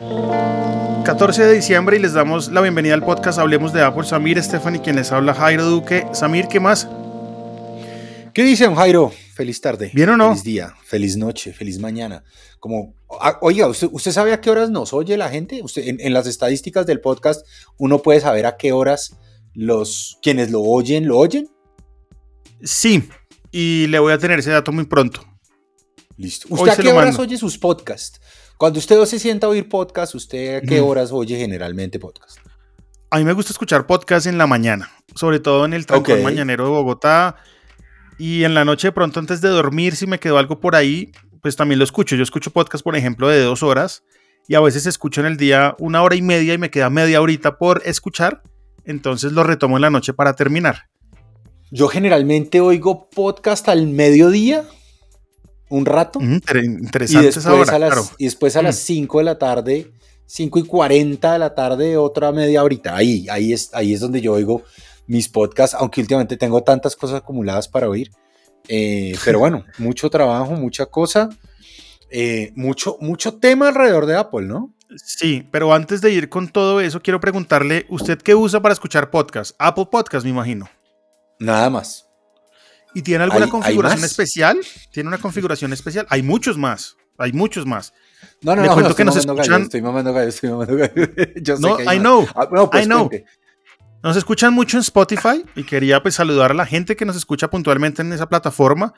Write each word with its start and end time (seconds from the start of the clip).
14 0.00 1.44
de 1.44 1.52
diciembre 1.52 1.98
y 1.98 2.00
les 2.00 2.14
damos 2.14 2.50
la 2.50 2.62
bienvenida 2.62 2.94
al 2.94 3.04
podcast 3.04 3.38
Hablemos 3.38 3.74
de 3.74 3.82
Apple. 3.82 4.04
Samir, 4.04 4.42
Stephanie, 4.42 4.80
quien 4.80 4.96
les 4.96 5.12
habla, 5.12 5.34
Jairo 5.34 5.66
Duque. 5.66 6.06
Samir, 6.14 6.48
¿qué 6.48 6.58
más? 6.58 6.88
¿Qué 8.32 8.42
dicen, 8.42 8.74
Jairo? 8.74 9.12
Feliz 9.34 9.60
tarde. 9.60 9.90
¿Bien 9.92 10.08
o 10.08 10.16
no? 10.16 10.30
Feliz 10.30 10.44
día, 10.44 10.74
feliz 10.84 11.18
noche, 11.18 11.52
feliz 11.52 11.78
mañana. 11.78 12.24
Como, 12.60 12.94
ah, 13.20 13.36
oiga, 13.42 13.66
¿usted, 13.66 13.90
¿usted 13.92 14.12
sabe 14.12 14.32
a 14.32 14.40
qué 14.40 14.48
horas 14.48 14.70
nos 14.70 14.94
oye 14.94 15.18
la 15.18 15.28
gente? 15.28 15.60
Usted, 15.62 15.86
en, 15.86 16.00
en, 16.00 16.14
las 16.14 16.26
estadísticas 16.26 16.86
del 16.86 17.02
podcast, 17.02 17.46
uno 17.76 18.00
puede 18.00 18.20
saber 18.20 18.46
a 18.46 18.56
qué 18.56 18.72
horas 18.72 19.18
los 19.52 20.18
quienes 20.22 20.50
lo 20.50 20.62
oyen, 20.62 21.08
lo 21.08 21.18
oyen. 21.18 21.50
Sí, 22.62 23.06
y 23.50 23.86
le 23.88 23.98
voy 23.98 24.14
a 24.14 24.18
tener 24.18 24.38
ese 24.38 24.50
dato 24.50 24.72
muy 24.72 24.86
pronto. 24.86 25.20
Listo. 26.16 26.46
¿Usted 26.48 26.70
a 26.70 26.76
qué 26.76 26.88
horas 26.90 27.18
oye 27.18 27.36
sus 27.36 27.58
podcasts? 27.58 28.18
Cuando 28.60 28.78
usted 28.78 29.02
se 29.06 29.18
sienta 29.18 29.46
a 29.46 29.50
oír 29.50 29.70
podcast, 29.70 30.14
¿usted 30.14 30.56
a 30.56 30.60
qué 30.60 30.82
horas 30.82 31.12
oye 31.12 31.38
generalmente 31.38 31.98
podcast? 31.98 32.40
A 33.08 33.16
mí 33.16 33.24
me 33.24 33.32
gusta 33.32 33.52
escuchar 33.52 33.86
podcast 33.86 34.26
en 34.26 34.36
la 34.36 34.46
mañana, 34.46 34.90
sobre 35.14 35.40
todo 35.40 35.64
en 35.64 35.72
el 35.72 35.86
trancón 35.86 36.12
okay. 36.12 36.22
mañanero 36.22 36.64
de 36.64 36.70
Bogotá. 36.70 37.36
Y 38.18 38.44
en 38.44 38.52
la 38.52 38.66
noche, 38.66 38.88
de 38.88 38.92
pronto, 38.92 39.18
antes 39.18 39.40
de 39.40 39.48
dormir, 39.48 39.96
si 39.96 40.06
me 40.06 40.20
quedó 40.20 40.36
algo 40.36 40.60
por 40.60 40.76
ahí, 40.76 41.10
pues 41.40 41.56
también 41.56 41.78
lo 41.78 41.84
escucho. 41.84 42.16
Yo 42.16 42.22
escucho 42.22 42.50
podcast, 42.50 42.84
por 42.84 42.96
ejemplo, 42.96 43.28
de 43.28 43.40
dos 43.42 43.62
horas 43.62 44.04
y 44.46 44.56
a 44.56 44.60
veces 44.60 44.84
escucho 44.84 45.22
en 45.22 45.28
el 45.28 45.38
día 45.38 45.74
una 45.78 46.02
hora 46.02 46.16
y 46.16 46.20
media 46.20 46.52
y 46.52 46.58
me 46.58 46.70
queda 46.70 46.90
media 46.90 47.22
horita 47.22 47.56
por 47.56 47.80
escuchar. 47.86 48.42
Entonces 48.84 49.32
lo 49.32 49.42
retomo 49.42 49.78
en 49.78 49.82
la 49.82 49.90
noche 49.90 50.12
para 50.12 50.36
terminar. 50.36 50.90
Yo 51.70 51.88
generalmente 51.88 52.60
oigo 52.60 53.08
podcast 53.08 53.70
al 53.70 53.86
mediodía, 53.86 54.66
un 55.70 55.86
rato. 55.86 56.20
Mm, 56.20 56.40
interesante 56.82 57.22
y 57.22 57.26
después 57.26 57.36
esa 57.36 57.54
hora, 57.54 57.76
a 57.76 57.78
las, 57.78 57.92
claro. 57.92 58.08
Y 58.18 58.24
después 58.24 58.56
a 58.56 58.62
las 58.62 58.76
5 58.76 59.18
de 59.18 59.24
la 59.24 59.38
tarde, 59.38 59.92
5 60.26 60.58
y 60.58 60.62
40 60.64 61.32
de 61.32 61.38
la 61.38 61.54
tarde, 61.54 61.96
otra 61.96 62.32
media 62.32 62.62
horita. 62.62 62.94
Ahí, 62.94 63.26
ahí, 63.30 63.52
es, 63.52 63.70
ahí 63.72 63.94
es 63.94 64.00
donde 64.00 64.20
yo 64.20 64.32
oigo 64.32 64.62
mis 65.06 65.28
podcasts, 65.28 65.74
aunque 65.78 66.00
últimamente 66.00 66.36
tengo 66.36 66.62
tantas 66.62 66.94
cosas 66.94 67.16
acumuladas 67.16 67.66
para 67.66 67.88
oír. 67.88 68.10
Eh, 68.68 69.16
pero 69.24 69.38
bueno, 69.38 69.64
mucho 69.78 70.10
trabajo, 70.10 70.52
mucha 70.52 70.86
cosa, 70.86 71.30
eh, 72.10 72.52
mucho, 72.54 72.96
mucho 73.00 73.38
tema 73.38 73.68
alrededor 73.68 74.06
de 74.06 74.16
Apple, 74.16 74.46
¿no? 74.46 74.74
Sí, 74.96 75.46
pero 75.50 75.72
antes 75.72 76.00
de 76.00 76.10
ir 76.10 76.28
con 76.28 76.48
todo 76.48 76.80
eso, 76.80 77.00
quiero 77.00 77.20
preguntarle, 77.20 77.86
¿usted 77.88 78.18
qué 78.18 78.34
usa 78.34 78.60
para 78.60 78.72
escuchar 78.72 79.10
podcast? 79.10 79.54
Apple 79.58 79.86
Podcast, 79.90 80.24
me 80.24 80.30
imagino. 80.30 80.68
Nada 81.38 81.70
más. 81.70 82.09
¿Y 82.94 83.02
tiene 83.02 83.24
alguna 83.24 83.44
¿Hay- 83.46 83.50
configuración 83.50 84.00
hay 84.00 84.04
especial? 84.06 84.58
¿Tiene 84.92 85.08
una 85.08 85.18
configuración 85.18 85.72
especial? 85.72 86.06
Hay 86.10 86.22
muchos 86.22 86.58
más. 86.58 86.96
Hay 87.18 87.32
muchos 87.32 87.66
más. 87.66 87.92
No, 88.42 88.56
no, 88.56 88.62
Le 88.62 88.68
no, 88.68 88.74
cuento 88.74 88.90
no, 88.90 88.96
que 88.96 89.02
estoy 89.02 89.04
nos 89.04 89.14
mamando 89.26 89.34
gallo, 89.34 89.42
escuchan- 89.42 89.62
estoy 89.62 89.82
mamando 89.82 90.12
gallo, 90.12 90.28
estoy 90.28 90.50
mamando 90.50 90.76
gallo. 90.76 91.12
Yo 91.42 91.56
sé 91.56 91.62
No, 91.62 91.76
que 91.76 91.82
hay 91.88 91.96
I 91.96 92.00
más. 92.00 92.02
know, 92.02 92.26
Ah, 92.34 92.48
no, 92.50 92.70
pues 92.70 92.84
I 92.84 92.86
know. 92.86 93.08
cuente. 93.08 93.26
Nos 94.02 94.16
escuchan 94.16 94.54
mucho 94.54 94.78
en 94.78 94.80
Spotify 94.80 95.44
y 95.54 95.64
quería 95.64 96.02
pues 96.02 96.14
saludar 96.14 96.52
a 96.52 96.54
la 96.54 96.64
gente 96.66 96.96
que 96.96 97.04
nos 97.04 97.16
escucha 97.16 97.48
puntualmente 97.50 98.00
en 98.00 98.12
esa 98.14 98.28
plataforma, 98.30 98.94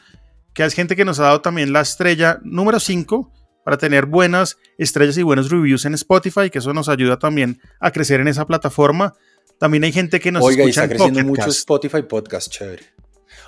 que 0.55 0.65
es 0.65 0.75
gente 0.75 0.95
que 0.95 1.05
nos 1.05 1.19
ha 1.19 1.25
dado 1.25 1.41
también 1.41 1.73
la 1.73 1.81
estrella 1.81 2.39
número 2.45 2.79
5 2.79 3.33
para 3.65 3.77
tener 3.79 4.07
buenas 4.07 4.59
estrellas 4.79 5.17
y 5.19 5.23
buenos 5.25 5.51
reviews 5.51 5.85
en 5.87 5.95
Spotify, 5.95 6.51
que 6.51 6.59
eso 6.59 6.73
nos 6.73 6.89
ayuda 6.89 7.19
también 7.19 7.61
a 7.81 7.91
crecer 7.91 8.21
en 8.21 8.29
esa 8.29 8.47
plataforma. 8.47 9.15
También 9.59 9.83
hay 9.85 9.93
gente 9.93 10.21
que 10.21 10.31
nos 10.31 10.45
Oiga, 10.45 10.65
y 10.65 10.69
escucha 10.71 10.83
está 10.83 10.85
en 10.85 10.89
creciendo 10.99 11.21
Pocket 11.21 11.29
mucho 11.43 11.51
Spotify 11.51 12.03
Podcast, 12.03 12.49
chévere. 12.53 12.85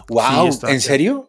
Wow, 0.09 0.51
¿en 0.69 0.81
serio? 0.81 1.29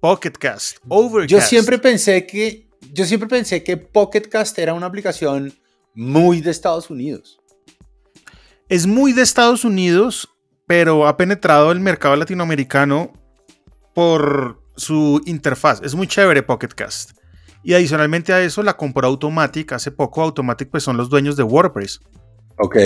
Pocket 0.00 0.32
Cast, 0.32 0.78
Overcast. 0.88 1.30
Yo 1.30 1.40
siempre 1.40 1.78
pensé 1.78 2.26
que 2.26 2.70
yo 2.92 3.04
siempre 3.04 3.28
pensé 3.28 3.62
que 3.62 3.76
Pocket 3.76 4.22
Cast 4.22 4.58
era 4.58 4.74
una 4.74 4.86
aplicación 4.86 5.52
muy 5.94 6.40
de 6.40 6.50
Estados 6.50 6.90
Unidos. 6.90 7.40
Es 8.68 8.86
muy 8.86 9.12
de 9.12 9.22
Estados 9.22 9.64
Unidos, 9.64 10.28
pero 10.66 11.06
ha 11.06 11.16
penetrado 11.16 11.72
el 11.72 11.80
mercado 11.80 12.16
latinoamericano 12.16 13.12
por 13.94 14.62
su 14.76 15.20
interfaz. 15.26 15.80
Es 15.82 15.94
muy 15.94 16.06
chévere 16.06 16.42
Pocket 16.42 16.68
Cast. 16.68 17.12
Y 17.62 17.74
adicionalmente 17.74 18.32
a 18.32 18.40
eso 18.40 18.62
la 18.62 18.76
compró 18.76 19.06
Automatic. 19.06 19.72
Hace 19.72 19.90
poco 19.90 20.22
Automatic 20.22 20.70
pues 20.70 20.82
son 20.82 20.96
los 20.96 21.10
dueños 21.10 21.36
de 21.36 21.42
WordPress. 21.42 22.00
Ok. 22.58 22.76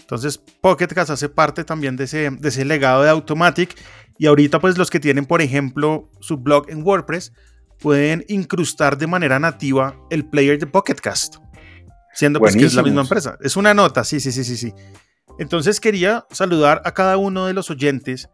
Entonces 0.00 0.38
Pocket 0.38 0.88
Cast 0.88 1.10
hace 1.10 1.28
parte 1.28 1.64
también 1.64 1.96
de 1.96 2.04
ese, 2.04 2.30
de 2.30 2.48
ese 2.48 2.64
legado 2.64 3.02
de 3.02 3.10
Automatic. 3.10 3.76
Y 4.18 4.26
ahorita 4.26 4.60
pues 4.60 4.78
los 4.78 4.90
que 4.90 5.00
tienen 5.00 5.26
por 5.26 5.42
ejemplo 5.42 6.10
su 6.20 6.36
blog 6.38 6.70
en 6.70 6.82
WordPress 6.82 7.32
pueden 7.80 8.24
incrustar 8.28 8.96
de 8.96 9.06
manera 9.06 9.38
nativa 9.38 9.96
el 10.10 10.24
player 10.24 10.58
de 10.58 10.66
Pocket 10.66 10.94
Cast. 10.94 11.36
Siendo 12.14 12.38
pues 12.38 12.54
que 12.54 12.64
es 12.64 12.74
la 12.74 12.82
misma 12.82 13.02
empresa. 13.02 13.38
Es 13.40 13.56
una 13.56 13.74
nota, 13.74 14.04
sí, 14.04 14.20
sí, 14.20 14.32
sí, 14.32 14.44
sí, 14.44 14.56
sí. 14.56 14.74
Entonces 15.38 15.80
quería 15.80 16.26
saludar 16.30 16.82
a 16.84 16.92
cada 16.92 17.16
uno 17.16 17.46
de 17.46 17.54
los 17.54 17.70
oyentes 17.70 18.28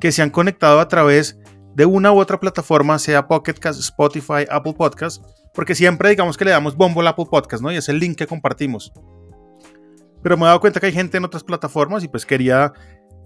que 0.00 0.12
se 0.12 0.22
han 0.22 0.30
conectado 0.30 0.80
a 0.80 0.88
través 0.88 1.38
de 1.74 1.84
una 1.84 2.12
u 2.12 2.18
otra 2.18 2.40
plataforma, 2.40 2.98
sea 2.98 3.26
Pocket 3.28 3.54
Cast, 3.54 3.80
Spotify, 3.80 4.46
Apple 4.50 4.74
Podcast, 4.74 5.22
porque 5.54 5.74
siempre 5.74 6.10
digamos 6.10 6.36
que 6.36 6.44
le 6.44 6.52
damos 6.52 6.76
bombo 6.76 7.00
al 7.00 7.08
Apple 7.08 7.26
Podcast, 7.30 7.62
¿no? 7.62 7.70
Y 7.72 7.76
es 7.76 7.88
el 7.88 7.98
link 7.98 8.16
que 8.16 8.26
compartimos. 8.26 8.92
Pero 10.22 10.36
me 10.36 10.44
he 10.44 10.46
dado 10.46 10.60
cuenta 10.60 10.80
que 10.80 10.86
hay 10.86 10.92
gente 10.92 11.16
en 11.16 11.24
otras 11.24 11.44
plataformas 11.44 12.02
y 12.04 12.08
pues 12.08 12.26
quería 12.26 12.72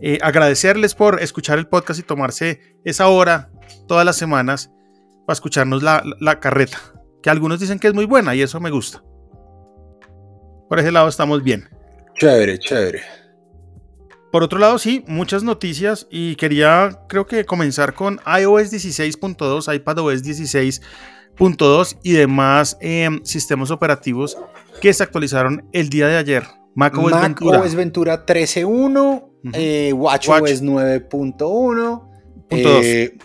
eh, 0.01 0.19
agradecerles 0.23 0.95
por 0.95 1.23
escuchar 1.23 1.59
el 1.59 1.67
podcast 1.69 2.01
y 2.01 2.03
tomarse 2.03 2.61
esa 2.85 3.09
hora 3.09 3.51
todas 3.87 4.05
las 4.05 4.17
semanas 4.17 4.71
para 5.27 5.35
escucharnos 5.35 5.83
la, 5.83 6.03
la- 6.05 6.17
la 6.21 6.41
carreta, 6.41 6.79
que 7.23 7.31
algunos 7.31 7.61
dicen 7.61 7.79
que 7.79 7.89
es 7.89 7.95
muy 7.95 8.05
buena 8.07 8.35
y 8.35 8.43
eso 8.43 8.59
me 8.61 8.71
gusta. 8.71 9.03
Por 10.69 10.79
ese 10.79 10.91
lado 10.91 11.09
estamos 11.09 11.43
bien. 11.43 11.69
Chévere, 12.19 12.59
chévere. 12.59 13.03
Por 14.33 14.43
otro 14.43 14.59
lado, 14.59 14.79
sí, 14.79 15.05
muchas 15.07 15.43
noticias 15.43 16.07
y 16.11 16.37
quería, 16.37 17.01
creo 17.09 17.27
que 17.27 17.45
comenzar 17.45 17.93
con 17.95 18.19
iOS 18.27 18.73
16.2, 18.73 19.75
iPadOS 19.75 20.23
16.2 20.25 21.99
y 22.03 22.13
demás 22.13 22.79
em, 22.81 23.23
sistemas 23.25 23.71
operativos 23.71 24.39
que 24.81 24.93
se 24.95 25.03
actualizaron 25.03 25.69
el 25.73 25.91
día 25.91 26.09
de 26.09 26.17
ayer. 26.17 26.45
macOS 26.75 27.11
Mac 27.13 27.23
Ventura. 27.23 27.61
OS 27.61 27.75
Ventura 27.75 28.25
13.1, 28.27 29.32
eh, 29.53 29.93
WatchOS 29.95 30.41
Watch. 30.41 30.51
9.1, 30.63 31.09
Punto 31.09 32.09
eh, 32.51 33.17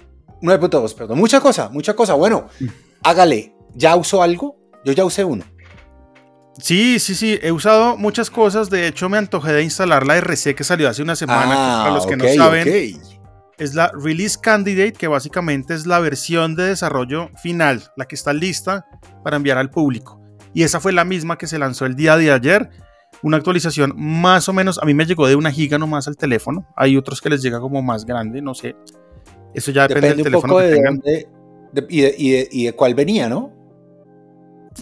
9.2, 0.41 0.95
perdón. 0.95 1.17
Mucha 1.19 1.39
cosa, 1.41 1.69
mucha 1.69 1.93
cosa. 1.95 2.13
Bueno, 2.13 2.47
Mm. 2.59 2.65
hágale. 3.03 3.53
¿Ya 3.75 3.95
usó 3.95 4.23
algo? 4.23 4.55
Yo 4.85 4.93
ya 4.93 5.05
usé 5.05 5.23
uno. 5.23 5.43
Sí, 6.59 6.97
sí, 6.99 7.13
sí, 7.13 7.37
he 7.41 7.51
usado 7.51 7.97
muchas 7.97 8.29
cosas. 8.31 8.69
De 8.69 8.87
hecho, 8.87 9.09
me 9.09 9.17
antojé 9.17 9.53
de 9.53 9.63
instalar 9.63 10.07
la 10.07 10.17
RC 10.17 10.55
que 10.55 10.63
salió 10.63 10.89
hace 10.89 11.03
una 11.03 11.15
semana. 11.15 11.83
para 11.83 11.91
los 11.91 12.07
que 12.07 12.17
no 12.17 12.25
saben, 12.35 12.67
ok. 12.67 13.01
es 13.59 13.75
la 13.75 13.91
Release 13.93 14.37
Candidate, 14.41 14.93
que 14.93 15.07
básicamente 15.07 15.75
es 15.75 15.85
la 15.85 15.99
versión 15.99 16.55
de 16.55 16.63
desarrollo 16.63 17.29
final, 17.41 17.83
la 17.95 18.05
que 18.05 18.15
está 18.15 18.33
lista 18.33 18.85
para 19.23 19.35
enviar 19.37 19.57
al 19.59 19.69
público. 19.69 20.19
Y 20.53 20.63
esa 20.63 20.79
fue 20.79 20.93
la 20.93 21.05
misma 21.05 21.37
que 21.37 21.45
se 21.45 21.59
lanzó 21.59 21.85
el 21.85 21.95
día 21.95 22.17
de 22.17 22.31
ayer. 22.31 22.69
Una 23.23 23.37
actualización 23.37 23.93
más 23.97 24.47
o 24.47 24.53
menos, 24.53 24.79
a 24.81 24.85
mí 24.85 24.93
me 24.93 25.05
llegó 25.05 25.27
de 25.27 25.35
una 25.35 25.51
giga 25.51 25.77
nomás 25.77 26.07
al 26.07 26.17
teléfono. 26.17 26.67
Hay 26.75 26.97
otros 26.97 27.19
que 27.21 27.29
les 27.29 27.41
llega 27.41 27.59
como 27.59 27.81
más 27.81 28.05
grande, 28.05 28.41
no 28.41 28.53
sé. 28.53 28.75
Eso 29.53 29.71
ya 29.71 29.87
depende, 29.87 30.09
Depende 30.09 30.09
del 30.09 30.17
un 30.19 30.23
teléfono 30.41 30.53
poco 30.53 30.59
que 30.59 30.67
de 30.67 30.75
tengan. 30.75 30.95
dónde 30.97 31.27
de- 31.73 31.85
y, 31.89 32.01
de, 32.01 32.15
y 32.17 32.31
de- 32.31 32.49
y 32.51 32.65
de 32.65 32.73
cuál 32.73 32.93
venía, 32.95 33.27
¿no? 33.27 33.51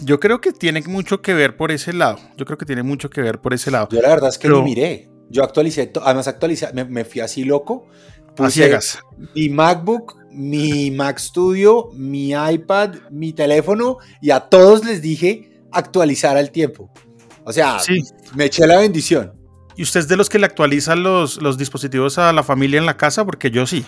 Yo 0.04 0.20
creo 0.20 0.40
que 0.40 0.52
tiene 0.52 0.82
mucho 0.82 1.22
que 1.22 1.32
ver 1.32 1.56
por 1.56 1.72
ese 1.72 1.92
lado. 1.94 2.18
Yo 2.36 2.44
creo 2.44 2.58
que 2.58 2.66
tiene 2.66 2.82
mucho 2.82 3.08
que 3.08 3.22
ver 3.22 3.40
por 3.40 3.54
ese 3.54 3.70
lado. 3.70 3.88
Yo 3.90 4.00
la 4.02 4.08
verdad 4.10 4.28
es 4.28 4.38
que 4.38 4.48
Pero- 4.48 4.58
ni 4.62 4.70
miré. 4.70 5.08
Yo 5.30 5.42
actualicé, 5.42 5.90
además 6.04 6.28
actualicé, 6.28 6.68
me, 6.72 6.84
me 6.84 7.04
fui 7.04 7.20
así 7.20 7.44
loco. 7.44 7.86
A 8.28 8.34
Puse 8.34 8.50
ciegas. 8.50 8.98
mi 9.34 9.48
MacBook, 9.48 10.14
mi 10.30 10.90
Mac 10.90 11.18
Studio, 11.18 11.88
mi 11.94 12.32
iPad, 12.32 12.96
mi 13.10 13.32
teléfono 13.32 13.96
y 14.20 14.30
a 14.30 14.40
todos 14.40 14.84
les 14.84 15.00
dije 15.00 15.62
actualizar 15.72 16.36
al 16.36 16.50
tiempo. 16.50 16.92
O 17.46 17.52
sea, 17.52 17.78
Sí. 17.78 18.02
me 18.34 18.44
eché 18.46 18.66
la 18.66 18.78
bendición. 18.78 19.32
¿Y 19.76 19.82
usted 19.82 20.00
es 20.00 20.08
de 20.08 20.16
los 20.16 20.28
que 20.28 20.38
le 20.38 20.46
actualizan 20.46 21.02
los, 21.02 21.40
los 21.40 21.56
dispositivos 21.56 22.18
a 22.18 22.32
la 22.32 22.42
familia 22.42 22.78
en 22.78 22.86
la 22.86 22.96
casa? 22.96 23.24
Porque 23.24 23.50
yo 23.50 23.66
sí. 23.66 23.84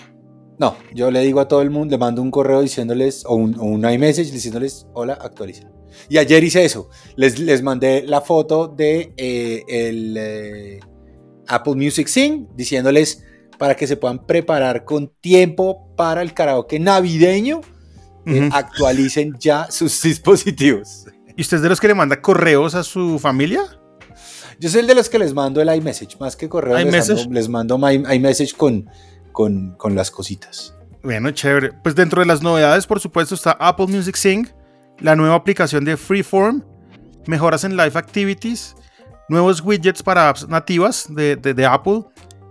No, 0.58 0.76
yo 0.94 1.10
le 1.10 1.20
digo 1.20 1.40
a 1.40 1.49
todo 1.49 1.62
el 1.62 1.70
mundo, 1.70 1.93
le 1.93 1.99
mando 1.99 2.20
un 2.22 2.31
correo 2.31 2.60
diciéndoles, 2.62 3.25
o 3.26 3.34
un, 3.37 3.55
o 3.58 3.62
un 3.64 3.88
iMessage 3.88 4.31
diciéndoles, 4.32 4.87
hola, 4.94 5.14
actualicen. 5.20 5.70
Y 6.08 6.19
ayer 6.19 6.43
hice 6.44 6.64
eso, 6.64 6.88
les, 7.16 7.38
les 7.38 7.62
mandé 7.62 8.02
la 8.02 8.20
foto 8.20 8.69
de 8.69 9.12
eh, 9.16 9.62
el 9.69 10.16
eh, 10.19 10.81
Apple 11.49 11.75
Music 11.75 12.06
Sing, 12.08 12.46
diciéndoles 12.54 13.25
para 13.56 13.75
que 13.75 13.87
se 13.87 13.96
puedan 13.96 14.25
preparar 14.26 14.84
con 14.84 15.08
tiempo 15.20 15.94
para 15.96 16.22
el 16.22 16.32
karaoke 16.34 16.78
navideño, 16.78 17.61
eh, 18.26 18.49
actualicen 18.52 19.37
ya 19.40 19.69
sus 19.70 20.02
dispositivos. 20.02 21.06
¿Y 21.38 21.43
usted 21.43 21.58
es 21.58 21.62
de 21.62 21.69
los 21.69 21.81
que 21.81 21.87
le 21.87 21.94
manda 21.94 22.20
correos 22.20 22.75
a 22.75 22.82
su 22.82 23.20
familia? 23.20 23.62
Yo 24.58 24.69
soy 24.69 24.81
el 24.81 24.88
de 24.88 24.96
los 24.96 25.08
que 25.08 25.20
les 25.20 25.32
mando 25.35 25.61
el 25.61 25.73
iMessage, 25.73 26.19
más 26.19 26.35
que 26.35 26.49
correo, 26.49 26.76
les 26.76 27.08
mando, 27.08 27.31
les 27.31 27.49
mando 27.49 27.79
my- 27.79 28.02
iMessage 28.12 28.56
con, 28.56 28.90
con, 29.31 29.76
con 29.76 29.94
las 29.94 30.11
cositas. 30.11 30.75
Bueno, 31.00 31.31
chévere. 31.31 31.73
Pues 31.85 31.94
dentro 31.94 32.20
de 32.20 32.26
las 32.26 32.43
novedades, 32.43 32.88
por 32.88 32.99
supuesto, 32.99 33.37
está 33.37 33.52
Apple 33.52 33.87
Music 33.87 34.17
Sync, 34.17 34.49
la 34.99 35.14
nueva 35.14 35.37
aplicación 35.37 35.85
de 35.85 35.96
Freeform, 35.96 36.64
mejoras 37.29 37.62
en 37.62 37.76
Live 37.76 37.93
Activities, 37.96 38.75
nuevos 39.29 39.61
widgets 39.61 40.02
para 40.02 40.29
apps 40.29 40.49
nativas 40.49 41.06
de, 41.08 41.37
de, 41.37 41.67
Apple 41.67 42.02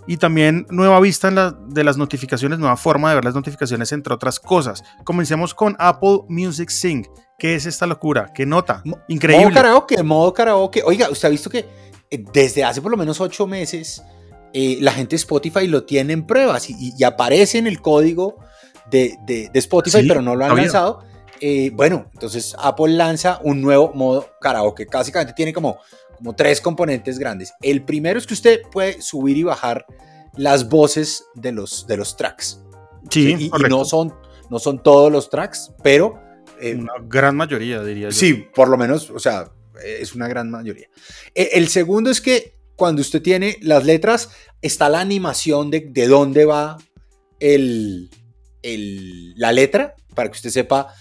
y 0.07 0.18
también 0.18 0.65
nueva 0.69 1.00
vista 1.00 1.27
en 1.27 1.36
la, 1.36 1.51
de 1.51 1.83
las 1.83 1.98
notificaciones, 1.98 2.59
nueva 2.59 2.77
forma 2.77 3.09
de 3.09 3.15
ver 3.15 3.25
las 3.25 3.36
notificaciones, 3.36 3.92
entre 3.92 4.13
otras 4.13 4.39
cosas. 4.39 4.83
Comencemos 5.04 5.54
con 5.54 5.75
Apple 5.77 6.21
Music 6.30 6.69
Sync. 6.69 7.07
¿Qué 7.38 7.56
es 7.56 7.65
esta 7.65 7.86
locura? 7.86 8.31
¿Qué 8.33 8.45
nota? 8.45 8.81
Increíble. 9.07 9.45
Modo 9.45 9.54
karaoke, 9.54 10.04
modo 10.04 10.33
karaoke. 10.33 10.81
Oiga, 10.83 11.09
usted 11.09 11.27
ha 11.27 11.31
visto 11.31 11.50
que 11.50 11.65
eh, 12.09 12.24
desde 12.33 12.63
hace 12.63 12.81
por 12.81 12.89
lo 12.89 12.98
menos 12.98 13.21
ocho 13.21 13.45
meses 13.45 14.01
eh, 14.54 14.77
la 14.80 14.94
gente 14.94 15.12
de 15.12 15.18
Spotify 15.18 15.68
lo 15.68 15.83
tiene 15.83 16.13
en 16.13 16.25
pruebas 16.25 16.69
y, 16.69 17.03
aparece 17.03 17.57
en 17.57 17.68
el 17.68 17.81
código 17.81 18.38
de, 18.89 19.18
de, 19.27 19.51
Spotify, 19.56 20.07
pero 20.07 20.21
no 20.21 20.36
lo 20.36 20.45
han 20.45 20.56
lanzado. 20.56 21.03
Eh, 21.42 21.69
bueno, 21.74 22.10
entonces 22.13 22.56
Apple 22.57 22.94
lanza 22.94 23.39
un 23.44 23.62
nuevo 23.62 23.92
modo 23.94 24.27
karaoke. 24.42 24.88
Básicamente 24.92 25.33
tiene 25.33 25.53
como, 25.53 25.77
como 26.17 26.35
tres 26.35 26.61
componentes 26.61 27.19
grandes. 27.19 27.53
El 27.61 27.83
primero 27.83 28.19
es 28.19 28.27
que 28.27 28.33
usted 28.33 28.61
puede 28.71 29.01
subir 29.01 29.37
y 29.37 29.43
bajar 29.43 29.85
las 30.35 30.69
voces 30.69 31.25
de 31.35 31.51
los, 31.51 31.87
de 31.87 31.97
los 31.97 32.15
tracks. 32.17 32.61
Sí, 33.09 33.35
Y, 33.39 33.69
no, 33.69 33.85
son, 33.85 34.13
no 34.49 34.59
son 34.59 34.81
todos 34.83 35.11
los 35.11 35.29
tracks, 35.29 35.71
pero... 35.83 36.21
Eh, 36.59 36.75
una 36.75 36.93
gran 37.03 37.35
mayoría, 37.35 37.83
diría 37.83 38.09
yo. 38.09 38.11
Sí, 38.11 38.47
por 38.53 38.67
lo 38.67 38.77
menos, 38.77 39.09
o 39.09 39.19
sea, 39.19 39.51
es 39.83 40.15
una 40.15 40.27
gran 40.27 40.49
mayoría. 40.49 40.87
E, 41.33 41.51
el 41.53 41.67
segundo 41.67 42.09
es 42.09 42.21
que 42.21 42.57
cuando 42.75 43.01
usted 43.01 43.21
tiene 43.21 43.57
las 43.61 43.85
letras, 43.85 44.29
está 44.61 44.89
la 44.89 44.99
animación 44.99 45.71
de, 45.71 45.87
de 45.89 46.07
dónde 46.07 46.45
va 46.45 46.77
el, 47.39 48.09
el, 48.61 49.33
la 49.35 49.51
letra, 49.51 49.95
para 50.15 50.29
que 50.29 50.35
usted 50.35 50.49
sepa 50.49 50.93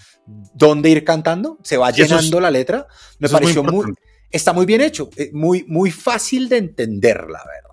dónde 0.53 0.89
ir 0.89 1.03
cantando, 1.03 1.57
se 1.63 1.77
va 1.77 1.91
llenando 1.91 2.39
la 2.39 2.51
letra. 2.51 2.87
Me 3.19 3.29
pareció 3.29 3.63
muy, 3.63 3.93
está 4.31 4.53
muy 4.53 4.65
bien 4.65 4.81
hecho, 4.81 5.09
eh, 5.15 5.29
muy, 5.33 5.63
muy 5.67 5.91
fácil 5.91 6.49
de 6.49 6.57
entender, 6.57 7.17
la 7.21 7.43
verdad. 7.45 7.67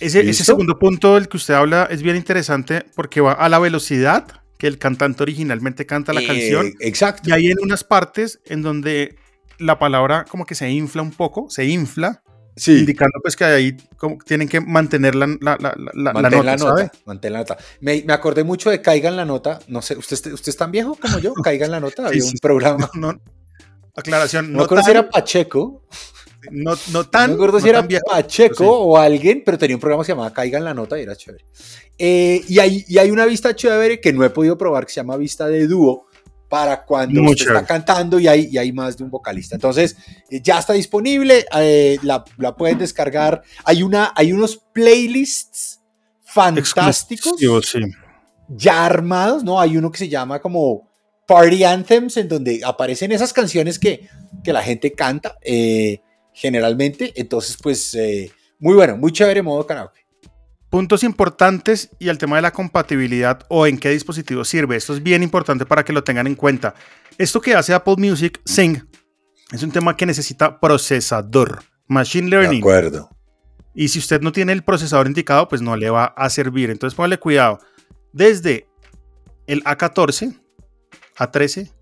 Ese, 0.00 0.28
ese, 0.28 0.44
segundo 0.44 0.78
punto 0.78 1.14
del 1.14 1.28
que 1.28 1.36
usted 1.38 1.54
habla 1.54 1.88
es 1.90 2.02
bien 2.02 2.14
interesante 2.14 2.84
porque 2.94 3.20
va 3.20 3.32
a 3.32 3.48
la 3.48 3.58
velocidad 3.58 4.26
que 4.56 4.68
el 4.68 4.78
cantante 4.78 5.24
originalmente 5.24 5.86
canta 5.86 6.12
la 6.12 6.24
canción. 6.24 6.66
Eh, 6.66 6.74
exacto. 6.80 7.28
Y 7.28 7.32
hay 7.32 7.46
en 7.48 7.58
unas 7.60 7.82
partes 7.82 8.40
en 8.44 8.62
donde 8.62 9.16
la 9.58 9.80
palabra 9.80 10.24
como 10.24 10.46
que 10.46 10.54
se 10.54 10.70
infla 10.70 11.02
un 11.02 11.10
poco, 11.10 11.50
se 11.50 11.64
infla 11.64 12.22
Indicando 12.66 13.20
pues 13.22 13.36
que 13.36 13.44
ahí 13.44 13.76
como, 13.96 14.18
tienen 14.18 14.48
que 14.48 14.60
mantener 14.60 15.14
la, 15.14 15.26
la, 15.40 15.56
la, 15.60 15.74
la, 15.94 16.12
nota, 16.12 16.42
la 16.42 16.56
nota 16.56 16.92
Mantén 17.04 17.32
la 17.32 17.38
nota. 17.40 17.56
Me, 17.80 18.02
me, 18.04 18.12
acordé 18.12 18.44
mucho 18.44 18.70
de 18.70 18.82
Caiga 18.82 19.08
en 19.08 19.16
la 19.16 19.24
nota. 19.24 19.60
No 19.68 19.82
sé, 19.82 19.96
¿usted, 19.96 20.32
usted 20.32 20.48
es 20.48 20.56
tan 20.56 20.72
viejo 20.72 20.96
como 21.00 21.18
yo? 21.18 21.34
Caiga 21.44 21.66
en 21.66 21.72
la 21.72 21.80
nota. 21.80 22.06
Había 22.06 22.24
un 22.24 22.38
programa. 22.40 22.90
No, 22.98 23.20
aclaración. 23.98 24.52
No, 24.52 24.66
no 24.66 24.82
si 24.82 24.90
era 24.90 25.08
Pacheco. 25.08 25.82
No, 26.50 26.74
no 26.92 27.04
tan. 27.04 27.22
No 27.22 27.28
me 27.28 27.34
acuerdo 27.34 27.60
si 27.60 27.68
era 27.68 27.86
Pacheco 27.86 28.66
o 28.66 28.96
alguien, 28.96 29.42
pero 29.44 29.58
tenía 29.58 29.76
un 29.76 29.80
programa 29.80 30.02
que 30.02 30.06
se 30.06 30.12
llamaba 30.12 30.32
Caiga 30.32 30.58
en 30.58 30.64
la 30.64 30.74
nota 30.74 30.98
y 30.98 31.02
era 31.02 31.16
chévere. 31.16 31.44
Eh, 31.98 32.42
y, 32.48 32.58
hay, 32.58 32.84
y 32.88 32.98
hay 32.98 33.10
una 33.10 33.26
vista 33.26 33.54
chévere 33.54 34.00
que 34.00 34.12
no 34.12 34.24
he 34.24 34.30
podido 34.30 34.56
probar 34.56 34.86
que 34.86 34.92
se 34.92 35.00
llama 35.00 35.16
vista 35.16 35.48
de 35.48 35.66
dúo 35.66 36.06
para 36.48 36.84
cuando 36.84 37.22
usted 37.22 37.48
está 37.48 37.66
cantando 37.66 38.18
y 38.18 38.26
hay, 38.26 38.48
y 38.50 38.56
hay 38.56 38.72
más 38.72 38.96
de 38.96 39.04
un 39.04 39.10
vocalista. 39.10 39.54
Entonces, 39.54 39.96
eh, 40.30 40.40
ya 40.42 40.58
está 40.58 40.72
disponible, 40.72 41.44
eh, 41.56 41.98
la, 42.02 42.24
la, 42.38 42.56
pueden 42.56 42.78
descargar. 42.78 43.42
Hay, 43.64 43.82
una, 43.82 44.12
hay 44.16 44.32
unos 44.32 44.56
playlists 44.72 45.80
fantásticos 46.24 47.34
ya 48.48 48.86
armados, 48.86 49.44
¿no? 49.44 49.60
Hay 49.60 49.76
uno 49.76 49.90
que 49.90 49.98
se 49.98 50.08
llama 50.08 50.40
como 50.40 50.87
Party 51.28 51.62
Anthems, 51.62 52.16
en 52.16 52.26
donde 52.26 52.62
aparecen 52.64 53.12
esas 53.12 53.34
canciones 53.34 53.78
que, 53.78 54.08
que 54.42 54.52
la 54.52 54.62
gente 54.62 54.92
canta 54.92 55.36
eh, 55.42 56.00
generalmente. 56.32 57.12
Entonces, 57.16 57.58
pues, 57.62 57.96
muy 58.58 58.74
bueno, 58.74 58.96
muy 58.96 59.12
chévere 59.12 59.42
modo 59.42 59.66
karaoke. 59.66 60.06
Puntos 60.70 61.02
importantes 61.02 61.90
y 61.98 62.08
el 62.08 62.16
tema 62.16 62.36
de 62.36 62.42
la 62.42 62.50
compatibilidad 62.50 63.40
o 63.48 63.66
en 63.66 63.76
qué 63.76 63.90
dispositivo 63.90 64.42
sirve. 64.44 64.76
Esto 64.76 64.94
es 64.94 65.02
bien 65.02 65.22
importante 65.22 65.66
para 65.66 65.84
que 65.84 65.92
lo 65.92 66.02
tengan 66.02 66.26
en 66.26 66.34
cuenta. 66.34 66.74
Esto 67.18 67.42
que 67.42 67.54
hace 67.54 67.74
Apple 67.74 67.96
Music 67.98 68.40
Sync 68.46 68.84
es 69.52 69.62
un 69.62 69.70
tema 69.70 69.96
que 69.96 70.06
necesita 70.06 70.58
procesador, 70.60 71.62
machine 71.86 72.28
learning. 72.28 72.60
De 72.60 72.70
acuerdo. 72.70 73.10
Y 73.74 73.88
si 73.88 73.98
usted 73.98 74.22
no 74.22 74.32
tiene 74.32 74.52
el 74.52 74.62
procesador 74.62 75.06
indicado, 75.06 75.46
pues 75.46 75.60
no 75.60 75.76
le 75.76 75.90
va 75.90 76.06
a 76.06 76.30
servir. 76.30 76.70
Entonces 76.70 76.96
póngale 76.96 77.18
cuidado. 77.18 77.60
Desde 78.12 78.66
el 79.46 79.62
A14, 79.64 80.38
A13, 81.18 81.72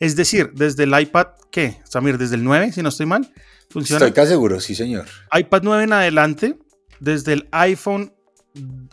es 0.00 0.16
decir, 0.16 0.50
desde 0.54 0.84
el 0.84 0.98
iPad, 0.98 1.28
¿qué? 1.50 1.80
Samir, 1.84 2.18
desde 2.18 2.36
el 2.36 2.44
9, 2.44 2.72
si 2.72 2.82
no 2.82 2.88
estoy 2.88 3.06
mal, 3.06 3.32
funciona. 3.70 4.04
Estoy 4.04 4.14
casi 4.14 4.30
seguro, 4.30 4.60
sí, 4.60 4.74
señor. 4.74 5.06
iPad 5.32 5.60
9 5.62 5.84
en 5.84 5.92
adelante 5.92 6.58
desde 7.00 7.34
el 7.34 7.48
iPhone 7.52 8.12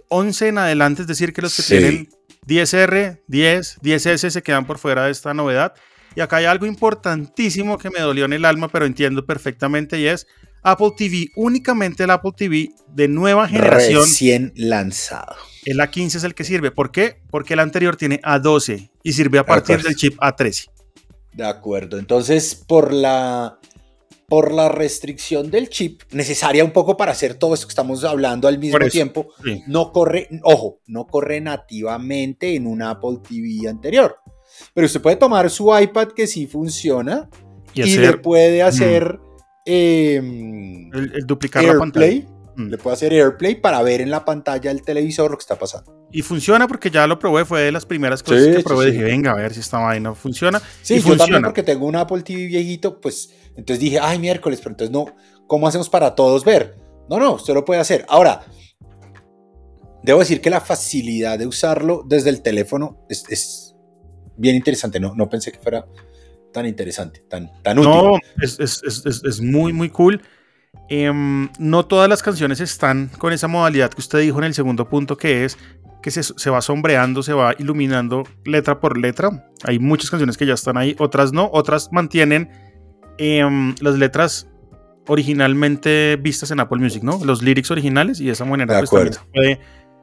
11 0.10 0.48
en 0.48 0.57
adelante, 0.57 1.01
es 1.04 1.07
decir, 1.07 1.33
que 1.33 1.42
los 1.42 1.56
que 1.56 1.63
tienen 1.63 2.10
10R, 2.48 3.21
10, 3.27 3.80
10S 3.81 4.30
se 4.30 4.42
quedan 4.44 4.66
por 4.66 4.80
fuera 4.80 5.06
de 5.06 5.12
esta 5.12 5.33
novedad. 5.33 5.74
Y 6.16 6.21
acá 6.21 6.38
hay 6.38 6.45
algo 6.45 6.66
importantísimo 6.66 7.77
que 7.77 7.89
me 7.89 8.00
dolió 8.00 8.25
en 8.25 8.33
el 8.33 8.45
alma, 8.45 8.68
pero 8.69 8.86
entiendo 8.86 9.25
perfectamente 9.25 10.00
y 10.00 10.07
es 10.07 10.27
Apple 10.61 10.91
TV, 10.97 11.29
únicamente 11.35 12.03
el 12.03 12.11
Apple 12.11 12.31
TV 12.35 12.69
de 12.88 13.07
nueva 13.07 13.47
generación. 13.47 14.01
Recién 14.01 14.53
lanzado. 14.56 15.35
El 15.65 15.79
A15 15.79 16.15
es 16.15 16.23
el 16.23 16.35
que 16.35 16.44
sirve. 16.44 16.71
¿Por 16.71 16.91
qué? 16.91 17.21
Porque 17.29 17.53
el 17.53 17.59
anterior 17.59 17.95
tiene 17.95 18.21
A12 18.21 18.89
y 19.03 19.13
sirve 19.13 19.39
a 19.39 19.45
partir 19.45 19.81
del 19.81 19.95
chip 19.95 20.17
A13. 20.19 20.69
De 21.33 21.45
acuerdo. 21.45 21.97
Entonces, 21.97 22.56
por 22.56 22.94
la 22.94 23.59
por 24.29 24.53
la 24.53 24.69
restricción 24.69 25.50
del 25.50 25.69
chip, 25.69 26.03
necesaria 26.11 26.63
un 26.63 26.71
poco 26.71 26.95
para 26.95 27.11
hacer 27.11 27.33
todo 27.33 27.56
esto 27.56 27.65
que 27.65 27.71
estamos 27.71 28.03
hablando 28.03 28.47
al 28.47 28.59
mismo 28.59 28.88
tiempo, 28.88 29.29
no 29.65 29.91
corre, 29.91 30.29
ojo, 30.44 30.79
no 30.85 31.07
corre 31.07 31.41
nativamente 31.41 32.56
en 32.56 32.67
un 32.67 32.83
Apple 32.83 33.17
TV 33.27 33.67
anterior. 33.67 34.17
Pero 34.73 34.85
usted 34.85 35.01
puede 35.01 35.15
tomar 35.15 35.50
su 35.50 35.75
iPad 35.75 36.09
que 36.09 36.27
sí 36.27 36.45
funciona 36.45 37.27
y, 37.73 37.97
le 37.97 38.17
puede 38.17 38.61
hacer 38.61 39.19
em, 39.69 40.92
el, 40.94 41.25
duplicar 41.25 41.63
la 41.63 41.77
pantalla. 41.77 42.21
Mm. 42.56 42.69
Le 42.69 42.77
puede 42.77 42.95
hacer 42.95 43.13
AirPlay 43.13 43.62
para 43.62 43.81
ver 43.81 44.01
en 44.01 44.10
la 44.10 44.25
pantalla 44.25 44.69
del 44.69 44.81
televisor 44.81 45.31
lo 45.31 45.38
que 45.38 45.42
está 45.42 45.57
pasando. 45.57 46.07
Y 46.12 46.24
funciona 46.24 46.68
porque 46.68 46.89
ya 46.89 47.07
lo 47.07 47.19
probé, 47.19 47.45
fue 47.45 47.62
de 47.62 47.71
las 47.71 47.86
primeras 47.86 48.24
cosas 48.24 48.48
que 48.48 48.63
probé. 48.63 48.92
Dije, 48.92 49.04
venga, 49.04 49.31
a 49.31 49.36
ver 49.36 49.54
si 49.54 49.60
esta 49.60 49.77
vaina 49.77 50.13
funciona. 50.16 50.62
Sí, 50.81 51.00
yo 51.00 51.16
también 51.16 51.44
porque 51.44 51.63
tengo 51.63 51.86
un 51.86 51.95
Apple 51.95 52.24
TV 52.24 52.48
viejito, 52.48 53.00
pues 53.00 53.31
entonces 53.56 53.80
dije, 53.80 54.00
ay, 54.01 54.19
miércoles, 54.19 54.60
pero 54.60 54.71
entonces 54.71 54.92
no, 54.92 55.06
¿cómo 55.48 55.68
hacemos 55.68 55.89
para 55.89 56.16
todos 56.16 56.44
ver? 56.44 56.78
No, 57.09 57.19
no, 57.19 57.35
usted 57.35 57.54
lo 57.54 57.64
puede 57.64 57.80
hacer. 57.80 58.06
Ahora, 58.09 58.44
debo 60.04 60.19
decir 60.19 60.42
que 60.42 60.49
la 60.49 60.61
facilidad 60.61 61.38
de 61.38 61.47
usarlo 61.47 62.04
desde 62.07 62.30
el 62.30 62.42
teléfono 62.42 63.06
es, 63.09 63.76
bien 64.38 64.56
interesante. 64.56 64.99
No, 64.99 65.14
no 65.16 65.30
pensé 65.30 65.52
que 65.52 65.59
fuera 65.59 65.85
tan 66.51 66.65
interesante, 66.65 67.23
tan, 67.29 67.51
tan 67.63 67.79
útil. 67.79 67.91
No, 67.91 68.18
es, 68.41 68.59
es 68.59 69.41
muy, 69.41 69.73
muy 69.73 69.89
cool. 69.89 70.21
Em, 70.87 71.49
no 71.59 71.85
todas 71.85 72.09
las 72.09 72.23
canciones 72.23 72.59
están 72.59 73.09
con 73.19 73.31
esa 73.31 73.47
modalidad 73.47 73.91
que 73.91 74.01
usted 74.01 74.19
dijo 74.19 74.39
en 74.39 74.45
el 74.45 74.53
segundo 74.56 74.89
punto, 74.89 75.18
que 75.18 75.45
es 75.45 75.57
que 76.01 76.09
se, 76.09 76.23
se, 76.23 76.49
va 76.49 76.61
sombreando, 76.61 77.21
se 77.21 77.33
va 77.33 77.53
iluminando 77.59 78.23
letra 78.45 78.79
por 78.79 78.97
letra. 78.97 79.51
Hay 79.63 79.77
muchas 79.77 80.09
canciones 80.09 80.37
que 80.37 80.45
ya 80.45 80.53
están 80.53 80.77
ahí, 80.77 80.95
otras 80.97 81.31
no, 81.31 81.49
otras 81.53 81.91
mantienen 81.91 82.49
em, 83.19 83.75
las 83.81 83.95
letras 83.95 84.47
originalmente 85.07 86.18
vistas 86.19 86.49
en 86.51 86.59
Apple 86.59 86.79
Music, 86.79 87.03
¿no? 87.03 87.23
Los 87.23 87.44
lyrics 87.44 87.69
originales 87.69 88.19
y 88.19 88.25
de 88.25 88.31
esa 88.31 88.45
manera 88.45 88.77
pues, 88.79 88.89
se, 88.89 88.95
puede, 89.31 89.59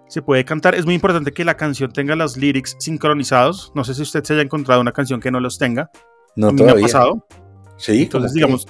se, 0.08 0.22
puede, 0.22 0.44
cantar. 0.44 0.76
Es 0.76 0.84
muy 0.84 0.94
importante 0.94 1.32
que 1.32 1.44
la 1.44 1.56
canción 1.56 1.92
tenga 1.92 2.14
los 2.14 2.36
lyrics 2.36 2.76
sincronizados. 2.78 3.72
No 3.74 3.82
sé 3.82 3.94
si 3.94 4.02
usted 4.02 4.22
se 4.22 4.34
haya 4.34 4.42
encontrado 4.42 4.80
una 4.80 4.92
canción 4.92 5.20
que 5.20 5.30
no 5.30 5.40
los 5.40 5.58
tenga. 5.58 5.90
No, 6.36 6.54
todavía. 6.54 6.74
Me 6.74 6.80
ha 6.80 6.82
pasado. 6.82 7.26
Sí. 7.78 8.02
Entonces, 8.02 8.32
digamos 8.32 8.66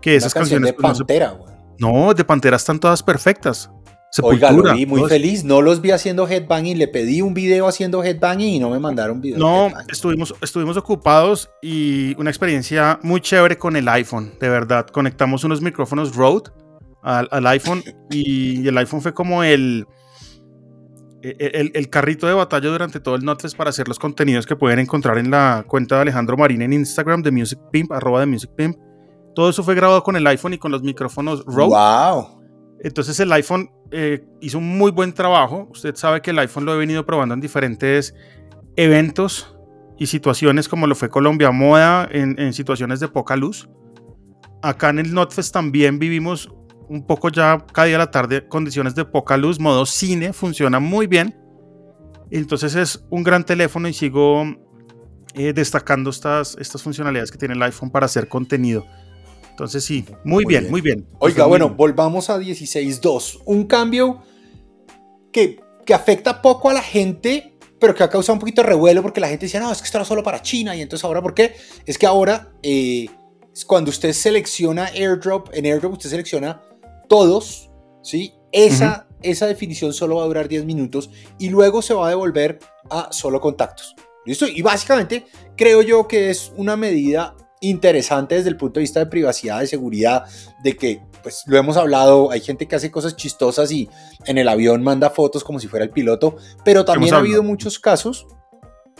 que 0.00 0.16
esas 0.16 0.34
canciones... 0.34 0.70
De 0.70 0.72
pues, 0.74 0.98
Pantera, 0.98 1.38
no, 1.78 1.92
no, 1.92 2.14
de 2.14 2.24
Pantera 2.24 2.56
están 2.56 2.80
todas 2.80 3.02
perfectas. 3.02 3.70
Sepultura, 4.10 4.50
Oiga, 4.50 4.70
lo 4.70 4.74
vi 4.74 4.84
muy 4.84 5.08
feliz. 5.08 5.42
No 5.42 5.62
los 5.62 5.80
vi 5.80 5.90
haciendo 5.90 6.28
headbanging. 6.28 6.76
Le 6.76 6.86
pedí 6.86 7.22
un 7.22 7.32
video 7.32 7.66
haciendo 7.66 8.04
headbanging 8.04 8.54
y 8.54 8.58
no 8.58 8.68
me 8.68 8.78
mandaron 8.78 9.22
video. 9.22 9.38
No, 9.38 9.72
estuvimos, 9.88 10.34
estuvimos 10.42 10.76
ocupados 10.76 11.48
y 11.62 12.14
una 12.18 12.28
experiencia 12.28 12.98
muy 13.02 13.22
chévere 13.22 13.56
con 13.56 13.74
el 13.74 13.88
iPhone. 13.88 14.34
De 14.38 14.50
verdad, 14.50 14.86
conectamos 14.86 15.44
unos 15.44 15.62
micrófonos 15.62 16.14
Rode 16.14 16.50
al, 17.02 17.46
iPhone 17.46 17.82
y 18.10 18.68
el 18.68 18.76
iPhone 18.76 19.00
fue 19.00 19.14
como 19.14 19.42
el, 19.42 19.86
el, 21.22 21.88
carrito 21.88 22.26
de 22.26 22.34
batalla 22.34 22.68
durante 22.68 23.00
todo 23.00 23.14
el 23.14 23.24
Notes 23.24 23.54
para 23.54 23.70
hacer 23.70 23.88
los 23.88 23.98
contenidos 23.98 24.46
que 24.46 24.56
pueden 24.56 24.78
encontrar 24.78 25.18
en 25.18 25.30
la 25.30 25.64
cuenta 25.66 25.96
de 25.96 26.02
Alejandro 26.02 26.36
Marín 26.36 26.62
en 26.62 26.72
Instagram 26.72 27.22
de 27.22 27.30
Music 27.30 27.58
Pimp, 27.70 27.92
arroba 27.92 28.20
de 28.20 28.26
Music 28.26 28.50
Pimp. 28.56 28.76
Todo 29.34 29.50
eso 29.50 29.62
fue 29.62 29.74
grabado 29.74 30.02
con 30.02 30.16
el 30.16 30.26
iPhone 30.26 30.54
y 30.54 30.58
con 30.58 30.72
los 30.72 30.82
micrófonos 30.82 31.44
Rode. 31.46 31.70
¡Wow! 31.70 32.42
Entonces 32.80 33.18
el 33.20 33.32
iPhone 33.32 33.70
eh, 33.92 34.24
hizo 34.40 34.58
un 34.58 34.76
muy 34.76 34.90
buen 34.90 35.12
trabajo. 35.12 35.68
Usted 35.70 35.94
sabe 35.94 36.20
que 36.20 36.30
el 36.30 36.38
iPhone 36.40 36.64
lo 36.64 36.74
he 36.74 36.78
venido 36.78 37.06
probando 37.06 37.34
en 37.34 37.40
diferentes 37.40 38.14
eventos 38.76 39.56
y 39.98 40.06
situaciones 40.06 40.68
como 40.68 40.86
lo 40.86 40.94
fue 40.94 41.08
Colombia 41.08 41.52
Moda, 41.52 42.08
en, 42.10 42.52
situaciones 42.52 42.98
de 43.00 43.08
poca 43.08 43.36
luz. 43.36 43.68
acá 44.62 44.90
en 44.90 44.98
el 44.98 45.14
Notfest 45.14 45.52
también 45.52 45.98
vivimos 45.98 46.52
un 46.92 47.06
poco 47.06 47.30
ya 47.30 47.64
cada 47.72 47.86
día 47.86 47.96
a 47.96 48.00
la 48.00 48.10
tarde 48.10 48.46
condiciones 48.46 48.94
de 48.94 49.06
poca 49.06 49.38
luz, 49.38 49.58
modo 49.58 49.86
cine, 49.86 50.34
funciona 50.34 50.78
muy 50.78 51.06
bien. 51.06 51.34
Entonces 52.30 52.74
es 52.74 53.04
un 53.08 53.22
gran 53.22 53.44
teléfono 53.44 53.88
y 53.88 53.94
sigo 53.94 54.44
eh, 55.34 55.54
destacando 55.54 56.10
estas, 56.10 56.54
estas 56.60 56.82
funcionalidades 56.82 57.30
que 57.30 57.38
tiene 57.38 57.54
el 57.54 57.62
iPhone 57.62 57.90
para 57.90 58.06
hacer 58.06 58.28
contenido. 58.28 58.86
Entonces 59.50 59.84
sí, 59.84 60.04
muy, 60.24 60.44
bien, 60.44 60.70
muy 60.70 60.82
bien. 60.82 61.06
Oiga, 61.18 61.46
bueno, 61.46 61.70
volvamos 61.70 62.28
a 62.28 62.38
16.2. 62.38 63.40
Un 63.46 63.64
cambio 63.66 64.22
que, 65.32 65.60
que 65.86 65.94
afecta 65.94 66.42
poco 66.42 66.68
a 66.68 66.74
la 66.74 66.82
gente, 66.82 67.54
pero 67.80 67.94
que 67.94 68.02
ha 68.02 68.10
causado 68.10 68.34
un 68.34 68.40
poquito 68.40 68.62
de 68.62 68.68
revuelo 68.68 69.00
porque 69.00 69.20
la 69.20 69.28
gente 69.28 69.46
decía, 69.46 69.60
no, 69.60 69.72
es 69.72 69.78
que 69.78 69.86
esto 69.86 69.96
era 69.96 70.04
solo 70.04 70.22
para 70.22 70.42
China. 70.42 70.76
Y 70.76 70.82
entonces 70.82 71.04
ahora, 71.04 71.22
¿por 71.22 71.32
qué? 71.32 71.54
Es 71.86 71.96
que 71.96 72.06
ahora, 72.06 72.52
eh, 72.62 73.06
cuando 73.66 73.90
usted 73.90 74.12
selecciona 74.12 74.86
AirDrop, 74.86 75.48
en 75.54 75.64
AirDrop 75.64 75.92
usted 75.92 76.10
selecciona 76.10 76.62
todos, 77.08 77.70
¿sí? 78.02 78.34
Esa, 78.52 79.06
esa 79.22 79.46
definición 79.46 79.92
solo 79.92 80.16
va 80.16 80.24
a 80.24 80.26
durar 80.26 80.48
10 80.48 80.64
minutos 80.64 81.10
y 81.38 81.48
luego 81.48 81.82
se 81.82 81.94
va 81.94 82.06
a 82.06 82.10
devolver 82.10 82.58
a 82.90 83.12
solo 83.12 83.40
contactos. 83.40 83.94
¿Listo? 84.24 84.46
Y 84.46 84.62
básicamente 84.62 85.26
creo 85.56 85.82
yo 85.82 86.06
que 86.06 86.30
es 86.30 86.52
una 86.56 86.76
medida 86.76 87.34
interesante 87.60 88.34
desde 88.34 88.50
el 88.50 88.56
punto 88.56 88.78
de 88.78 88.82
vista 88.82 89.00
de 89.00 89.06
privacidad, 89.06 89.60
de 89.60 89.66
seguridad, 89.66 90.24
de 90.62 90.76
que, 90.76 91.00
pues 91.22 91.42
lo 91.46 91.56
hemos 91.56 91.76
hablado, 91.76 92.30
hay 92.30 92.40
gente 92.40 92.66
que 92.66 92.76
hace 92.76 92.90
cosas 92.90 93.16
chistosas 93.16 93.70
y 93.70 93.88
en 94.26 94.38
el 94.38 94.48
avión 94.48 94.82
manda 94.82 95.10
fotos 95.10 95.42
como 95.44 95.60
si 95.60 95.68
fuera 95.68 95.84
el 95.84 95.90
piloto, 95.90 96.36
pero 96.64 96.84
también 96.84 97.14
ha 97.14 97.18
habido 97.18 97.42
muchos 97.42 97.78
casos 97.78 98.26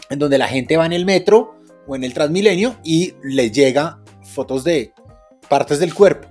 en 0.09 0.19
donde 0.19 0.39
la 0.39 0.49
gente 0.49 0.77
va 0.77 0.87
en 0.87 0.93
el 0.93 1.05
metro 1.05 1.61
o 1.87 1.97
en 1.97 2.05
el 2.05 2.15
Transmilenio 2.15 2.77
y 2.85 3.15
le 3.23 3.51
llega 3.51 4.01
fotos 4.23 4.65
de 4.65 4.93
partes 5.49 5.81
del 5.81 5.93
cuerpo, 5.93 6.29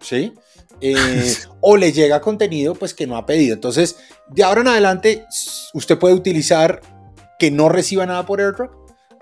¿sí? 0.00 0.32
Eh, 0.80 1.34
o 1.60 1.76
le 1.76 1.92
llega 1.92 2.20
contenido 2.20 2.74
pues 2.74 2.94
que 2.94 3.06
no 3.06 3.16
ha 3.16 3.26
pedido. 3.26 3.54
Entonces, 3.54 3.96
de 4.28 4.42
ahora 4.42 4.62
en 4.62 4.68
adelante, 4.68 5.26
usted 5.72 5.98
puede 5.98 6.14
utilizar 6.14 6.80
que 7.38 7.50
no 7.50 7.68
reciba 7.68 8.06
nada 8.06 8.26
por 8.26 8.40
AirDrop, 8.40 8.72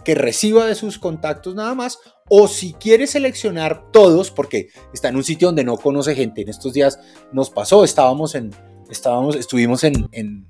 que 0.05 0.15
reciba 0.15 0.67
de 0.67 0.75
sus 0.75 0.99
contactos 0.99 1.55
nada 1.55 1.75
más, 1.75 1.99
o 2.29 2.49
si 2.49 2.73
quiere 2.73 3.07
seleccionar 3.07 3.91
todos, 3.93 4.31
porque 4.31 4.69
está 4.93 5.09
en 5.09 5.17
un 5.17 5.25
sitio 5.25 5.49
donde 5.49 5.65
no 5.65 5.77
conoce 5.77 6.15
gente. 6.15 6.43
En 6.43 6.49
estos 6.49 6.73
días 6.73 6.99
nos 7.33 7.51
pasó, 7.51 7.85
estábamos 7.85 8.35
en, 8.35 8.51
estábamos, 8.91 9.37
estuvimos 9.37 9.85
en, 9.85 10.47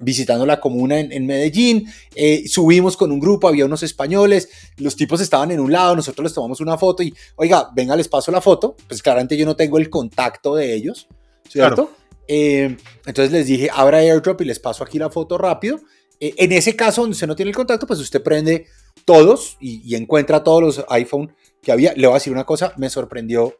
visitando 0.00 0.44
la 0.44 0.60
comuna 0.60 1.00
en, 1.00 1.26
Medellín, 1.26 1.86
eh, 2.14 2.46
subimos 2.48 2.96
con 2.96 3.10
un 3.12 3.20
grupo, 3.20 3.48
había 3.48 3.64
unos 3.64 3.82
españoles, 3.82 4.48
los 4.76 4.96
tipos 4.96 5.20
estaban 5.20 5.50
en 5.50 5.60
un 5.60 5.72
lado, 5.72 5.96
nosotros 5.96 6.24
les 6.24 6.34
tomamos 6.34 6.60
una 6.60 6.76
foto 6.76 7.02
y, 7.02 7.14
oiga, 7.36 7.70
venga, 7.74 7.96
les 7.96 8.08
paso 8.08 8.30
la 8.30 8.40
foto, 8.40 8.76
pues 8.88 9.02
claramente 9.02 9.36
yo 9.36 9.46
no 9.46 9.56
tengo 9.56 9.78
el 9.78 9.88
contacto 9.88 10.54
de 10.54 10.74
ellos, 10.74 11.08
¿cierto? 11.48 11.92
Eh, 12.28 12.76
entonces 13.06 13.32
les 13.32 13.46
dije, 13.46 13.70
abra 13.72 13.98
airdrop 13.98 14.40
y 14.40 14.44
les 14.46 14.58
paso 14.58 14.84
aquí 14.84 14.98
la 14.98 15.10
foto 15.10 15.38
rápido. 15.38 15.80
Eh, 16.18 16.34
en 16.38 16.52
ese 16.52 16.74
caso, 16.74 17.02
donde 17.02 17.14
usted 17.14 17.26
no 17.26 17.36
tiene 17.36 17.50
el 17.50 17.56
contacto, 17.56 17.86
pues 17.86 18.00
usted 18.00 18.22
prende 18.22 18.66
todos 19.04 19.56
y, 19.60 19.94
encuentra 19.94 20.42
todos 20.42 20.62
los 20.62 20.84
iPhone 20.88 21.34
que 21.62 21.72
había. 21.72 21.92
Le 21.94 22.06
voy 22.06 22.14
a 22.14 22.18
decir 22.18 22.32
una 22.32 22.44
cosa, 22.44 22.72
me 22.76 22.90
sorprendió. 22.90 23.58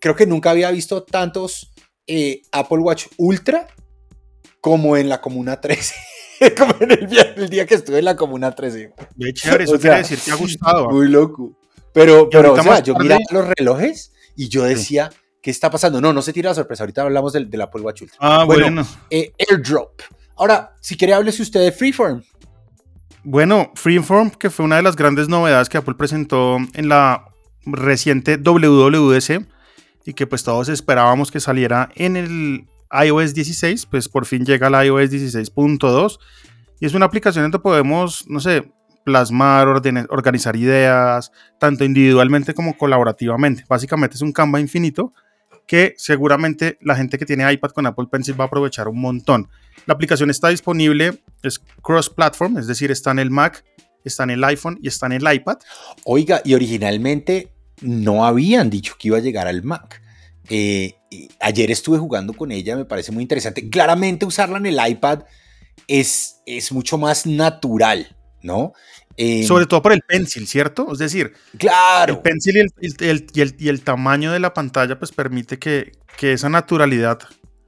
Creo 0.00 0.16
que 0.16 0.26
nunca 0.26 0.50
había 0.50 0.70
visto 0.70 1.02
tantos 1.02 1.72
Apple 2.50 2.78
Watch 2.78 3.06
Ultra 3.16 3.68
como 4.62 4.96
en 4.96 5.10
la 5.10 5.20
Comuna 5.20 5.60
13. 5.60 5.94
como 6.56 6.74
en 6.80 6.92
el, 6.92 7.50
día 7.50 7.66
que 7.66 7.74
estuve 7.74 7.98
en 7.98 8.06
la 8.06 8.16
Comuna 8.16 8.54
13. 8.54 8.94
De 9.16 9.34
chévere, 9.34 9.64
eso 9.64 9.78
quiere 9.78 9.98
decir 9.98 10.18
que 10.24 10.30
ha 10.30 10.36
gustado. 10.36 10.88
Muy 10.88 11.08
loco. 11.08 11.52
Pero, 11.92 12.30
pero 12.30 12.54
o 12.54 12.62
sea, 12.62 12.78
yo 12.78 12.94
miraba 12.94 13.20
los 13.30 13.48
relojes 13.58 14.12
y 14.34 14.48
yo 14.48 14.62
decía, 14.62 15.10
¿qué 15.42 15.50
está 15.50 15.68
pasando? 15.68 16.00
No, 16.00 16.12
no 16.12 16.22
se 16.22 16.32
tira 16.32 16.50
la 16.50 16.54
sorpresa. 16.54 16.84
Ahorita 16.84 17.02
hablamos 17.02 17.32
del, 17.34 17.48
Apple 17.60 17.82
Watch 17.82 18.02
Ultra. 18.02 18.16
Ah, 18.20 18.44
bueno. 18.44 18.86
Eh, 19.10 19.32
AirDrop. 19.36 20.00
Ahora, 20.36 20.74
si 20.80 20.96
quiere, 20.96 21.12
háblese 21.12 21.42
usted 21.42 21.60
de 21.60 21.72
Freeform. 21.72 22.22
Bueno, 23.24 23.72
Freeform, 23.74 24.30
que 24.30 24.48
fue 24.48 24.64
una 24.64 24.76
de 24.76 24.82
las 24.82 24.94
grandes 24.94 25.28
novedades 25.28 25.68
que 25.68 25.76
Apple 25.76 25.94
presentó 25.94 26.56
en 26.72 26.88
la 26.88 27.24
reciente 27.66 28.36
WWDC 28.36 29.44
y 30.06 30.14
que 30.14 30.26
pues 30.28 30.44
todos 30.44 30.68
esperábamos 30.68 31.32
que 31.32 31.40
saliera 31.40 31.90
en 31.96 32.16
el 32.16 32.66
iOS 32.92 33.34
16, 33.34 33.86
pues 33.86 34.08
por 34.08 34.26
fin 34.26 34.44
llega 34.44 34.70
la 34.70 34.84
iOS 34.84 35.10
16.2 35.10 36.18
y 36.80 36.86
es 36.86 36.94
una 36.94 37.06
aplicación 37.06 37.44
donde 37.44 37.58
podemos, 37.58 38.24
no 38.28 38.40
sé, 38.40 38.72
plasmar, 39.04 39.68
organizar 39.68 40.56
ideas, 40.56 41.32
tanto 41.58 41.84
individualmente 41.84 42.54
como 42.54 42.76
colaborativamente. 42.76 43.64
Básicamente 43.68 44.16
es 44.16 44.22
un 44.22 44.32
Canva 44.32 44.60
infinito 44.60 45.12
que 45.66 45.94
seguramente 45.96 46.78
la 46.80 46.96
gente 46.96 47.18
que 47.18 47.26
tiene 47.26 47.50
iPad 47.50 47.70
con 47.70 47.86
Apple 47.86 48.06
Pencil 48.10 48.38
va 48.38 48.44
a 48.44 48.46
aprovechar 48.48 48.88
un 48.88 49.00
montón. 49.00 49.48
La 49.86 49.94
aplicación 49.94 50.28
está 50.30 50.48
disponible, 50.48 51.22
es 51.42 51.60
cross-platform, 51.82 52.58
es 52.58 52.66
decir, 52.66 52.90
está 52.90 53.10
en 53.12 53.20
el 53.20 53.30
Mac, 53.30 53.64
está 54.04 54.24
en 54.24 54.30
el 54.30 54.44
iPhone 54.44 54.78
y 54.82 54.88
está 54.88 55.06
en 55.06 55.12
el 55.12 55.32
iPad. 55.32 55.58
Oiga, 56.04 56.42
y 56.44 56.54
originalmente 56.54 57.52
no 57.80 58.26
habían 58.26 58.70
dicho 58.70 58.96
que 58.98 59.08
iba 59.08 59.18
a 59.18 59.20
llegar 59.20 59.46
al 59.46 59.62
Mac. 59.62 60.01
Eh, 60.48 60.94
ayer 61.40 61.70
estuve 61.70 61.98
jugando 61.98 62.32
con 62.32 62.52
ella, 62.52 62.76
me 62.76 62.84
parece 62.84 63.12
muy 63.12 63.22
interesante. 63.22 63.68
Claramente 63.68 64.26
usarla 64.26 64.58
en 64.58 64.66
el 64.66 64.78
iPad 64.88 65.20
es, 65.86 66.40
es 66.46 66.72
mucho 66.72 66.98
más 66.98 67.26
natural, 67.26 68.16
¿no? 68.42 68.72
Em, 69.16 69.44
Sobre 69.44 69.66
todo 69.66 69.82
por 69.82 69.92
el 69.92 70.00
pencil, 70.02 70.46
¿cierto? 70.46 70.90
Es 70.92 70.98
decir, 70.98 71.32
claro. 71.58 72.14
el 72.14 72.20
pencil 72.20 72.56
y 72.56 72.60
el, 72.60 73.26
y 73.32 73.40
el, 73.40 73.56
y 73.58 73.68
el 73.68 73.82
tamaño 73.82 74.32
de 74.32 74.40
la 74.40 74.54
pantalla 74.54 74.98
pues 74.98 75.12
permite 75.12 75.58
que, 75.58 75.92
que 76.16 76.32
esa 76.32 76.48
naturalidad 76.48 77.20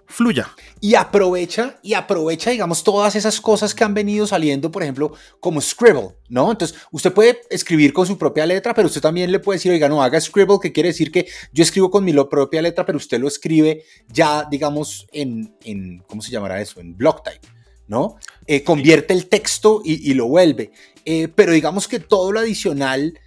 fluya. 0.06 0.50
Y 0.80 0.94
aprovecha, 0.94 1.78
y 1.82 1.94
aprovecha, 1.94 2.50
digamos, 2.50 2.84
todas 2.84 3.16
esas 3.16 3.40
cosas 3.40 3.75
que 3.75 3.84
han 3.84 3.94
venido 3.94 4.26
saliendo, 4.26 4.70
por 4.70 4.82
ejemplo, 4.82 5.12
como 5.40 5.61
Scribble, 5.61 6.16
¿no? 6.28 6.50
Entonces, 6.50 6.76
usted 6.90 7.12
puede 7.12 7.40
escribir 7.50 7.92
con 7.92 8.06
su 8.06 8.18
propia 8.18 8.46
letra, 8.46 8.75
pero 8.75 8.87
usted 8.87 9.00
también 9.00 9.30
le 9.32 9.38
puede 9.38 9.56
decir, 9.56 9.73
oiga, 9.73 9.88
no, 9.88 10.02
haga 10.02 10.20
Scribble, 10.20 10.58
que 10.61 10.73
quiere 10.73 10.90
decir 10.90 11.11
que 11.11 11.26
yo 11.52 11.62
escribo 11.62 11.90
con 11.90 12.04
mi 12.04 12.12
propia 12.12 12.62
letra, 12.62 12.84
pero 12.84 12.99
usted 12.99 13.18
lo 13.18 13.28
escribe 13.28 13.84
ya, 14.08 14.46
digamos, 14.50 15.06
en, 15.12 15.54
en 15.64 15.99
¿cómo 16.06 16.23
se 16.23 16.30
llamará 16.30 16.61
eso? 16.61 16.80
En 16.80 16.96
block 16.96 17.23
type, 17.25 17.46
¿no? 17.87 18.16
Eh, 18.46 18.62
convierte 18.62 19.12
el 19.14 19.26
texto 19.26 19.82
y, 19.84 20.14
lo 20.14 20.26
vuelve. 20.26 20.73
Eh, 21.04 21.28
pero 21.28 21.52
digamos 21.52 21.88
que 21.88 21.99
todo 21.99 22.32
lo 22.32 22.40
adicional 22.40 23.18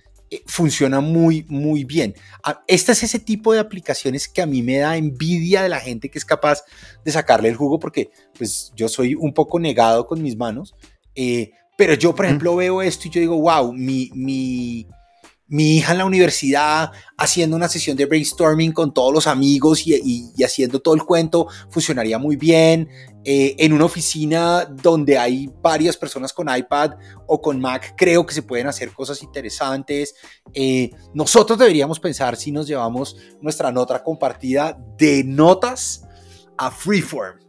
funciona 0.45 0.99
muy, 0.99 1.45
muy 1.47 1.83
bien. 1.83 2.15
Ah, 2.43 2.63
este 2.67 2.91
es 2.91 3.03
ese 3.03 3.19
tipo 3.19 3.53
de 3.53 3.59
aplicaciones 3.59 4.27
que 4.27 4.41
a 4.41 4.45
mí 4.45 4.61
me 4.61 4.77
da 4.77 4.97
envidia 4.97 5.63
de 5.63 5.69
la 5.69 5.79
gente 5.79 6.09
que 6.09 6.17
es 6.17 6.25
capaz 6.25 6.63
de 7.03 7.11
sacarle 7.11 7.49
el 7.49 7.55
jugo, 7.55 7.79
porque 7.79 8.11
pues 8.37 8.71
yo 8.75 8.89
soy 8.89 9.15
un 9.15 9.33
poco 9.33 9.59
negado 9.59 10.05
con 10.05 10.21
mis 10.21 10.37
manos, 10.37 10.75
eh, 11.15 11.51
pero 11.77 11.93
yo, 11.93 12.15
por 12.15 12.25
ejemplo, 12.25 12.55
veo 12.55 12.81
esto 12.81 13.07
y 13.07 13.11
yo 13.11 13.21
digo, 13.21 13.39
wow, 13.39 13.71
mi, 13.71 14.09
mi, 14.15 14.87
mi 15.47 15.77
hija 15.77 15.93
en 15.93 15.99
la 15.99 16.05
universidad 16.05 16.91
haciendo 17.17 17.55
una 17.55 17.69
sesión 17.69 17.95
de 17.95 18.05
brainstorming 18.05 18.73
con 18.73 18.93
todos 18.93 19.13
los 19.13 19.27
amigos 19.27 19.87
y, 19.87 20.33
haciendo 20.43 20.79
todo 20.79 20.95
el 20.95 21.03
cuento 21.03 21.47
funcionaría 21.69 22.17
muy 22.17 22.35
bien. 22.35 22.89
Eh, 23.23 23.55
en 23.57 23.73
una 23.73 23.85
oficina 23.85 24.65
donde 24.65 25.17
hay 25.17 25.49
varias 25.61 25.97
personas 25.97 26.31
con 26.31 26.47
iPad 26.53 26.91
o 27.25 27.41
con 27.41 27.59
Mac, 27.59 27.93
creo 27.97 28.25
que 28.25 28.33
se 28.33 28.41
pueden 28.41 28.67
hacer 28.67 28.91
cosas 28.91 29.21
interesantes. 29.21 30.15
Eh, 30.53 30.91
nosotros 31.13 31.59
deberíamos 31.59 31.99
pensar 31.99 32.37
si 32.37 32.51
nos 32.51 32.67
llevamos 32.67 33.17
nuestra 33.41 33.71
nota 33.71 34.01
compartida 34.01 34.77
de 34.97 35.23
notas 35.25 36.07
a 36.57 36.71
Freeform. 36.71 37.39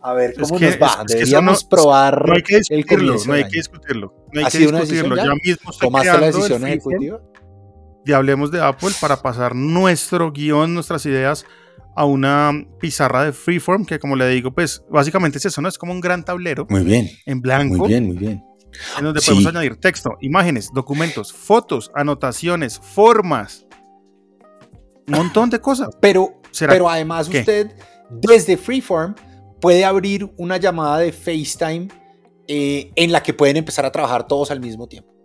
A 0.00 0.12
ver 0.12 0.34
cómo 0.40 0.58
nos 0.58 0.74
va. 0.74 1.04
deberíamos 1.06 1.64
probar 1.64 2.26
no 2.26 2.34
hay 2.34 2.42
que 2.42 2.56
discutirlo, 2.58 3.16
No 3.26 3.32
hay 3.32 3.44
que 3.44 3.58
discutirlo. 3.58 4.14
No 4.32 4.40
hay 4.40 4.46
que 4.50 4.58
discutirlo. 4.58 5.16
Ya? 5.16 5.34
mismo 5.44 5.72
¿Tomaste 5.78 6.12
la 6.12 6.26
decisión 6.26 6.66
ejecutiva? 6.66 7.20
Y 8.08 8.12
hablemos 8.14 8.50
de 8.50 8.62
Apple 8.62 8.92
para 9.02 9.20
pasar 9.20 9.54
nuestro 9.54 10.32
guion, 10.32 10.72
nuestras 10.72 11.04
ideas 11.04 11.44
a 11.94 12.06
una 12.06 12.52
pizarra 12.80 13.24
de 13.24 13.34
freeform 13.34 13.84
que 13.84 13.98
como 13.98 14.16
le 14.16 14.26
digo, 14.30 14.50
pues 14.50 14.82
básicamente 14.90 15.36
es 15.36 15.44
eso, 15.44 15.60
¿no? 15.60 15.68
Es 15.68 15.76
como 15.76 15.92
un 15.92 16.00
gran 16.00 16.24
tablero. 16.24 16.66
Muy 16.70 16.84
bien. 16.84 17.10
En 17.26 17.42
blanco. 17.42 17.76
Muy 17.76 17.88
bien, 17.88 18.06
muy 18.06 18.16
bien. 18.16 18.42
En 18.96 19.04
donde 19.04 19.20
podemos 19.20 19.44
añadir 19.44 19.76
texto, 19.76 20.16
imágenes, 20.22 20.70
documentos, 20.72 21.34
fotos, 21.34 21.90
anotaciones, 21.94 22.80
formas. 22.80 23.66
Un 25.06 25.14
montón 25.14 25.50
de 25.50 25.60
cosas. 25.60 25.90
Pero, 26.00 26.40
pero 26.60 26.88
además 26.88 27.28
usted 27.28 27.76
desde 28.08 28.56
Freeform 28.56 29.16
puede 29.60 29.84
abrir 29.84 30.32
una 30.38 30.56
llamada 30.56 30.96
de 31.00 31.12
FaceTime 31.12 31.88
eh, 32.46 32.90
en 32.96 33.12
la 33.12 33.22
que 33.22 33.34
pueden 33.34 33.58
empezar 33.58 33.84
a 33.84 33.92
trabajar 33.92 34.26
todos 34.26 34.50
al 34.50 34.60
mismo 34.60 34.86
tiempo. 34.86 35.17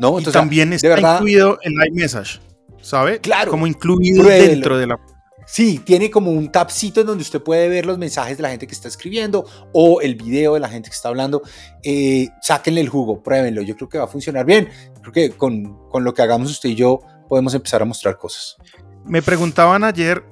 ¿No? 0.00 0.18
y 0.18 0.24
también 0.24 0.72
está 0.72 0.98
incluido 0.98 1.58
el 1.62 1.74
iMessage, 1.92 2.40
¿sabe? 2.80 3.20
Claro. 3.20 3.50
Como 3.50 3.66
incluido 3.66 4.24
dentro 4.24 4.78
de 4.78 4.86
la... 4.86 4.98
Sí, 5.46 5.80
tiene 5.84 6.10
como 6.10 6.30
un 6.30 6.50
tapcito 6.50 7.00
en 7.00 7.08
donde 7.08 7.22
usted 7.22 7.42
puede 7.42 7.68
ver 7.68 7.84
los 7.84 7.98
mensajes 7.98 8.36
de 8.36 8.42
la 8.42 8.50
gente 8.50 8.66
que 8.66 8.72
está 8.72 8.88
escribiendo 8.88 9.44
o 9.72 10.00
el 10.00 10.14
video 10.14 10.54
de 10.54 10.60
la 10.60 10.68
gente 10.68 10.88
que 10.88 10.94
está 10.94 11.08
hablando. 11.08 11.42
Eh, 11.82 12.28
sáquenle 12.40 12.80
el 12.80 12.88
jugo, 12.88 13.22
pruébenlo. 13.22 13.60
Yo 13.60 13.76
creo 13.76 13.88
que 13.88 13.98
va 13.98 14.04
a 14.04 14.08
funcionar 14.08 14.46
bien. 14.46 14.68
Creo 15.00 15.12
que 15.12 15.30
con, 15.30 15.88
con 15.88 16.04
lo 16.04 16.14
que 16.14 16.22
hagamos 16.22 16.50
usted 16.50 16.70
y 16.70 16.76
yo 16.76 17.00
podemos 17.28 17.52
empezar 17.52 17.82
a 17.82 17.84
mostrar 17.84 18.16
cosas. 18.16 18.56
Me 19.04 19.22
preguntaban 19.22 19.82
ayer, 19.82 20.24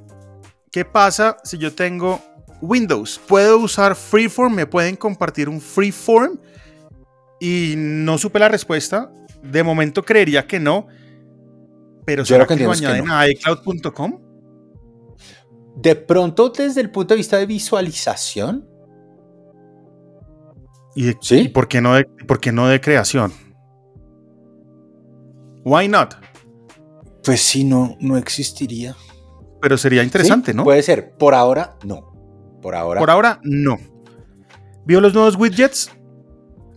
¿qué 0.71 0.85
pasa 0.85 1.37
si 1.43 1.59
yo 1.59 1.75
tengo 1.75 2.21
Windows? 2.63 3.21
¿Puedo 3.27 3.59
usar 3.59 3.97
Freeform? 3.97 4.55
¿Me 4.55 4.67
pueden 4.67 4.95
compartir 4.95 5.49
un 5.49 5.61
Freeform? 5.61 6.39
Y 7.41 7.75
no 7.77 8.19
supe 8.19 8.39
la 8.39 8.49
respuesta. 8.49 9.11
De 9.42 9.62
momento 9.62 10.02
creería 10.04 10.47
que 10.47 10.59
no. 10.61 10.87
Pero 12.04 12.23
Yo 12.23 12.35
¿será 12.35 12.47
creo 12.47 12.57
que 12.59 12.64
que 12.64 12.68
lo 12.68 12.73
que 12.75 12.87
añaden 12.87 13.11
a 13.11 13.28
iCloud.com? 13.28 14.21
De 15.76 15.95
pronto, 15.95 16.49
desde 16.50 16.80
el 16.80 16.90
punto 16.90 17.14
de 17.14 17.18
vista 17.18 17.37
de 17.38 17.47
visualización, 17.47 18.68
¿Y, 20.95 21.04
de- 21.04 21.16
¿Sí? 21.21 21.38
¿y 21.42 21.49
por, 21.49 21.68
qué 21.68 21.80
no 21.80 21.95
de, 21.95 22.04
por 22.26 22.40
qué 22.40 22.50
no 22.50 22.66
de 22.66 22.80
creación? 22.80 23.33
Why 25.64 25.88
not? 25.88 26.14
pues 27.25 27.42
sí, 27.42 27.62
no, 27.62 27.95
no 28.00 28.16
existiría. 28.16 28.97
Pero 29.61 29.76
sería 29.76 30.02
interesante, 30.02 30.52
Sí, 30.52 30.57
¿no? 30.57 30.64
Puede 30.64 30.83
ser. 30.83 31.14
Por 31.18 31.35
ahora, 31.35 31.76
no. 31.85 32.11
Por 32.62 32.75
ahora. 32.75 33.00
Por 33.00 33.11
ahora, 33.11 33.38
no. 33.42 33.76
¿Vio 34.87 35.00
los 35.02 35.12
nuevos 35.12 35.37
widgets? 35.37 35.90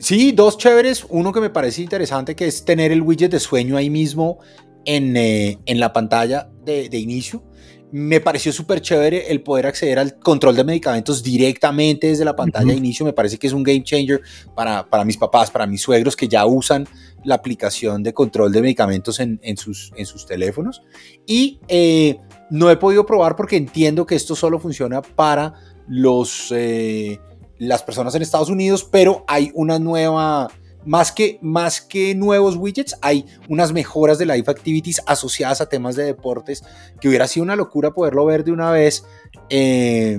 Sí, 0.02 0.32
dos 0.32 0.58
chéveres. 0.58 1.06
Uno 1.10 1.32
que 1.32 1.40
me 1.40 1.52
parece 1.52 1.84
interesante, 1.84 2.36
que 2.36 2.48
es 2.48 2.66
tener 2.66 2.92
el 2.92 3.04
widget 3.04 3.30
de 3.32 3.40
sueño 3.40 3.78
ahí 3.78 3.92
mismo 3.92 4.40
en, 4.84 5.16
eh, 5.16 5.60
en 5.68 5.80
la 5.80 5.94
pantalla 5.94 6.50
de, 6.66 6.90
de 6.90 6.98
inicio. 6.98 7.44
Me 7.92 8.20
pareció 8.20 8.52
súper 8.52 8.82
chévere 8.82 9.32
el 9.32 9.44
poder 9.44 9.68
acceder 9.68 10.00
al 10.00 10.18
control 10.18 10.56
de 10.56 10.64
medicamentos 10.64 11.22
directamente 11.22 12.08
desde 12.08 12.26
la 12.26 12.36
pantalla 12.36 12.72
de 12.72 12.78
inicio. 12.78 13.06
Me 13.06 13.14
parece 13.14 13.38
que 13.38 13.46
es 13.46 13.54
un 13.54 13.62
game 13.62 13.84
changer 13.84 14.22
para, 14.56 14.90
para 14.90 15.06
mis 15.06 15.18
papás, 15.18 15.52
para 15.52 15.68
mis 15.68 15.84
suegros 15.84 16.16
que 16.16 16.28
ya 16.28 16.48
usan 16.48 16.88
la 17.24 17.36
aplicación 17.36 18.02
de 18.02 18.12
control 18.12 18.52
de 18.54 18.62
medicamentos 18.62 19.20
en, 19.20 19.40
en 19.44 19.56
sus, 19.56 19.92
en 19.96 20.08
sus 20.08 20.26
teléfonos. 20.26 20.82
Y 21.28 21.60
eh, 21.68 22.18
no 22.50 22.72
he 22.72 22.78
podido 22.78 23.06
probar 23.06 23.36
porque 23.36 23.56
entiendo 23.56 24.08
que 24.08 24.16
esto 24.16 24.36
solo 24.36 24.58
funciona 24.58 25.04
para 25.04 25.54
los, 25.88 26.52
eh, 26.56 27.20
las 27.68 27.84
personas 27.84 28.16
en 28.16 28.24
Estados 28.24 28.50
Unidos, 28.50 28.84
pero 28.84 29.24
hay 29.28 29.52
una 29.54 29.78
nueva, 29.78 30.50
más 30.84 31.12
que, 31.12 31.38
más 31.44 31.80
que 31.80 32.16
nuevos 32.16 32.56
widgets, 32.56 32.98
hay 33.04 33.28
unas 33.50 33.72
mejoras 33.72 34.18
de 34.18 34.26
Live 34.26 34.46
Activities 34.48 35.00
asociadas 35.06 35.62
a 35.62 35.70
temas 35.70 35.96
de 35.96 36.04
deportes, 36.04 36.64
que 37.00 37.08
hubiera 37.08 37.28
sido 37.28 37.44
una 37.44 37.56
locura 37.56 37.92
poderlo 37.92 38.26
ver 38.26 38.44
de 38.44 38.52
una 38.52 38.72
vez 38.72 39.06
eh, 39.50 40.18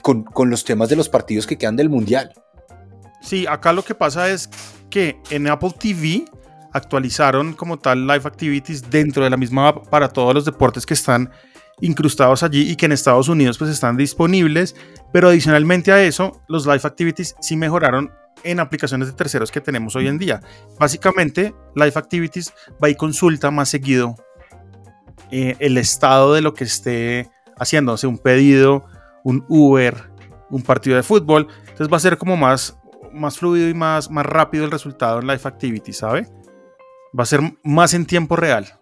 con, 0.00 0.22
con 0.22 0.48
los 0.48 0.64
temas 0.64 0.88
de 0.88 0.94
los 0.94 1.08
partidos 1.08 1.44
que 1.48 1.58
quedan 1.58 1.74
del 1.74 1.88
Mundial. 1.88 2.32
Sí, 3.20 3.46
acá 3.48 3.72
lo 3.72 3.84
que 3.84 3.96
pasa 3.96 4.30
es 4.30 4.48
que 4.88 5.20
en 5.30 5.48
Apple 5.48 5.74
TV 5.76 6.24
actualizaron 6.72 7.54
como 7.54 7.80
tal 7.80 8.06
Live 8.06 8.22
Activities 8.26 8.88
dentro 8.88 9.24
de 9.24 9.30
la 9.30 9.36
misma 9.36 9.68
app 9.68 9.88
para 9.88 10.08
todos 10.08 10.32
los 10.32 10.44
deportes 10.44 10.86
que 10.86 10.94
están 10.94 11.32
incrustados 11.80 12.42
allí 12.42 12.70
y 12.70 12.76
que 12.76 12.86
en 12.86 12.92
Estados 12.92 13.28
Unidos 13.28 13.58
pues 13.58 13.70
están 13.70 13.96
disponibles, 13.96 14.74
pero 15.12 15.28
adicionalmente 15.28 15.92
a 15.92 16.02
eso, 16.02 16.42
los 16.48 16.66
Live 16.66 16.82
Activities 16.84 17.36
sí 17.40 17.56
mejoraron 17.56 18.12
en 18.44 18.60
aplicaciones 18.60 19.08
de 19.08 19.14
terceros 19.14 19.50
que 19.50 19.60
tenemos 19.60 19.96
hoy 19.96 20.08
en 20.08 20.18
día. 20.18 20.40
Básicamente, 20.78 21.54
Live 21.74 21.92
Activities 21.94 22.52
va 22.82 22.88
y 22.88 22.94
consulta 22.94 23.50
más 23.50 23.68
seguido 23.68 24.16
eh, 25.30 25.56
el 25.58 25.78
estado 25.78 26.34
de 26.34 26.42
lo 26.42 26.54
que 26.54 26.64
esté 26.64 27.28
sea, 27.64 27.80
un 28.08 28.18
pedido, 28.18 28.84
un 29.24 29.44
Uber, 29.48 30.10
un 30.50 30.62
partido 30.62 30.96
de 30.96 31.02
fútbol, 31.02 31.48
entonces 31.60 31.88
va 31.92 31.96
a 31.96 32.00
ser 32.00 32.18
como 32.18 32.36
más, 32.36 32.78
más 33.12 33.38
fluido 33.38 33.68
y 33.68 33.74
más, 33.74 34.10
más 34.10 34.26
rápido 34.26 34.64
el 34.64 34.70
resultado 34.70 35.20
en 35.20 35.26
Live 35.26 35.40
Activities, 35.44 35.98
¿sabe? 35.98 36.28
Va 37.18 37.22
a 37.22 37.26
ser 37.26 37.40
más 37.64 37.94
en 37.94 38.04
tiempo 38.04 38.36
real 38.36 38.78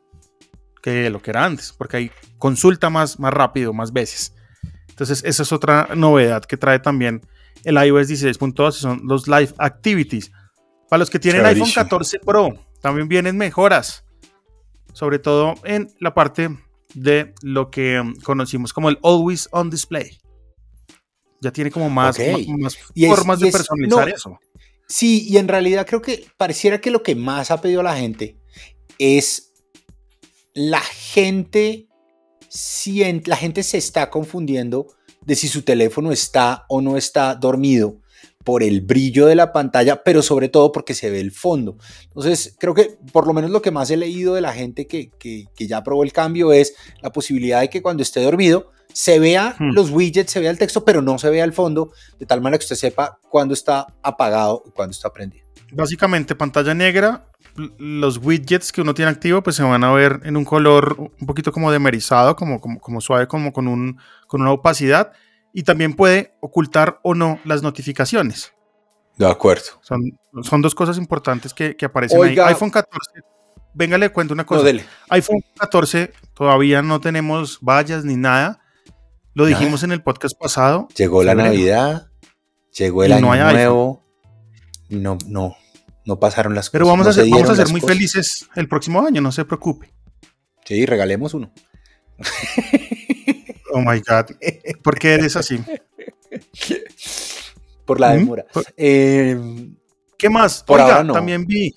que 0.84 1.08
lo 1.08 1.22
que 1.22 1.30
era 1.30 1.46
antes, 1.46 1.72
porque 1.72 1.96
hay 1.96 2.10
consulta 2.36 2.90
más, 2.90 3.18
más 3.18 3.32
rápido, 3.32 3.72
más 3.72 3.90
veces. 3.90 4.34
Entonces, 4.90 5.22
esa 5.24 5.42
es 5.42 5.50
otra 5.50 5.88
novedad 5.96 6.44
que 6.44 6.58
trae 6.58 6.78
también 6.78 7.22
el 7.64 7.76
iOS 7.82 8.08
16.2, 8.10 8.72
son 8.72 9.00
los 9.04 9.26
Live 9.26 9.54
Activities. 9.56 10.30
Para 10.90 10.98
los 10.98 11.08
que 11.08 11.18
tienen 11.18 11.40
iPhone 11.46 11.68
Chéverísimo. 11.68 11.82
14 11.84 12.18
Pro, 12.18 12.66
también 12.82 13.08
vienen 13.08 13.38
mejoras, 13.38 14.04
sobre 14.92 15.18
todo 15.18 15.54
en 15.64 15.90
la 16.00 16.12
parte 16.12 16.50
de 16.92 17.32
lo 17.40 17.70
que 17.70 18.02
conocimos 18.22 18.74
como 18.74 18.90
el 18.90 18.98
Always 19.02 19.48
On 19.52 19.70
Display. 19.70 20.18
Ya 21.40 21.50
tiene 21.50 21.70
como 21.70 21.88
más, 21.88 22.18
Ok. 22.18 22.26
ma- 22.48 22.56
más 22.58 22.78
Y 22.94 23.06
es- 23.06 23.10
formas 23.16 23.38
y 23.40 23.44
de 23.44 23.48
es- 23.48 23.54
personalizar 23.56 24.08
no, 24.08 24.14
eso. 24.14 24.38
Sí, 24.86 25.26
y 25.26 25.38
en 25.38 25.48
realidad 25.48 25.86
creo 25.86 26.02
que 26.02 26.26
pareciera 26.36 26.78
que 26.78 26.90
lo 26.90 27.02
que 27.02 27.14
más 27.14 27.50
ha 27.50 27.62
pedido 27.62 27.82
la 27.82 27.96
gente 27.96 28.36
es 28.98 29.53
la 30.54 30.80
gente 30.80 31.88
la 33.26 33.36
gente 33.36 33.62
se 33.64 33.78
está 33.78 34.10
confundiendo 34.10 34.86
de 35.22 35.34
si 35.34 35.48
su 35.48 35.62
teléfono 35.62 36.12
está 36.12 36.64
o 36.68 36.80
no 36.80 36.96
está 36.96 37.34
dormido 37.34 38.00
por 38.44 38.62
el 38.62 38.82
brillo 38.82 39.26
de 39.26 39.34
la 39.34 39.52
pantalla, 39.52 40.02
pero 40.04 40.22
sobre 40.22 40.48
todo 40.48 40.70
porque 40.70 40.94
se 40.94 41.10
ve 41.10 41.18
el 41.18 41.32
fondo. 41.32 41.76
Entonces, 42.04 42.54
creo 42.60 42.74
que 42.74 42.96
por 43.10 43.26
lo 43.26 43.32
menos 43.32 43.50
lo 43.50 43.62
que 43.62 43.70
más 43.70 43.90
he 43.90 43.96
leído 43.96 44.34
de 44.34 44.42
la 44.42 44.52
gente 44.52 44.86
que, 44.86 45.10
que- 45.18 45.46
que 45.56 45.66
ya 45.66 45.82
probó 45.82 46.04
el 46.04 46.12
cambio 46.12 46.52
es 46.52 46.74
la 47.02 47.10
posibilidad 47.10 47.60
de 47.60 47.70
que 47.70 47.82
cuando 47.82 48.02
esté 48.02 48.20
dormido 48.20 48.70
se 48.92 49.18
vea 49.18 49.56
Hmm. 49.58 49.72
los 49.74 49.90
widgets, 49.90 50.30
se 50.30 50.40
vea 50.40 50.50
el 50.50 50.58
texto, 50.58 50.84
pero 50.84 51.00
no 51.02 51.18
se 51.18 51.30
vea 51.30 51.42
el 51.44 51.52
fondo, 51.54 51.90
de 52.20 52.26
tal 52.26 52.40
manera 52.42 52.58
que 52.58 52.64
usted 52.64 52.76
sepa 52.76 53.18
cuándo 53.30 53.54
está 53.54 53.86
apagado 54.02 54.62
y 54.66 54.70
cuándo 54.70 54.92
está 54.92 55.10
prendido. 55.12 55.44
Básicamente, 55.72 56.36
pantalla 56.36 56.74
negra, 56.74 57.26
los 57.78 58.18
widgets 58.18 58.72
que 58.72 58.80
uno 58.80 58.94
tiene 58.94 59.10
activo, 59.10 59.42
pues 59.42 59.56
se 59.56 59.62
van 59.62 59.84
a 59.84 59.92
ver 59.92 60.20
en 60.24 60.36
un 60.36 60.44
color 60.44 60.96
un 60.98 61.26
poquito 61.26 61.52
como 61.52 61.70
demerizado, 61.70 62.34
como, 62.36 62.60
como, 62.60 62.80
como 62.80 63.00
suave, 63.00 63.28
como 63.28 63.52
con, 63.52 63.68
un, 63.68 63.98
con 64.26 64.40
una 64.42 64.52
opacidad. 64.52 65.12
Y 65.52 65.62
también 65.62 65.94
puede 65.94 66.34
ocultar 66.40 66.98
o 67.04 67.14
no 67.14 67.38
las 67.44 67.62
notificaciones. 67.62 68.52
De 69.16 69.28
acuerdo. 69.30 69.64
Son, 69.82 70.00
son 70.42 70.62
dos 70.62 70.74
cosas 70.74 70.98
importantes 70.98 71.54
que, 71.54 71.76
que 71.76 71.84
aparecen 71.86 72.18
Oiga. 72.20 72.46
ahí. 72.48 72.54
iPhone 72.54 72.70
14. 72.70 73.20
Venga, 73.72 73.96
le 73.98 74.10
cuento 74.10 74.34
una 74.34 74.42
No, 74.42 74.46
cosa. 74.48 74.64
dele. 74.64 74.84
iPhone 75.10 75.40
14 75.56 76.12
todavía 76.34 76.82
no 76.82 77.00
tenemos 77.00 77.58
vallas 77.60 78.04
ni 78.04 78.16
nada. 78.16 78.60
Lo 79.34 79.44
Nada. 79.44 79.56
dijimos 79.58 79.82
en 79.84 79.92
el 79.92 80.02
podcast 80.02 80.36
pasado. 80.38 80.88
Llegó 80.96 81.22
la. 81.22 81.34
Navidad, 81.36 82.08
llegó 82.76 83.04
el 83.04 83.10
Y 83.10 83.14
año 83.14 83.26
no 83.26 83.32
iPhone. 83.32 83.52
nuevo. 83.52 84.04
No, 84.88 85.18
no, 85.28 85.56
no 86.06 86.18
pasaron 86.20 86.54
las 86.54 86.70
Pero 86.70 86.84
cosas. 86.84 86.92
vamos, 86.92 87.06
no 87.06 87.10
a 87.10 87.12
se 87.14 87.22
ser, 87.22 87.30
vamos 87.30 87.50
a 87.50 87.56
ser 87.56 87.68
muy 87.70 87.80
cosas. 87.80 87.96
felices 87.96 88.48
el 88.56 88.68
próximo 88.68 89.04
año, 89.06 89.20
no 89.20 89.32
se 89.32 89.44
preocupe. 89.44 89.92
Sí, 90.64 90.86
regalemos 90.86 91.34
uno. 91.34 91.52
Oh 93.72 93.80
my 93.80 94.00
God. 94.00 94.36
¿Por 94.82 94.98
qué 94.98 95.14
eres 95.14 95.36
así? 95.36 95.60
Por 97.84 98.00
la 98.00 98.12
demora. 98.12 98.44
Eh, 98.76 99.38
¿Qué 100.16 100.28
más? 100.30 100.62
Por 100.62 100.80
Oiga, 100.80 100.92
ahora 100.92 101.04
no. 101.04 101.12
también 101.12 101.44
vi. 101.44 101.74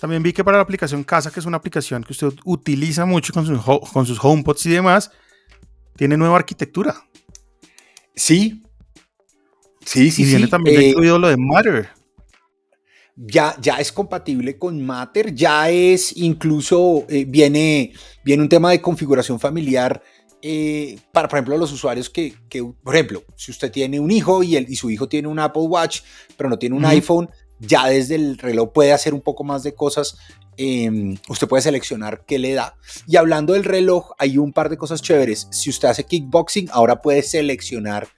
También 0.00 0.22
vi 0.22 0.32
que 0.34 0.44
para 0.44 0.58
la 0.58 0.62
aplicación 0.62 1.02
Casa, 1.02 1.30
que 1.30 1.40
es 1.40 1.46
una 1.46 1.56
aplicación 1.56 2.02
que 2.04 2.12
usted 2.12 2.32
utiliza 2.44 3.06
mucho 3.06 3.32
con 3.32 3.46
sus, 3.46 3.60
con 3.90 4.04
sus 4.04 4.18
HomePods 4.22 4.66
y 4.66 4.70
demás, 4.70 5.10
tiene 5.96 6.16
nueva 6.16 6.36
arquitectura. 6.36 6.94
sí. 8.14 8.60
Sí, 9.86 10.10
sí, 10.10 10.22
y 10.22 10.24
viene 10.24 10.44
sí. 10.46 10.50
también 10.50 10.80
Eh, 10.80 10.88
incluido 10.88 11.18
lo 11.18 11.28
de 11.28 11.36
Matter. 11.36 11.90
Ya, 13.16 13.56
ya 13.60 13.76
es 13.76 13.92
compatible 13.92 14.58
con 14.58 14.84
Matter, 14.84 15.34
ya 15.34 15.70
es 15.70 16.16
incluso, 16.16 17.04
eh, 17.08 17.24
viene, 17.26 17.92
viene 18.24 18.42
un 18.42 18.48
tema 18.48 18.70
de 18.70 18.80
configuración 18.80 19.38
familiar 19.38 20.02
eh, 20.42 20.98
para, 21.12 21.28
por 21.28 21.38
ejemplo, 21.38 21.56
los 21.56 21.72
usuarios 21.72 22.10
que, 22.10 22.34
que, 22.48 22.62
por 22.62 22.94
ejemplo, 22.94 23.24
si 23.36 23.50
usted 23.50 23.70
tiene 23.72 23.98
un 23.98 24.10
hijo 24.10 24.42
y, 24.42 24.56
el, 24.56 24.68
y 24.68 24.76
su 24.76 24.90
hijo 24.90 25.08
tiene 25.08 25.28
un 25.28 25.38
Apple 25.38 25.62
Watch, 25.62 26.00
pero 26.36 26.50
no 26.50 26.58
tiene 26.58 26.76
un 26.76 26.84
iPhone, 26.84 27.30
ya 27.60 27.86
desde 27.86 28.16
el 28.16 28.36
reloj 28.36 28.72
puede 28.72 28.92
hacer 28.92 29.14
un 29.14 29.22
poco 29.22 29.44
más 29.44 29.62
de 29.62 29.74
cosas. 29.74 30.18
eh, 30.56 31.16
usted 31.28 31.48
puede 31.48 31.62
seleccionar 31.62 32.24
qué 32.26 32.38
le 32.38 32.52
da. 32.52 32.76
Y 33.06 33.16
hablando 33.16 33.54
del 33.54 33.64
reloj, 33.64 34.10
hay 34.18 34.38
un 34.38 34.52
par 34.52 34.68
de 34.68 34.76
cosas 34.76 35.02
chéveres. 35.02 35.48
Si 35.50 35.70
usted 35.70 35.88
hace 35.88 36.04
kickboxing, 36.04 36.68
ahora 36.72 37.00
puede 37.00 37.22
seleccionar 37.22 38.08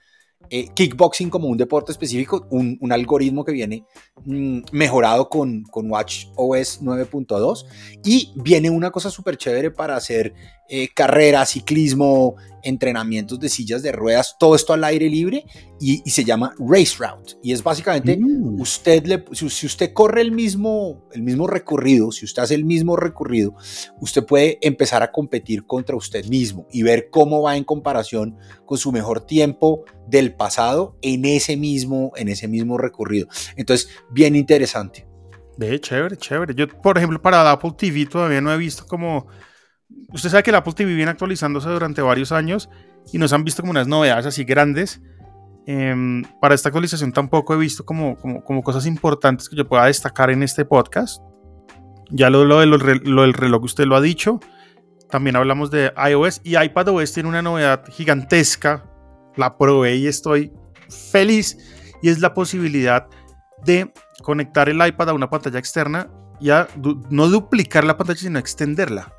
eh, 0.49 0.67
kickboxing 0.73 1.29
como 1.29 1.47
un 1.47 1.57
deporte 1.57 1.91
específico, 1.91 2.47
un, 2.49 2.91
algoritmo 2.91 3.43
que 3.43 3.51
viene 3.51 3.83
mm, 4.25 4.59
mejorado 4.71 5.29
con, 5.29 5.63
con 5.63 5.89
Watch 5.91 6.27
OS 6.35 6.81
9.2 6.81 7.65
y 8.03 8.31
viene 8.35 8.69
una 8.69 8.91
cosa 8.91 9.09
súper 9.09 9.37
chévere 9.37 9.71
para 9.71 9.95
hacer 9.95 10.33
eh, 10.69 10.89
carreras, 10.93 11.49
ciclismo, 11.51 12.35
entrenamientos 12.63 13.39
de 13.39 13.47
sillas 13.47 13.81
de 13.81 13.93
ruedas, 13.93 14.35
todo 14.37 14.53
esto 14.55 14.73
al 14.73 14.83
aire 14.83 15.09
libre 15.09 15.45
y, 15.79 16.01
y 16.05 16.09
se 16.09 16.25
llama 16.25 16.53
Race 16.59 16.95
Route 16.99 17.35
y 17.41 17.53
es 17.53 17.63
básicamente 17.63 18.17
Mm. 18.17 18.59
usted 18.59 19.05
le, 19.05 19.23
si, 19.31 19.49
si 19.49 19.65
usted 19.67 19.93
corre 19.93 20.21
el 20.21 20.31
mismo, 20.31 21.03
el 21.13 21.21
mismo 21.21 21.47
recorrido, 21.47 22.11
si 22.11 22.25
usted 22.25 22.43
hace 22.43 22.55
el 22.55 22.65
mismo 22.65 22.97
recorrido, 22.97 23.55
usted 24.01 24.25
puede 24.25 24.57
empezar 24.61 25.01
a 25.03 25.11
competir 25.11 25.65
contra 25.65 25.95
usted 25.95 26.25
mismo 26.25 26.67
y 26.71 26.83
ver 26.83 27.09
cómo 27.09 27.41
va 27.41 27.55
en 27.55 27.63
comparación 27.63 28.37
con 28.65 28.77
su 28.77 28.91
mejor 28.91 29.21
tiempo 29.21 29.85
del 30.07 30.33
pasado 30.33 30.97
en 31.01 31.25
ese 31.25 31.55
mismo, 31.55 32.11
en 32.17 32.27
ese 32.27 32.47
mismo 32.47 32.77
recorrido. 32.77 33.27
Entonces, 33.55 33.89
bien 34.11 34.35
interesante. 34.35 35.07
Ve, 35.57 35.79
chévere, 35.79 36.17
chévere. 36.17 36.53
Yo, 36.53 36.67
por 36.67 36.97
ejemplo, 36.97 37.21
para 37.21 37.49
Apple 37.51 37.73
TV 37.77 38.05
todavía 38.05 38.41
no 38.41 38.53
he 38.53 38.57
visto 38.57 38.85
como, 38.85 39.27
usted 40.13 40.29
sabe 40.29 40.43
que 40.43 40.49
el 40.49 40.55
Apple 40.55 40.73
TV 40.73 40.93
viene 40.93 41.11
actualizándose 41.11 41.69
durante 41.69 42.01
varios 42.01 42.31
años 42.31 42.69
y 43.11 43.17
nos 43.17 43.33
han 43.33 43.43
visto 43.43 43.61
como 43.61 43.71
unas 43.71 43.87
novedades 43.87 44.25
así 44.25 44.43
grandes. 44.43 45.01
Em, 45.65 46.23
para 46.39 46.55
esta 46.55 46.69
actualización 46.69 47.11
tampoco 47.11 47.53
he 47.53 47.57
visto 47.57 47.85
como, 47.85 48.15
como, 48.15 48.63
cosas 48.63 48.85
importantes 48.85 49.49
que 49.49 49.55
yo 49.55 49.67
pueda 49.67 49.85
destacar 49.85 50.29
en 50.29 50.43
este 50.43 50.63
podcast. 50.63 51.21
Ya 52.09 52.29
lo, 52.29 52.45
lo, 52.45 52.65
lo, 52.65 52.77
lo 52.77 53.21
del 53.23 53.33
reloj 53.33 53.63
usted 53.63 53.85
lo 53.85 53.95
ha 53.95 54.01
dicho. 54.01 54.39
También 55.09 55.35
hablamos 55.35 55.71
de 55.71 55.93
iOS 56.09 56.41
y 56.43 56.57
iPadOS 56.57 57.13
tiene 57.13 57.29
una 57.29 57.41
novedad 57.41 57.83
gigantesca. 57.89 58.85
La 59.35 59.57
probé 59.57 59.95
y 59.97 60.07
estoy 60.07 60.53
feliz. 61.11 61.57
Y 62.01 62.09
es 62.09 62.19
la 62.19 62.33
posibilidad 62.33 63.07
de 63.65 63.91
conectar 64.23 64.69
el 64.69 64.85
iPad 64.85 65.09
a 65.09 65.13
una 65.13 65.29
pantalla 65.29 65.59
externa 65.59 66.09
y 66.39 66.49
no 67.09 67.27
duplicar 67.27 67.83
la 67.83 67.97
pantalla, 67.97 68.19
sino 68.19 68.39
extenderla. 68.39 69.13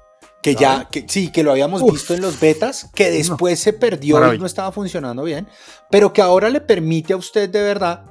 Que 0.55 0.61
ya, 0.61 0.89
que, 0.91 1.05
sí, 1.09 1.31
que 1.31 1.43
lo 1.43 1.51
habíamos 1.51 1.83
visto 1.83 2.15
en 2.15 2.23
los 2.23 2.41
betas, 2.41 2.91
que 2.95 3.11
después 3.11 3.59
se 3.59 3.73
perdió 3.73 4.33
y 4.33 4.39
no 4.39 4.47
estaba 4.47 4.73
funcionando 4.73 5.23
bien, 5.25 5.47
pero 5.91 6.13
que 6.13 6.23
ahora 6.23 6.49
le 6.49 6.61
permite 6.61 7.13
a 7.13 7.17
usted 7.17 7.51
de 7.51 7.63
verdad 7.63 8.05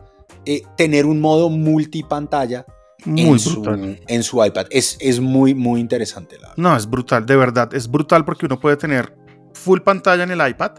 eh, 0.45 0.62
tener 0.76 1.06
un 1.06 1.19
modo 1.19 1.50
multipantalla 1.50 2.65
en, 3.06 3.39
su, 3.39 3.63
en 4.08 4.23
su 4.23 4.43
iPad. 4.43 4.67
Es, 4.69 4.97
es 5.00 5.19
muy, 5.19 5.54
muy 5.54 5.80
interesante. 5.80 6.38
La 6.39 6.54
no, 6.58 6.76
es 6.76 6.89
brutal, 6.89 7.26
de 7.26 7.36
verdad. 7.36 7.73
Es 7.73 7.89
brutal 7.89 8.26
porque 8.26 8.45
uno 8.45 8.60
puede 8.60 8.78
tener 8.78 9.15
full 9.54 9.82
pantalla 9.82 10.23
en 10.23 10.32
el 10.32 10.47
iPad 10.47 10.73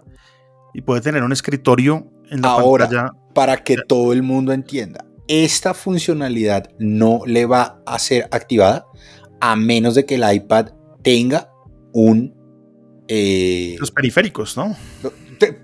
y 0.74 0.82
puede 0.82 1.00
tener 1.00 1.22
un 1.22 1.32
escritorio 1.32 2.10
en 2.30 2.42
la 2.42 2.48
ahora, 2.48 2.86
pantalla. 2.86 3.12
Para 3.34 3.56
que 3.58 3.76
todo 3.86 4.12
el 4.12 4.22
mundo 4.22 4.52
entienda, 4.52 5.04
esta 5.28 5.74
funcionalidad 5.74 6.70
no 6.78 7.20
le 7.26 7.46
va 7.46 7.80
a 7.86 7.98
ser 7.98 8.28
activada 8.30 8.86
a 9.40 9.54
menos 9.56 9.94
de 9.94 10.04
que 10.04 10.16
el 10.16 10.32
iPad 10.32 10.70
tenga 11.08 11.50
un... 11.94 12.34
Eh, 13.08 13.76
Los 13.80 13.90
periféricos, 13.90 14.58
¿no? 14.58 14.76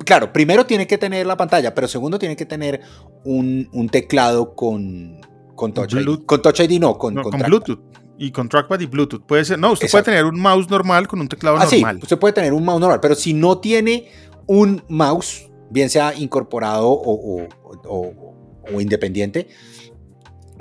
Claro, 0.07 0.33
primero 0.33 0.65
tiene 0.65 0.87
que 0.87 0.97
tener 0.97 1.27
la 1.27 1.37
pantalla, 1.37 1.75
pero 1.75 1.87
segundo 1.87 2.19
tiene 2.19 2.35
que 2.35 2.47
tener 2.47 2.81
un, 3.25 3.89
teclado 3.93 4.55
con, 4.55 5.21
con 5.55 5.75
Touch 5.75 5.93
ID. 5.93 6.25
Con 6.25 6.41
Touch 6.41 6.61
ID 6.61 6.81
no, 6.81 6.97
con, 6.97 7.17
con, 7.17 7.39
Bluetooth. 7.41 7.79
Y 8.17 8.31
con 8.31 8.49
trackpad 8.49 8.81
y 8.81 8.87
Bluetooth. 8.87 9.27
Puede 9.27 9.45
ser, 9.45 9.59
no, 9.59 9.73
usted 9.73 9.91
puede 9.91 10.05
tener 10.05 10.25
un 10.25 10.41
mouse 10.41 10.71
normal 10.71 11.07
con 11.07 11.21
un 11.21 11.29
teclado 11.29 11.59
ah, 11.59 11.67
normal. 11.71 11.97
Sí, 11.97 12.03
usted 12.05 12.19
puede 12.19 12.33
tener 12.33 12.55
un 12.55 12.65
mouse 12.65 12.81
normal, 12.81 13.01
pero 13.01 13.15
si 13.15 13.35
no 13.35 13.59
tiene 13.59 14.09
un 14.47 14.83
mouse, 14.89 15.51
bien 15.69 15.91
sea 15.91 16.15
incorporado 16.15 16.89
o, 16.89 17.47
o 17.85 18.81
independiente, 18.81 19.49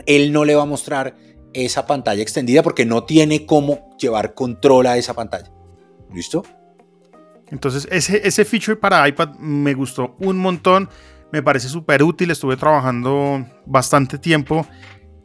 él 0.06 0.34
no 0.34 0.44
le 0.44 0.56
va 0.56 0.64
a 0.64 0.66
mostrar 0.66 1.16
esa 1.54 1.86
pantalla 1.86 2.22
extendida 2.22 2.64
porque 2.64 2.86
no 2.86 3.04
tiene 3.04 3.46
cómo 3.46 3.96
llevar 3.98 4.34
control 4.34 4.88
a 4.88 4.98
esa 4.98 5.14
pantalla. 5.14 5.52
¿Listo? 6.14 6.44
Entonces, 7.48 7.88
ese, 7.92 8.28
ese 8.28 8.46
feature 8.46 8.76
para 8.76 9.08
iPad 9.08 9.36
me 9.40 9.74
gustó 9.74 10.16
un 10.20 10.38
montón. 10.38 10.90
Me 11.32 11.42
parece 11.44 11.68
súper 11.70 12.04
útil. 12.04 12.32
Estuve 12.32 12.58
trabajando 12.58 13.46
bastante 13.66 14.18
tiempo 14.18 14.66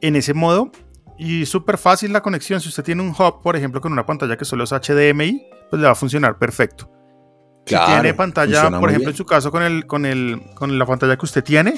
en 0.00 0.16
ese 0.16 0.34
modo. 0.34 0.70
Y 1.18 1.46
súper 1.46 1.78
fácil 1.78 2.12
la 2.12 2.22
conexión. 2.22 2.60
Si 2.60 2.68
usted 2.68 2.84
tiene 2.84 3.02
un 3.02 3.10
hub, 3.10 3.42
por 3.42 3.56
ejemplo, 3.56 3.80
con 3.80 3.92
una 3.92 4.06
pantalla 4.06 4.36
que 4.36 4.44
solo 4.44 4.64
es 4.64 4.70
HDMI, 4.70 5.46
pues 5.70 5.80
le 5.80 5.86
va 5.86 5.92
a 5.92 5.96
funcionar 5.96 6.38
perfecto. 6.38 6.90
si 7.66 7.76
tiene 7.76 8.14
pantalla, 8.14 8.70
por 8.78 8.88
ejemplo, 8.88 9.10
en 9.10 9.16
su 9.16 9.26
caso 9.26 9.50
con, 9.50 9.62
el, 9.62 9.86
con, 9.86 10.06
el, 10.06 10.40
con 10.54 10.78
la 10.78 10.86
pantalla 10.86 11.16
que 11.16 11.24
usted 11.24 11.42
tiene, 11.42 11.74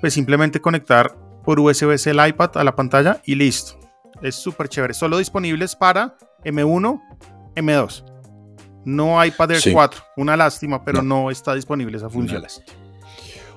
pues 0.00 0.12
simplemente 0.12 0.60
conectar 0.60 1.14
por 1.48 1.60
USB-C 1.60 2.10
el 2.10 2.28
iPad 2.28 2.58
a 2.58 2.62
la 2.62 2.76
pantalla 2.76 3.22
y 3.24 3.34
listo. 3.34 3.80
Es 4.20 4.34
súper 4.34 4.68
chévere. 4.68 4.92
Solo 4.92 5.16
disponibles 5.16 5.74
para 5.74 6.14
M1, 6.44 7.00
M2. 7.56 8.04
No 8.84 9.24
iPad 9.24 9.52
Air 9.52 9.72
4. 9.72 10.02
Una 10.18 10.36
lástima, 10.36 10.84
pero 10.84 11.00
no. 11.00 11.30
está 11.30 11.54
disponible 11.54 11.96
esa 11.96 12.10
función. 12.10 12.42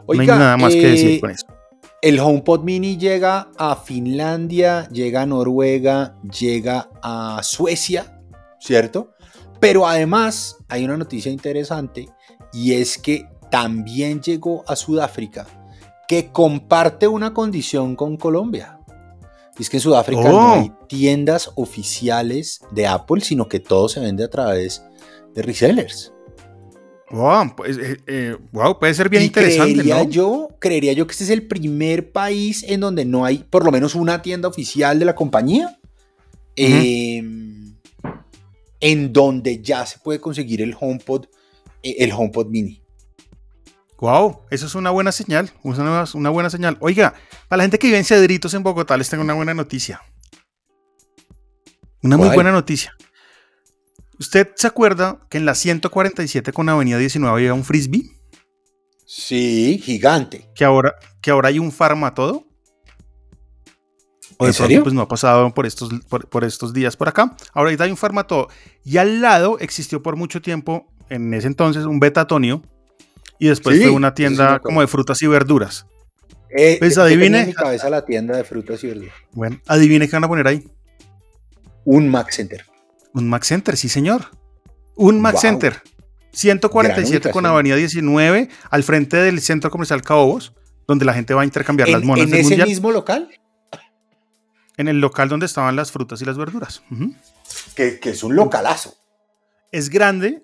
no 0.08 0.22
hay 0.22 0.26
nada 0.26 0.56
más 0.56 0.72
que 0.74 0.88
decir 0.88 1.10
eh, 1.10 1.20
con 1.20 1.32
eso. 1.32 1.46
El 2.02 2.18
HomePod 2.18 2.64
Mini 2.64 2.96
llega 2.96 3.50
a 3.58 3.76
Finlandia, 3.76 4.88
llega 4.88 5.24
a 5.24 5.26
Noruega, 5.26 6.16
llega 6.24 6.88
a 7.04 7.42
Suecia, 7.44 8.22
¿cierto? 8.58 9.16
Pero 9.60 9.86
además 9.86 10.60
hay 10.70 10.86
una 10.86 10.96
noticia 10.96 11.30
interesante 11.30 12.08
y 12.54 12.72
es 12.72 12.98
que 12.98 13.28
también 13.50 14.22
llegó 14.22 14.64
a 14.66 14.78
Sudáfrica 14.78 15.46
que 16.12 16.30
comparte 16.30 17.08
una 17.08 17.34
condición 17.34 17.96
con 17.96 18.18
Colombia. 18.18 18.78
es 19.58 19.70
que 19.70 19.78
en 19.78 19.82
Sudáfrica 19.82 20.24
no 20.24 20.52
hay 20.52 20.70
oh. 20.70 20.86
tiendas 20.86 21.52
oficiales 21.56 22.60
de 22.70 22.86
Apple, 22.86 23.22
sino 23.22 23.48
que 23.48 23.62
todo 23.62 23.88
se 23.88 24.02
vende 24.02 24.26
a 24.26 24.30
través 24.30 24.84
de 25.34 25.42
resellers. 25.42 26.12
Wow, 27.12 27.56
pues, 27.56 27.78
eh, 27.78 27.98
eh, 28.08 28.38
puede 28.78 28.94
ser 28.94 29.08
bien 29.08 29.24
interesante. 29.24 29.72
Creería, 29.72 30.04
yo, 30.04 30.50
creería 30.60 30.92
yo 30.92 31.08
que 31.08 31.14
este 31.14 31.24
es 31.24 31.30
el 31.30 31.48
primer 31.48 32.12
país 32.12 32.66
en 32.68 32.82
donde 32.82 33.06
no 33.06 33.24
hay 33.24 33.46
por 33.50 33.64
lo 33.64 33.72
menos 33.72 33.96
una 33.96 34.22
tienda 34.22 34.50
oficial 34.50 35.00
de 35.00 35.06
la 35.06 35.16
compañía. 35.16 35.80
Em, 36.58 37.74
en 38.82 39.14
donde 39.14 39.62
ya 39.62 39.86
se 39.86 39.98
puede 40.00 40.20
conseguir 40.20 40.62
el 40.62 40.76
HomePod, 40.78 41.28
eh, 41.84 41.96
el 42.00 42.12
HomePod 42.12 42.48
Mini. 42.48 42.82
Wow, 44.02 44.48
eso 44.50 44.66
es 44.66 44.74
una 44.74 44.90
buena 44.90 45.12
señal, 45.12 45.52
una, 45.62 46.06
una 46.16 46.30
buena 46.32 46.50
señal. 46.50 46.76
Oiga, 46.80 47.14
para 47.48 47.58
la 47.58 47.64
gente 47.66 47.78
que 47.78 47.86
vive 47.86 48.00
en 48.00 48.04
Cedritos 48.04 48.52
en 48.56 48.64
Bogotá, 48.64 48.98
les 48.98 49.08
tengo 49.08 49.24
una 49.24 49.36
buena 49.36 49.54
noticia. 49.54 50.02
Una 52.02 52.18
muy 52.18 52.30
buena 52.30 52.52
noticia. 52.52 52.96
¿Usted 54.18 54.54
se 54.56 54.66
acuerda 54.66 55.20
que 55.30 55.38
en 55.38 55.46
la 55.46 55.54
147 55.54 56.52
con 56.52 56.68
Avenida 56.68 56.98
19 56.98 57.32
había 57.32 57.54
un 57.54 57.64
frisbee? 57.64 58.10
Sí, 59.06 59.80
gigante. 59.84 60.50
Que 60.56 60.66
ahora, 60.66 60.96
que 61.22 61.30
ahora 61.30 61.50
hay 61.50 61.60
un 61.60 61.72
farmatodo. 61.72 62.48
¿O 64.38 64.48
¿En 64.48 64.54
serio? 64.54 64.82
pues 64.82 64.96
no 64.96 65.02
ha 65.02 65.08
pasado 65.08 65.54
por 65.54 65.68
estos, 65.68 65.92
por, 66.10 66.44
estos 66.44 66.74
días 66.74 66.98
por 66.98 67.08
acá. 67.08 67.38
Ahora 67.54 67.70
hay 67.78 67.92
un 67.92 67.98
farmatodo. 67.98 68.48
Y 68.84 68.98
al 68.98 69.22
lado 69.22 69.60
existió 69.60 70.02
por 70.02 70.16
mucho 70.16 70.42
tiempo, 70.42 70.92
en 71.10 71.32
ese 71.36 71.46
entonces, 71.46 71.86
un 71.86 72.00
betatonio 72.00 72.64
y 73.42 73.48
después 73.48 73.82
fue 73.82 73.90
una 73.90 74.14
tienda 74.14 74.60
como 74.60 74.82
de 74.82 74.88
frutas 74.88 75.20
y 75.24 75.28
verduras. 75.28 75.88
Eh, 76.56 76.76
pues 76.78 76.96
adivine. 77.00 77.40
En 77.40 77.48
mi 77.48 77.54
cabeza 77.54 77.90
la 77.90 78.06
tienda 78.06 78.38
de 78.38 78.44
frutas 78.44 78.84
y 78.84 78.88
verduras. 78.88 79.16
Bueno, 79.32 79.60
adivine 79.66 80.08
qué 80.08 80.16
van 80.16 80.26
a 80.26 80.28
poner 80.28 80.48
ahí. 80.48 80.64
Un 81.84 82.08
Mac 82.08 82.30
Center. 82.30 82.68
Un 83.16 83.28
Mac 83.28 83.44
Center, 83.44 83.76
sí, 83.76 83.90
señor. 83.90 84.28
Un 84.96 85.20
Mac 85.20 85.38
Center. 85.40 85.82
147 86.34 87.32
con 87.32 87.48
Avenida 87.48 87.76
19, 87.78 88.48
al 88.70 88.84
frente 88.84 89.18
del 89.18 89.42
Centro 89.42 89.72
Comercial 89.72 90.04
Caobos, 90.04 90.54
donde 90.88 91.06
la 91.06 91.16
gente 91.16 91.34
va 91.34 91.42
a 91.42 91.46
intercambiar 91.46 91.90
las 91.90 92.04
monedas 92.04 92.32
¿En 92.32 92.40
ese 92.46 92.64
mismo 92.64 92.92
local? 92.92 93.28
En 94.78 94.88
el 94.88 95.02
local 95.02 95.30
donde 95.30 95.48
estaban 95.48 95.76
las 95.76 95.92
frutas 95.92 96.22
y 96.22 96.26
las 96.26 96.38
verduras. 96.38 96.84
que, 97.76 98.00
que 98.00 98.12
es 98.12 98.24
un 98.24 98.36
localazo. 98.36 98.94
Es 99.72 99.90
grande, 99.90 100.44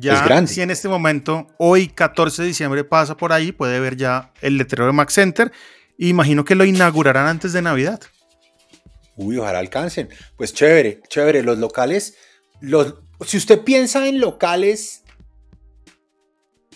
ya, 0.00 0.46
si 0.46 0.60
en 0.60 0.70
este 0.70 0.88
momento, 0.88 1.46
hoy 1.58 1.88
14 1.88 2.42
de 2.42 2.48
diciembre 2.48 2.84
pasa 2.84 3.16
por 3.16 3.32
ahí, 3.32 3.52
puede 3.52 3.80
ver 3.80 3.96
ya 3.96 4.32
el 4.40 4.56
letrero 4.56 4.86
de 4.86 4.92
Mac 4.92 5.10
Center. 5.10 5.52
imagino 5.98 6.44
que 6.44 6.54
lo 6.54 6.64
inaugurarán 6.64 7.26
antes 7.26 7.52
de 7.52 7.62
Navidad. 7.62 8.00
Uy, 9.16 9.38
ojalá 9.38 9.58
alcancen. 9.58 10.08
Pues 10.36 10.54
chévere, 10.54 11.00
chévere. 11.08 11.42
Los 11.42 11.58
locales, 11.58 12.16
los, 12.60 12.94
si 13.26 13.36
usted 13.36 13.62
piensa 13.62 14.06
en 14.06 14.20
locales 14.20 15.02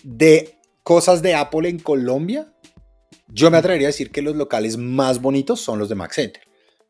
de 0.03 0.59
cosas 0.83 1.21
de 1.21 1.35
Apple 1.35 1.69
en 1.69 1.79
Colombia, 1.79 2.53
yo 3.27 3.49
me 3.49 3.57
atrevería 3.57 3.87
a 3.87 3.91
decir 3.91 4.11
que 4.11 4.21
los 4.21 4.35
locales 4.35 4.77
más 4.77 5.21
bonitos 5.21 5.61
son 5.61 5.79
los 5.79 5.87
de 5.87 5.95
Mac 5.95 6.11
Center. 6.11 6.43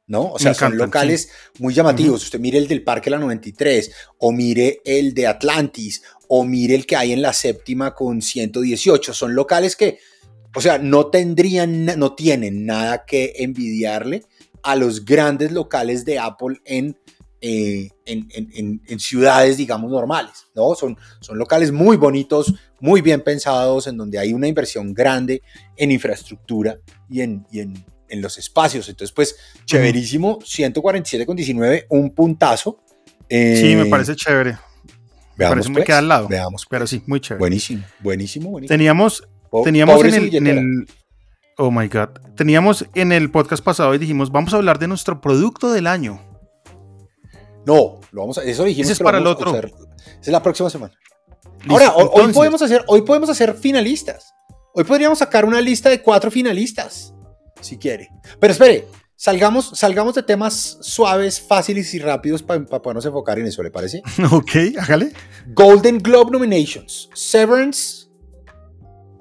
¿no? 0.07 0.31
O 0.31 0.39
sea, 0.39 0.53
son 0.53 0.77
locales 0.77 1.29
muy 1.59 1.73
llamativos. 1.73 2.23
Usted 2.23 2.39
mire 2.39 2.57
el 2.57 2.67
del 2.67 2.83
Parque 2.83 3.09
La 3.09 3.19
93, 3.19 3.91
o 4.17 4.31
mire 4.31 4.81
el 4.85 5.13
de 5.13 5.27
Atlantis, 5.27 6.03
o 6.35 6.43
mire 6.43 6.73
el 6.73 6.87
que 6.87 6.95
hay 6.95 7.11
en 7.11 7.21
la 7.21 7.31
séptima 7.31 7.93
con 7.93 8.19
118. 8.19 9.13
Son 9.13 9.35
locales 9.35 9.75
que, 9.75 9.99
o 10.55 10.61
sea, 10.61 10.79
no 10.79 11.11
tendrían, 11.11 11.85
no 11.85 12.15
tienen 12.15 12.65
nada 12.65 13.05
que 13.05 13.33
envidiarle 13.37 14.23
a 14.63 14.75
los 14.75 15.05
grandes 15.05 15.51
locales 15.51 16.05
de 16.05 16.17
Apple 16.17 16.59
en, 16.65 16.97
eh, 17.39 17.91
en, 18.07 18.99
ciudades, 18.99 19.57
digamos, 19.57 19.91
normales, 19.91 20.47
¿no? 20.55 20.73
Son, 20.73 20.97
son 21.19 21.37
locales 21.37 21.71
muy 21.71 21.97
bonitos, 21.97 22.51
muy 22.79 23.01
bien 23.01 23.21
pensados, 23.21 23.85
en 23.85 23.95
donde 23.95 24.17
hay 24.17 24.33
una 24.33 24.47
inversión 24.47 24.91
grande 24.91 25.43
en 25.77 25.91
infraestructura 25.91 26.79
y 27.11 27.21
en, 27.21 27.45
y 27.51 27.59
en, 27.59 27.85
en 28.09 28.21
los 28.23 28.39
espacios. 28.39 28.89
Entonces, 28.89 29.13
pues, 29.13 29.35
chéverísimo, 29.65 30.39
147,19, 30.39 31.85
un 31.89 32.09
puntazo. 32.09 32.79
sí, 33.29 33.75
me 33.75 33.83
eh, 33.83 33.85
parece 33.87 34.15
chévere. 34.15 34.57
Veamos, 35.35 35.67
me 35.69 35.73
pues, 35.75 35.85
queda 35.85 35.97
al 35.99 36.07
lado. 36.07 36.27
Veamos. 36.27 36.65
Pero 36.69 36.85
sí, 36.87 37.03
muy 37.07 37.19
chévere. 37.19 37.39
Buenísimo, 37.39 37.83
buenísimo, 37.99 38.49
buenísimo. 38.51 38.73
Teníamos, 38.73 39.23
teníamos 39.63 40.03
en 40.03 40.47
el, 40.47 40.87
Oh 41.57 41.71
my 41.71 41.87
God. 41.87 42.09
Teníamos 42.35 42.85
en 42.95 43.11
el 43.11 43.29
podcast 43.31 43.63
pasado 43.63 43.93
y 43.93 43.97
dijimos, 43.97 44.31
vamos 44.31 44.53
a 44.53 44.57
hablar 44.57 44.79
de 44.79 44.87
nuestro 44.87 45.21
producto 45.21 45.71
del 45.71 45.87
año. 45.87 46.19
No, 47.65 48.01
lo 48.11 48.21
vamos 48.21 48.37
a, 48.37 48.43
eso 48.43 48.63
dijimos 48.63 48.87
Ese 48.87 48.93
es 48.93 48.97
que 48.97 49.03
para 49.03 49.19
el 49.19 49.27
otro. 49.27 49.55
Esa 49.55 49.69
es 50.21 50.27
la 50.27 50.41
próxima 50.41 50.69
semana. 50.69 50.93
Listo, 51.59 51.71
Ahora, 51.73 51.93
ho- 51.93 52.11
hoy 52.11 52.33
podemos, 52.33 52.61
hacer, 52.61 52.83
hoy 52.87 53.03
podemos 53.03 53.29
hacer 53.29 53.53
finalistas. 53.53 54.33
Hoy 54.73 54.83
podríamos 54.83 55.19
sacar 55.19 55.45
una 55.45 55.61
lista 55.61 55.89
de 55.89 56.01
cuatro 56.01 56.31
finalistas, 56.31 57.13
si 57.61 57.77
quiere. 57.77 58.09
Pero 58.39 58.51
espere, 58.51 58.87
salgamos, 59.15 59.71
salgamos 59.75 60.15
de 60.15 60.23
temas 60.23 60.77
suaves, 60.81 61.39
fáciles 61.41 61.93
y 61.93 61.99
rápidos 61.99 62.43
para 62.43 62.65
podernos 62.65 63.05
enfocar 63.05 63.39
en 63.39 63.47
eso, 63.47 63.63
¿le 63.63 63.71
parece? 63.71 64.01
Ok, 64.31 64.51
hágale. 64.79 65.11
Golden 65.47 65.97
Globe 65.99 66.31
Nominations. 66.31 67.09
Severance. 67.13 68.07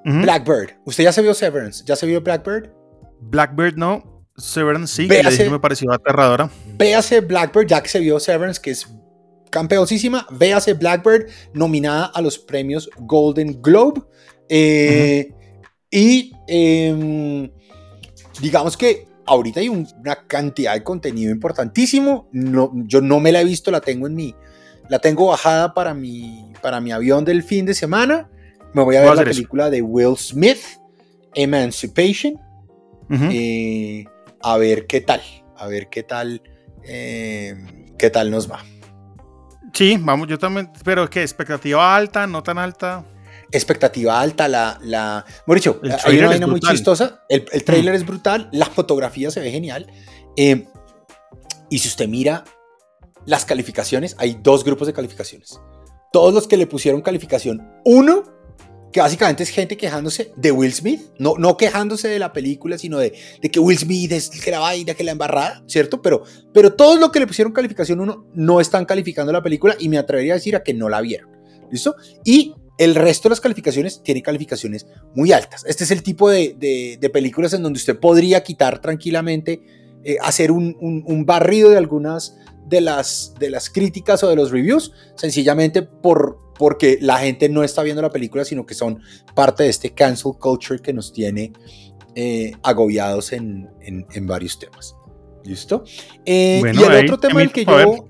Blackbird. 0.05 0.71
¿Usted 0.85 1.05
ya 1.05 1.13
se 1.13 1.21
vio 1.21 1.33
Severance? 1.33 1.83
¿Ya 1.85 1.95
se 1.95 2.05
vio 2.05 2.21
Blackbird? 2.21 2.69
Blackbird 3.21 3.75
no. 3.77 4.25
Severance 4.35 4.93
sí, 4.95 5.07
que 5.07 5.13
le 5.15 5.21
Véase. 5.23 5.43
que 5.45 5.49
me 5.49 5.59
pareció 5.59 5.91
aterradora. 5.93 6.49
Véase 6.77 7.21
Blackbird, 7.21 7.67
ya 7.67 7.81
que 7.81 7.87
se 7.87 7.99
vio 7.99 8.19
Severance, 8.19 8.59
que 8.61 8.71
es 8.71 8.87
campeoncísima. 9.49 10.27
Véase 10.31 10.73
Blackbird, 10.73 11.27
nominada 11.53 12.07
a 12.07 12.21
los 12.21 12.37
premios 12.39 12.89
Golden 12.97 13.61
Globe. 13.61 14.01
Eh, 14.49 15.31
Y 15.89 16.33
em, 16.47 17.49
digamos 18.41 18.75
que 18.75 19.07
ahorita 19.25 19.59
hay 19.59 19.69
un- 19.69 19.87
una 19.99 20.15
cantidad 20.27 20.73
de 20.73 20.83
contenido 20.83 21.31
importantísimo. 21.31 22.27
No, 22.31 22.71
yo 22.75 23.01
no 23.01 23.19
me 23.19 23.31
la 23.31 23.41
he 23.41 23.45
visto, 23.45 23.71
la 23.71 23.81
tengo 23.81 24.07
en 24.07 24.15
mi. 24.15 24.35
La 24.89 24.99
tengo 24.99 25.27
bajada 25.27 25.73
para 25.73 25.93
mi, 25.93 26.51
para 26.61 26.81
mi 26.81 26.91
avión 26.91 27.23
del 27.25 27.41
fin 27.43 27.65
de 27.65 27.73
semana. 27.73 28.29
Me 28.73 28.83
voy 28.83 28.95
a 28.95 29.01
ver 29.01 29.09
la 29.15 29.21
eso. 29.21 29.31
película 29.31 29.69
de 29.69 29.81
Will 29.81 30.17
Smith, 30.17 30.59
Emancipation. 31.33 32.39
Eh, 33.09 34.05
a 34.41 34.57
ver 34.57 34.87
qué 34.87 35.01
tal, 35.01 35.21
a 35.57 35.67
ver 35.67 35.87
qué 35.89 36.03
tal, 36.03 36.41
eh, 36.83 37.55
qué 37.97 38.09
tal 38.09 38.31
nos 38.31 38.49
va. 38.51 38.59
Sí, 39.73 39.97
vamos, 39.99 40.27
yo 40.27 40.37
también. 40.37 40.69
Pero 40.83 41.09
¿qué? 41.09 41.21
¿Expectativa 41.21 41.95
alta? 41.95 42.27
¿No 42.27 42.43
tan 42.43 42.57
alta? 42.57 43.05
Expectativa 43.53 44.19
alta, 44.19 44.47
la, 44.47 44.79
la... 44.83 45.25
El 45.47 45.91
hay 46.03 46.17
una 46.17 46.27
vaina 46.27 46.47
muy 46.47 46.59
chistosa, 46.59 47.23
el, 47.29 47.45
el 47.51 47.63
trailer 47.63 47.95
es 47.95 48.05
brutal, 48.05 48.49
la 48.51 48.65
fotografía 48.65 49.31
se 49.31 49.39
ve 49.39 49.51
genial, 49.51 49.87
eh, 50.35 50.65
y 51.69 51.79
si 51.79 51.87
usted 51.87 52.07
mira 52.07 52.43
las 53.25 53.45
calificaciones, 53.45 54.15
hay 54.19 54.37
dos 54.41 54.63
grupos 54.63 54.87
de 54.87 54.93
calificaciones. 54.93 55.59
Todos 56.11 56.33
los 56.33 56.47
que 56.47 56.57
le 56.57 56.67
pusieron 56.67 57.01
calificación 57.01 57.67
1, 57.85 58.23
que 58.91 58.99
básicamente 58.99 59.43
es 59.43 59.49
gente 59.49 59.77
quejándose 59.77 60.31
de 60.35 60.51
Will 60.51 60.73
Smith, 60.73 61.01
no, 61.17 61.33
no 61.37 61.57
quejándose 61.57 62.07
de 62.07 62.19
la 62.19 62.31
película, 62.33 62.77
sino 62.77 62.99
de, 62.99 63.13
de 63.41 63.49
que 63.49 63.59
Will 63.59 63.77
Smith 63.77 64.11
es 64.11 64.29
que 64.29 64.51
la 64.51 64.59
vaina, 64.59 64.93
que 64.93 65.03
la 65.03 65.11
embarrada, 65.11 65.63
¿cierto? 65.67 66.01
Pero, 66.01 66.23
pero 66.53 66.73
todos 66.73 66.99
los 66.99 67.11
que 67.11 67.19
le 67.19 67.27
pusieron 67.27 67.53
calificación 67.53 67.99
1 67.99 68.27
no 68.35 68.61
están 68.61 68.85
calificando 68.85 69.31
la 69.31 69.41
película 69.41 69.75
y 69.79 69.89
me 69.89 69.97
atrevería 69.97 70.33
a 70.33 70.35
decir 70.35 70.55
a 70.55 70.63
que 70.63 70.73
no 70.73 70.89
la 70.89 71.01
vieron, 71.01 71.31
¿listo? 71.71 71.95
Y 72.23 72.53
el 72.77 72.95
resto 72.95 73.29
de 73.29 73.31
las 73.33 73.41
calificaciones 73.41 74.01
tiene 74.03 74.21
calificaciones 74.21 74.87
muy 75.15 75.31
altas. 75.31 75.63
Este 75.67 75.83
es 75.83 75.91
el 75.91 76.01
tipo 76.03 76.29
de, 76.29 76.55
de- 76.57 76.97
de 76.99 77.09
películas 77.09 77.53
en 77.53 77.61
donde 77.63 77.77
usted 77.77 77.99
podría 77.99 78.43
quitar 78.43 78.79
tranquilamente, 78.81 79.61
eh, 80.03 80.17
hacer 80.21 80.51
un, 80.51 80.75
un- 80.81 81.03
un 81.05 81.25
barrido 81.25 81.69
de 81.69 81.77
algunas 81.77 82.35
de 82.67 82.81
las, 82.81 83.33
de 83.39 83.49
las 83.49 83.69
críticas 83.69 84.23
o 84.23 84.29
de 84.29 84.35
los 84.35 84.49
reviews, 84.51 84.91
sencillamente 85.15 85.81
por, 85.83 86.39
porque 86.57 86.97
la 87.01 87.17
gente 87.19 87.47
no 87.49 87.63
está 87.63 87.83
viendo 87.83 88.01
la 88.01 88.09
película, 88.09 88.43
sino 88.45 88.65
que 88.65 88.73
son 88.73 88.99
parte 89.35 89.63
de 89.63 89.69
este 89.69 89.91
cancel 89.93 90.31
culture 90.39 90.79
que 90.79 90.93
nos 90.93 91.13
tiene 91.13 91.53
eh, 92.15 92.53
agobiados 92.63 93.33
en, 93.33 93.69
en- 93.81 94.05
en 94.13 94.27
varios 94.27 94.57
temas. 94.59 94.95
¿Listo? 95.43 95.83
Eh, 96.25 96.57
Bueno, 96.61 96.81
y 96.81 96.83
el 96.85 96.91
ahí 96.91 97.03
otro 97.05 97.19
tema 97.19 97.39
del 97.41 97.51
que 97.51 97.65
yo... 97.65 98.07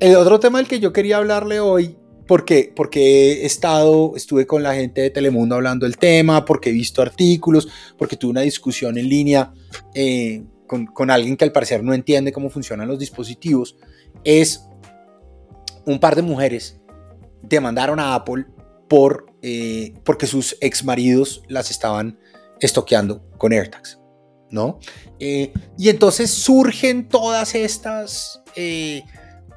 El 0.00 0.16
otro 0.16 0.38
tema 0.40 0.58
del 0.58 0.68
que 0.68 0.80
yo 0.80 0.92
quería 0.92 1.16
hablarle 1.16 1.60
hoy, 1.60 1.96
porque, 2.26 2.72
porque 2.74 3.42
he 3.42 3.46
estado, 3.46 4.14
estuve 4.16 4.46
con 4.46 4.62
la 4.62 4.74
gente 4.74 5.02
de 5.02 5.10
Telemundo 5.10 5.56
hablando 5.56 5.84
del 5.84 5.98
tema, 5.98 6.44
porque 6.44 6.70
he 6.70 6.72
visto 6.72 7.02
artículos, 7.02 7.68
porque 7.98 8.16
tuve 8.16 8.30
una 8.30 8.40
discusión 8.40 8.96
en 8.98 9.08
línea 9.08 9.52
eh, 9.94 10.42
con, 10.66 11.10
alguien 11.10 11.36
que 11.36 11.44
al 11.44 11.52
parecer 11.52 11.82
no 11.84 11.92
entiende 11.92 12.32
cómo 12.32 12.50
funcionan 12.50 12.88
los 12.88 12.98
dispositivos, 12.98 13.76
es 14.24 14.66
un 15.84 16.00
par 16.00 16.16
de 16.16 16.22
mujeres 16.22 16.80
demandaron 17.42 18.00
a 18.00 18.14
Apple 18.14 18.46
por, 18.88 19.26
eh, 19.42 19.92
porque 20.04 20.26
sus 20.26 20.56
ex 20.60 20.82
maridos 20.82 21.42
las 21.48 21.70
estaban 21.70 22.18
estoqueando 22.58 23.22
con 23.36 23.52
AirTags, 23.52 24.00
¿no? 24.50 24.78
Eh, 25.18 25.52
y 25.76 25.90
entonces 25.90 26.30
surgen 26.30 27.08
todas 27.08 27.54
estas 27.54 28.40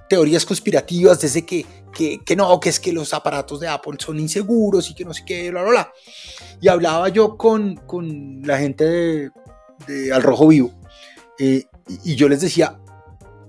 teorías 0.10 0.46
conspirativas 0.46 1.22
desde 1.22 1.46
que, 1.46 1.66
que, 1.98 2.20
que 2.24 2.36
no, 2.36 2.60
que 2.60 2.70
es 2.70 2.80
que 2.80 2.94
los 2.94 3.14
aparatos 3.16 3.60
de 3.60 3.68
Apple 3.68 3.94
son 3.98 4.20
inseguros 4.20 4.90
y 4.92 4.94
que 4.94 5.04
no 5.04 5.14
sé 5.16 5.24
qué, 5.26 5.50
bla, 5.50 5.64
bla, 5.64 5.72
bla. 5.72 5.94
Y 6.62 6.68
hablaba 6.68 7.10
yo 7.10 7.36
con, 7.38 7.76
con 7.76 8.42
la 8.44 8.60
gente 8.60 8.84
de, 8.86 9.32
de 9.88 10.14
Al 10.14 10.22
Rojo 10.22 10.48
Vivo 10.48 10.72
eh, 11.40 11.64
y, 11.88 12.12
y 12.12 12.16
yo 12.16 12.30
les 12.30 12.42
decía, 12.42 12.80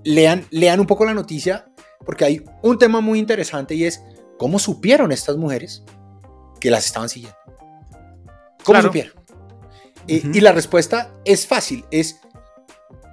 lean, 0.03 0.45
lean 0.49 0.79
un 0.79 0.87
poco 0.87 1.05
la 1.05 1.13
noticia 1.13 1.65
porque 2.05 2.25
hay 2.25 2.43
un 2.63 2.79
tema 2.79 3.01
muy 3.01 3.19
interesante 3.19 3.75
y 3.75 3.85
es 3.85 4.01
cómo 4.39 4.57
supieron 4.57 5.11
estas 5.11 5.37
mujeres 5.37 5.83
que 6.59 6.71
las 6.71 6.85
estaban 6.87 7.07
siguiendo. 7.09 7.37
¿Cómo 8.63 8.73
Claro. 8.79 8.87
supieron? 8.87 9.13
Eh, 10.07 10.21
Ujú. 10.23 10.31
Y 10.33 10.41
la 10.41 10.51
respuesta 10.53 11.13
es 11.23 11.45
fácil, 11.45 11.85
es 11.91 12.19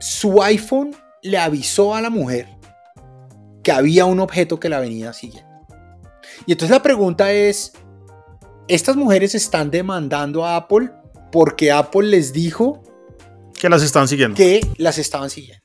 su 0.00 0.42
iPhone 0.42 0.96
le 1.22 1.36
avisó 1.38 1.94
a 1.94 2.00
la 2.00 2.08
mujer 2.10 2.48
que 3.66 3.72
había 3.72 4.04
un 4.04 4.20
objeto 4.20 4.60
que 4.60 4.68
la 4.68 4.78
venía 4.78 5.12
siguiendo. 5.12 5.50
Y 6.46 6.52
entonces 6.52 6.70
la 6.70 6.84
pregunta 6.84 7.32
es, 7.32 7.72
¿estas 8.68 8.94
mujeres 8.94 9.34
están 9.34 9.72
demandando 9.72 10.46
a 10.46 10.54
Apple 10.54 10.92
porque 11.32 11.72
Apple 11.72 12.06
les 12.06 12.32
dijo 12.32 12.84
Que 13.60 13.68
las 13.68 13.82
están 13.82 14.06
siguiendo. 14.06 14.36
que 14.36 14.60
las 14.78 14.98
estaban 14.98 15.30
siguiendo? 15.30 15.64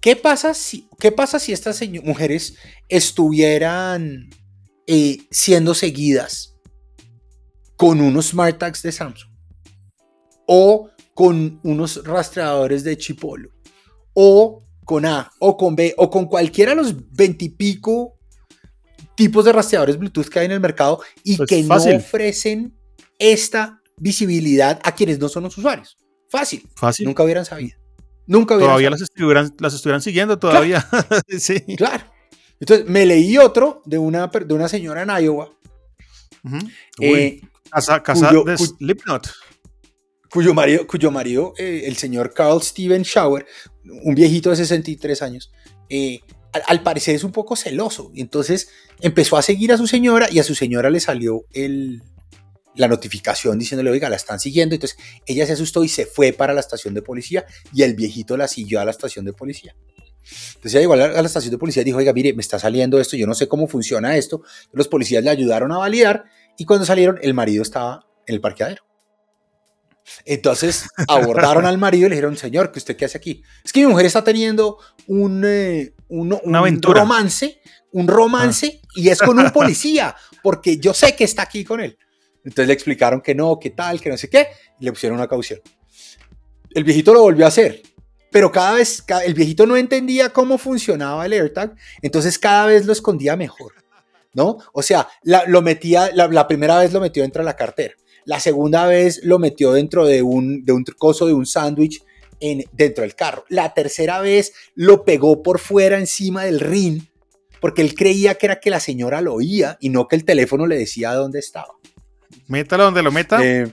¿Qué 0.00 0.16
pasa 0.16 0.54
si, 0.54 0.88
qué 0.98 1.12
pasa 1.12 1.38
si 1.38 1.52
estas 1.52 1.78
mujeres 2.02 2.56
estuvieran 2.88 4.30
eh, 4.86 5.18
siendo 5.30 5.74
seguidas 5.74 6.56
con 7.76 8.00
unos 8.00 8.28
smart 8.28 8.56
tags 8.56 8.80
de 8.80 8.92
Samsung? 8.92 9.30
O 10.46 10.88
con 11.12 11.60
unos 11.64 12.02
rastreadores 12.02 12.82
de 12.82 12.96
Chipolo? 12.96 13.50
O 14.14 14.65
con 14.86 15.04
A, 15.04 15.30
o 15.40 15.56
con 15.58 15.76
B, 15.76 15.92
o 15.98 16.08
con 16.08 16.24
cualquiera 16.24 16.70
de 16.74 16.76
los 16.76 16.94
veintipico 17.12 18.14
tipos 19.16 19.44
de 19.44 19.52
rastreadores 19.52 19.98
Bluetooth 19.98 20.28
que 20.28 20.38
hay 20.38 20.46
en 20.46 20.52
el 20.52 20.60
mercado 20.60 21.00
y 21.24 21.36
Pues 21.36 21.48
que 21.48 21.62
fácil. 21.64 21.92
no 21.92 21.98
ofrecen 21.98 22.74
esta 23.18 23.82
visibilidad 23.98 24.80
a 24.84 24.94
quienes 24.94 25.18
no 25.18 25.28
son 25.28 25.42
los 25.42 25.56
usuarios. 25.58 25.96
Fácil. 26.30 26.66
Fácil. 26.76 27.04
Nunca 27.06 27.22
hubieran 27.24 27.44
sabido. 27.44 27.76
Nunca 28.26 28.54
hubieran 28.54 28.70
Todavía 28.74 28.86
sabido. 28.88 28.90
las 28.90 29.02
estuvieran, 29.02 29.54
las 29.58 29.74
estuvieran 29.74 30.02
siguiendo 30.02 30.38
todavía. 30.38 30.86
sí. 31.38 31.60
Claro. 31.76 32.04
Entonces 32.60 32.86
me 32.88 33.04
leí 33.06 33.36
otro 33.38 33.82
de 33.86 33.98
una, 33.98 34.28
de 34.28 34.54
una 34.54 34.68
señora 34.68 35.02
en 35.02 35.10
Iowa 35.24 35.50
eh, 37.00 37.40
casa 37.70 38.02
casa 38.02 38.28
cuyo- 38.28 38.44
de 38.44 38.56
cu- 38.56 38.64
Slipknot. 38.64 39.28
cuyo 40.30 40.54
marido, 40.54 40.86
cuyo 40.86 41.10
marido 41.10 41.54
eh, 41.58 41.82
el 41.86 41.96
señor 41.96 42.32
Carl 42.34 42.62
Steven 42.62 43.02
Schauer, 43.02 43.46
un 44.02 44.14
viejito 44.14 44.50
de 44.50 44.56
63 44.56 45.22
años, 45.22 45.52
eh, 45.88 46.20
al, 46.52 46.62
al 46.66 46.82
parecer 46.82 47.14
es 47.14 47.24
un 47.24 47.32
poco 47.32 47.56
celoso. 47.56 48.10
Entonces 48.14 48.68
empezó 49.00 49.36
a 49.36 49.42
seguir 49.42 49.72
a 49.72 49.76
su 49.76 49.86
señora 49.86 50.28
y 50.30 50.38
a 50.38 50.44
su 50.44 50.54
señora 50.54 50.90
le 50.90 51.00
salió 51.00 51.44
el, 51.52 52.02
la 52.76 52.88
notificación 52.88 53.58
diciéndole, 53.58 53.90
oiga, 53.90 54.08
la 54.08 54.16
están 54.16 54.38
siguiendo. 54.38 54.74
Entonces 54.74 54.98
ella 55.26 55.46
se 55.46 55.52
asustó 55.52 55.84
y 55.84 55.88
se 55.88 56.06
fue 56.06 56.32
para 56.32 56.54
la 56.54 56.60
estación 56.60 56.94
de 56.94 57.02
policía 57.02 57.46
y 57.72 57.82
el 57.82 57.94
viejito 57.94 58.36
la 58.36 58.48
siguió 58.48 58.80
a 58.80 58.84
la 58.84 58.90
estación 58.90 59.24
de 59.24 59.32
policía. 59.32 59.74
Entonces 60.54 60.74
ella 60.74 60.80
llegó 60.80 60.94
a 60.94 60.96
la, 60.96 61.04
a 61.06 61.22
la 61.22 61.26
estación 61.26 61.52
de 61.52 61.58
policía 61.58 61.82
y 61.82 61.84
dijo, 61.84 61.98
oiga, 61.98 62.12
mire, 62.12 62.34
me 62.34 62.42
está 62.42 62.58
saliendo 62.58 63.00
esto, 63.00 63.16
yo 63.16 63.26
no 63.26 63.34
sé 63.34 63.48
cómo 63.48 63.66
funciona 63.68 64.16
esto. 64.16 64.42
Los 64.72 64.88
policías 64.88 65.22
le 65.24 65.30
ayudaron 65.30 65.72
a 65.72 65.78
validar 65.78 66.24
y 66.58 66.64
cuando 66.64 66.84
salieron, 66.84 67.18
el 67.22 67.34
marido 67.34 67.62
estaba 67.62 68.06
en 68.26 68.34
el 68.34 68.40
parqueadero. 68.40 68.85
Entonces 70.24 70.88
abordaron 71.08 71.66
al 71.66 71.78
marido 71.78 72.06
y 72.06 72.10
le 72.10 72.16
dijeron, 72.16 72.36
señor, 72.36 72.72
¿que 72.72 72.78
usted 72.78 72.96
qué 72.96 73.04
hace 73.06 73.18
aquí? 73.18 73.42
Es 73.64 73.72
que 73.72 73.80
mi 73.80 73.86
mujer 73.86 74.06
está 74.06 74.22
teniendo 74.24 74.78
un, 75.06 75.42
eh, 75.46 75.94
un- 76.08 76.32
un 76.32 76.40
Una 76.44 76.58
aventura. 76.60 77.00
romance, 77.00 77.60
un 77.92 78.06
romance, 78.08 78.80
y 78.94 79.08
es 79.08 79.20
con 79.20 79.38
un 79.38 79.50
policía, 79.52 80.14
porque 80.42 80.78
yo 80.78 80.92
sé 80.94 81.14
que 81.16 81.24
está 81.24 81.42
aquí 81.42 81.64
con 81.64 81.80
él. 81.80 81.96
Entonces 82.44 82.66
le 82.68 82.74
explicaron 82.74 83.20
que 83.20 83.34
no, 83.34 83.58
que 83.58 83.70
tal, 83.70 84.00
que 84.00 84.08
no 84.10 84.16
sé 84.16 84.28
qué, 84.30 84.48
y 84.80 84.84
le 84.84 84.92
pusieron 84.92 85.18
una 85.18 85.26
caución. 85.28 85.60
El 86.72 86.84
viejito 86.84 87.12
lo 87.14 87.22
volvió 87.22 87.44
a 87.44 87.48
hacer, 87.48 87.82
pero 88.30 88.52
cada 88.52 88.74
vez, 88.74 89.02
el 89.24 89.34
viejito 89.34 89.66
no 89.66 89.76
entendía 89.76 90.28
cómo 90.32 90.58
funcionaba 90.58 91.24
el 91.26 91.32
AirTag, 91.32 91.74
entonces 92.02 92.38
cada 92.38 92.66
vez 92.66 92.84
lo 92.86 92.92
escondía 92.92 93.34
mejor, 93.36 93.72
¿no? 94.34 94.58
O 94.72 94.82
sea, 94.82 95.08
la, 95.22 95.44
lo 95.46 95.62
metía, 95.62 96.10
la, 96.14 96.28
la 96.28 96.46
primera 96.46 96.78
vez 96.78 96.92
lo 96.92 97.00
metió 97.00 97.22
dentro 97.22 97.40
de 97.42 97.46
la 97.46 97.56
cartera, 97.56 97.94
la 98.26 98.40
segunda 98.40 98.86
vez 98.86 99.20
lo 99.22 99.38
metió 99.38 99.72
dentro 99.72 100.04
de 100.04 100.20
un, 100.20 100.64
de 100.64 100.72
un 100.72 100.84
coso 100.98 101.26
de 101.26 101.32
un 101.32 101.46
sándwich 101.46 102.02
en, 102.40 102.64
dentro 102.72 103.02
del 103.02 103.14
carro. 103.14 103.44
La 103.48 103.72
tercera 103.72 104.20
vez 104.20 104.52
lo 104.74 105.04
pegó 105.04 105.42
por 105.42 105.58
fuera 105.58 105.98
encima 105.98 106.44
del 106.44 106.60
ring 106.60 107.02
porque 107.60 107.82
él 107.82 107.94
creía 107.94 108.34
que 108.34 108.46
era 108.46 108.60
que 108.60 108.68
la 108.68 108.80
señora 108.80 109.20
lo 109.20 109.34
oía 109.34 109.78
y 109.80 109.88
no 109.88 110.08
que 110.08 110.16
el 110.16 110.24
teléfono 110.24 110.66
le 110.66 110.76
decía 110.76 111.14
dónde 111.14 111.38
estaba. 111.38 111.74
Métalo 112.48 112.84
donde 112.84 113.02
lo 113.02 113.12
meta. 113.12 113.42
Eh, 113.42 113.72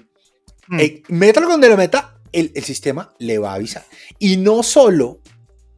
hmm. 0.67 0.79
eh, 0.79 1.03
métalo 1.09 1.49
donde 1.49 1.67
lo 1.67 1.75
meta, 1.75 2.21
el, 2.31 2.51
el 2.55 2.63
sistema 2.63 3.13
le 3.19 3.39
va 3.39 3.51
a 3.51 3.55
avisar. 3.55 3.83
Y 4.19 4.37
no 4.37 4.63
solo 4.63 5.19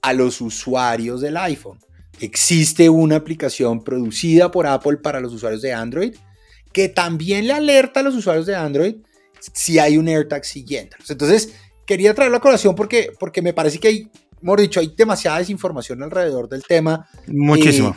a 0.01 0.13
los 0.13 0.39
usuarios 0.41 1.21
del 1.21 1.37
iPhone. 1.37 1.79
Existe 2.19 2.89
una 2.89 3.15
aplicación 3.15 3.83
producida 3.83 4.51
por 4.51 4.67
Apple 4.67 4.97
para 4.97 5.19
los 5.19 5.33
usuarios 5.33 5.61
de 5.61 5.73
Android 5.73 6.13
que 6.75 6.89
también 6.89 7.47
le 7.47 7.53
alerta 7.53 8.01
a 8.01 8.03
los 8.03 8.15
usuarios 8.15 8.45
de 8.45 8.53
Android 8.53 8.95
si 9.53 9.79
hay 9.79 9.97
un 9.97 10.09
AirTag 10.09 10.43
siguiéndolos. 10.43 11.09
Entonces, 11.09 11.53
quería 11.87 12.13
traer 12.13 12.31
la 12.31 12.41
colación 12.41 12.75
porque, 12.75 13.13
porque 13.17 13.41
me 13.41 13.53
parece 13.53 13.79
que 13.79 13.87
hay, 13.87 14.11
hemos 14.41 14.57
dicho, 14.57 14.81
hay 14.81 14.93
demasiada 14.93 15.37
desinformación 15.37 16.03
alrededor 16.03 16.49
del 16.49 16.63
tema. 16.63 17.07
Muchísimo. 17.27 17.95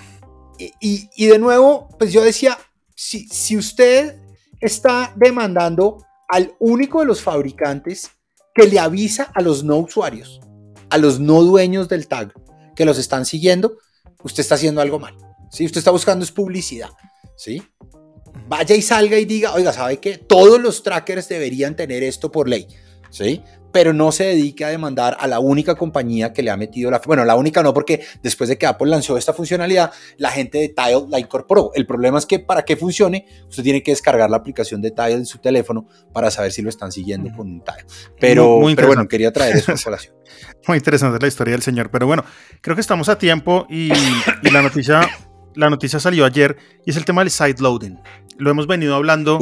Eh, 0.61 0.71
y, 0.81 1.11
y, 1.17 1.27
de 1.27 1.41
nuevo, 1.41 1.89
pues 1.99 2.13
yo 2.13 2.23
decía, 2.23 2.57
si, 2.95 3.27
si 3.27 3.57
usted 3.57 4.15
está 4.61 5.13
demandando 5.17 6.05
al 6.29 6.55
único 6.61 7.01
de 7.01 7.07
los 7.07 7.21
fabricantes 7.21 8.13
que 8.55 8.69
le 8.69 8.79
avisa 8.79 9.33
a 9.35 9.43
los 9.43 9.65
no 9.65 9.79
usuarios, 9.79 10.41
a 10.89 10.99
los 10.99 11.19
no 11.19 11.43
dueños 11.43 11.89
del 11.89 12.07
tag 12.07 12.33
que 12.77 12.85
los 12.85 12.97
están 12.97 13.25
siguiendo, 13.25 13.79
usted 14.23 14.43
está 14.43 14.55
haciendo 14.55 14.81
algo 14.81 15.01
mal. 15.01 15.17
¿sí? 15.51 15.67
Usted 15.67 15.79
está 15.79 15.91
buscando 15.91 16.25
es 16.25 16.31
publicidad. 16.31 16.91
¿sí? 17.37 17.63
Vaya 18.49 18.75
y 18.75 18.83
salga 18.83 19.19
y 19.19 19.25
diga, 19.25 19.55
oiga, 19.55 19.73
¿sabe 19.73 19.99
qué? 19.99 20.19
Todos 20.19 20.61
los 20.61 20.83
trackers 20.83 21.29
deberían 21.29 21.77
tener 21.77 22.03
esto 22.03 22.33
por 22.33 22.49
ley. 22.49 22.67
¿sí? 23.11 23.43
pero 23.73 23.93
no 23.93 24.13
se 24.13 24.25
dedique 24.25 24.65
a 24.65 24.69
demandar 24.69 25.17
a 25.21 25.27
la 25.27 25.41
única 25.41 25.75
compañía 25.75 26.33
que 26.33 26.43
le 26.43 26.51
ha 26.51 26.57
metido 26.57 26.91
la... 26.91 27.01
Bueno, 27.05 27.25
la 27.25 27.37
única 27.37 27.63
no, 27.63 27.75
porque 27.75 28.05
después 28.23 28.49
de 28.49 28.57
que 28.57 28.67
Apple 28.67 28.89
lanzó 28.89 29.17
esta 29.17 29.33
funcionalidad, 29.33 29.93
la 30.17 30.31
gente 30.31 30.59
de 30.59 30.69
Tile 30.69 31.05
la 31.09 31.19
incorporó. 31.19 31.71
El 31.75 31.87
problema 31.87 32.19
es 32.19 32.27
que 32.27 32.39
para 32.39 32.63
que 32.63 32.77
funcione, 32.77 33.27
usted 33.49 33.63
tiene 33.63 33.83
que 33.83 33.93
descargar 33.93 34.31
la 34.31 34.39
aplicación 34.39 34.81
de 34.81 34.91
Tile 34.91 35.13
en 35.13 35.27
su 35.27 35.39
teléfono 35.39 35.87
para 36.13 36.31
saber 36.31 36.53
si 36.53 36.63
lo 36.63 36.69
están 36.69 36.93
siguiendo 36.93 37.31
con 37.37 37.47
un 37.47 37.63
Tile. 37.63 37.85
Pero, 38.19 38.59
muy, 38.59 38.75
bueno, 38.75 39.07
quería 39.07 39.33
traer 39.33 39.57
eso 39.57 39.73
a 39.73 39.77
colación. 39.85 40.15
muy 40.67 40.79
interesante 40.79 41.19
la 41.21 41.29
historia 41.29 41.53
del 41.53 41.63
señor, 41.63 41.91
pero 41.91 42.07
bueno, 42.07 42.25
creo 42.61 42.75
que 42.75 42.81
estamos 42.81 43.09
a 43.09 43.19
tiempo 43.19 43.67
y, 43.69 43.91
la 44.51 44.63
noticia... 44.63 45.09
La 45.59 45.69
noticia 45.69 45.99
salió 45.99 46.25
ayer 46.25 46.57
y 46.87 46.91
es 46.91 46.97
el 46.97 47.05
tema 47.05 47.23
del 47.23 47.33
side 47.33 47.57
loading. 47.59 47.99
Lo 48.37 48.49
hemos 48.49 48.69
venido 48.69 48.95
hablando 48.95 49.41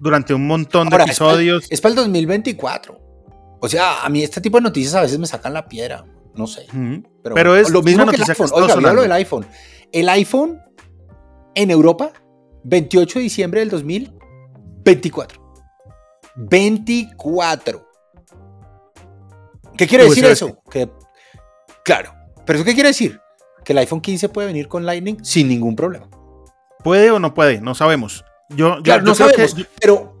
durante 0.00 0.34
un 0.34 0.44
montón 0.44 0.90
de 0.90 0.96
episodios. 0.96 1.68
es 1.70 1.80
para 1.80 1.90
el 1.90 1.96
2024. 1.96 2.98
O 3.60 3.68
sea, 3.68 4.04
a 4.04 4.08
mí 4.08 4.24
este 4.24 4.40
tipo 4.40 4.56
de 4.56 4.62
noticias 4.62 4.92
a 4.96 5.02
veces 5.02 5.20
me 5.20 5.28
sacan 5.28 5.54
la 5.54 5.68
piedra. 5.68 6.04
No 6.34 6.48
sé. 6.48 6.66
pero, 7.22 7.54
es 7.54 7.70
lo 7.70 7.80
mismo 7.80 8.04
que 8.06 8.16
el 8.16 8.22
iPhone. 8.28 8.50
Oiga, 8.54 8.92
lo 8.92 9.02
del 9.02 9.12
iPhone. 9.12 9.46
El 9.92 10.08
iPhone 10.08 10.60
en 11.54 11.70
Europa, 11.70 12.10
28 12.64 13.20
de 13.20 13.22
diciembre 13.22 13.60
del 13.60 13.70
2024. 13.70 15.40
24. 16.34 17.88
¿Qué 19.78 19.86
quiere 19.86 20.06
decir 20.06 20.24
eso? 20.24 20.60
Que, 20.68 20.90
claro. 21.84 22.12
¿Pero 22.44 22.58
eso 22.58 22.66
qué 22.66 22.74
quiere 22.74 22.88
decir? 22.88 23.20
Que 23.64 23.72
el 23.72 23.78
iPhone 23.78 24.00
15 24.00 24.28
puede 24.28 24.48
venir 24.48 24.68
con 24.68 24.84
Lightning 24.84 25.16
sin 25.22 25.48
ningún 25.48 25.76
problema. 25.76 26.08
¿Puede 26.82 27.10
o 27.10 27.18
no 27.18 27.34
puede? 27.34 27.60
No 27.60 27.74
sabemos. 27.74 28.24
Yo, 28.50 28.82
claro, 28.82 29.02
no 29.02 29.14
sabemos, 29.14 29.56
pero 29.80 30.14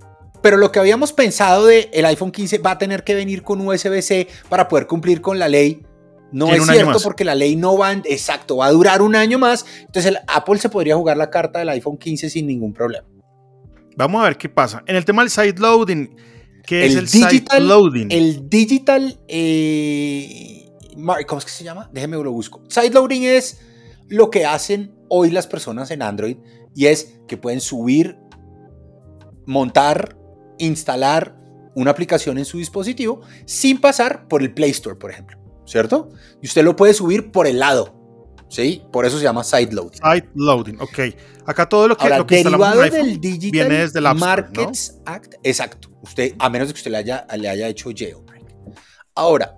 pero 0.44 0.58
lo 0.58 0.70
que 0.70 0.78
habíamos 0.78 1.14
pensado 1.14 1.64
de 1.64 1.88
el 1.94 2.04
iPhone 2.04 2.30
15 2.30 2.58
va 2.58 2.72
a 2.72 2.78
tener 2.78 3.02
que 3.02 3.14
venir 3.14 3.42
con 3.42 3.66
USB-C 3.66 4.28
para 4.50 4.68
poder 4.68 4.86
cumplir 4.86 5.22
con 5.22 5.38
la 5.38 5.48
ley. 5.48 5.86
No 6.32 6.52
es 6.52 6.66
cierto 6.66 6.98
porque 7.02 7.24
la 7.24 7.34
ley 7.34 7.56
no 7.56 7.78
va, 7.78 7.92
exacto, 7.92 8.58
va 8.58 8.66
a 8.66 8.70
durar 8.70 9.00
un 9.00 9.16
año 9.16 9.38
más. 9.38 9.64
Entonces 9.80 10.04
el 10.04 10.18
Apple 10.26 10.58
se 10.58 10.68
podría 10.68 10.96
jugar 10.96 11.16
la 11.16 11.30
carta 11.30 11.60
del 11.60 11.70
iPhone 11.70 11.96
15 11.96 12.28
sin 12.28 12.46
ningún 12.46 12.74
problema. 12.74 13.06
Vamos 13.96 14.20
a 14.20 14.24
ver 14.24 14.36
qué 14.36 14.50
pasa. 14.50 14.82
En 14.86 14.96
el 14.96 15.06
tema 15.06 15.22
del 15.22 15.30
side 15.30 15.54
loading, 15.56 16.14
¿qué 16.66 16.84
es 16.84 16.94
el 16.94 17.06
digital, 17.06 17.58
side 17.58 17.66
loading? 17.66 18.08
El 18.10 18.46
digital, 18.50 19.18
eh, 19.28 20.63
¿cómo 21.26 21.38
es 21.38 21.44
que 21.44 21.50
se 21.50 21.64
llama? 21.64 21.90
Déjeme 21.92 22.16
lo 22.16 22.32
busco. 22.32 22.62
Side 22.68 22.90
loading 22.90 23.24
es 23.24 23.60
lo 24.08 24.30
que 24.30 24.44
hacen 24.44 24.94
hoy 25.08 25.30
las 25.30 25.46
personas 25.46 25.90
en 25.90 26.02
Android 26.02 26.36
y 26.74 26.86
es 26.86 27.18
que 27.26 27.36
pueden 27.36 27.60
subir, 27.60 28.18
montar 29.46 30.16
instalar 30.58 31.36
una 31.74 31.90
aplicación 31.90 32.38
en 32.38 32.44
su 32.44 32.58
dispositivo 32.58 33.20
sin 33.46 33.80
pasar 33.80 34.28
por 34.28 34.42
el 34.42 34.52
Play 34.52 34.70
Store, 34.70 34.96
por 34.96 35.10
ejemplo, 35.10 35.38
¿cierto? 35.66 36.10
Y 36.40 36.46
usted 36.46 36.62
lo 36.62 36.76
puede 36.76 36.94
subir 36.94 37.32
por 37.32 37.46
el 37.46 37.58
lado, 37.58 37.94
¿sí? 38.48 38.82
Por 38.92 39.04
eso 39.06 39.18
se 39.18 39.24
llama 39.24 39.42
side 39.42 39.72
loading. 39.72 40.00
Side 40.00 40.28
loading, 40.34 40.80
ok. 40.80 40.98
Acá 41.46 41.68
todo 41.68 41.88
lo 41.88 41.96
que, 41.96 42.04
Ahora, 42.04 42.18
lo 42.18 42.26
que 42.26 42.36
derivado 42.36 42.80
del 42.80 43.20
Digital 43.20 43.50
viene 43.50 43.74
desde 43.80 43.98
el 43.98 44.14
Markets 44.14 45.00
Act, 45.04 45.34
exacto. 45.42 45.88
Usted, 46.02 46.34
a 46.38 46.48
menos 46.48 46.68
de 46.68 46.74
que 46.74 46.78
usted 46.78 46.90
le 46.90 46.98
haya, 46.98 47.26
le 47.36 47.48
haya 47.48 47.68
hecho 47.68 47.90
jailbreak. 47.94 48.44
Ahora, 49.14 49.56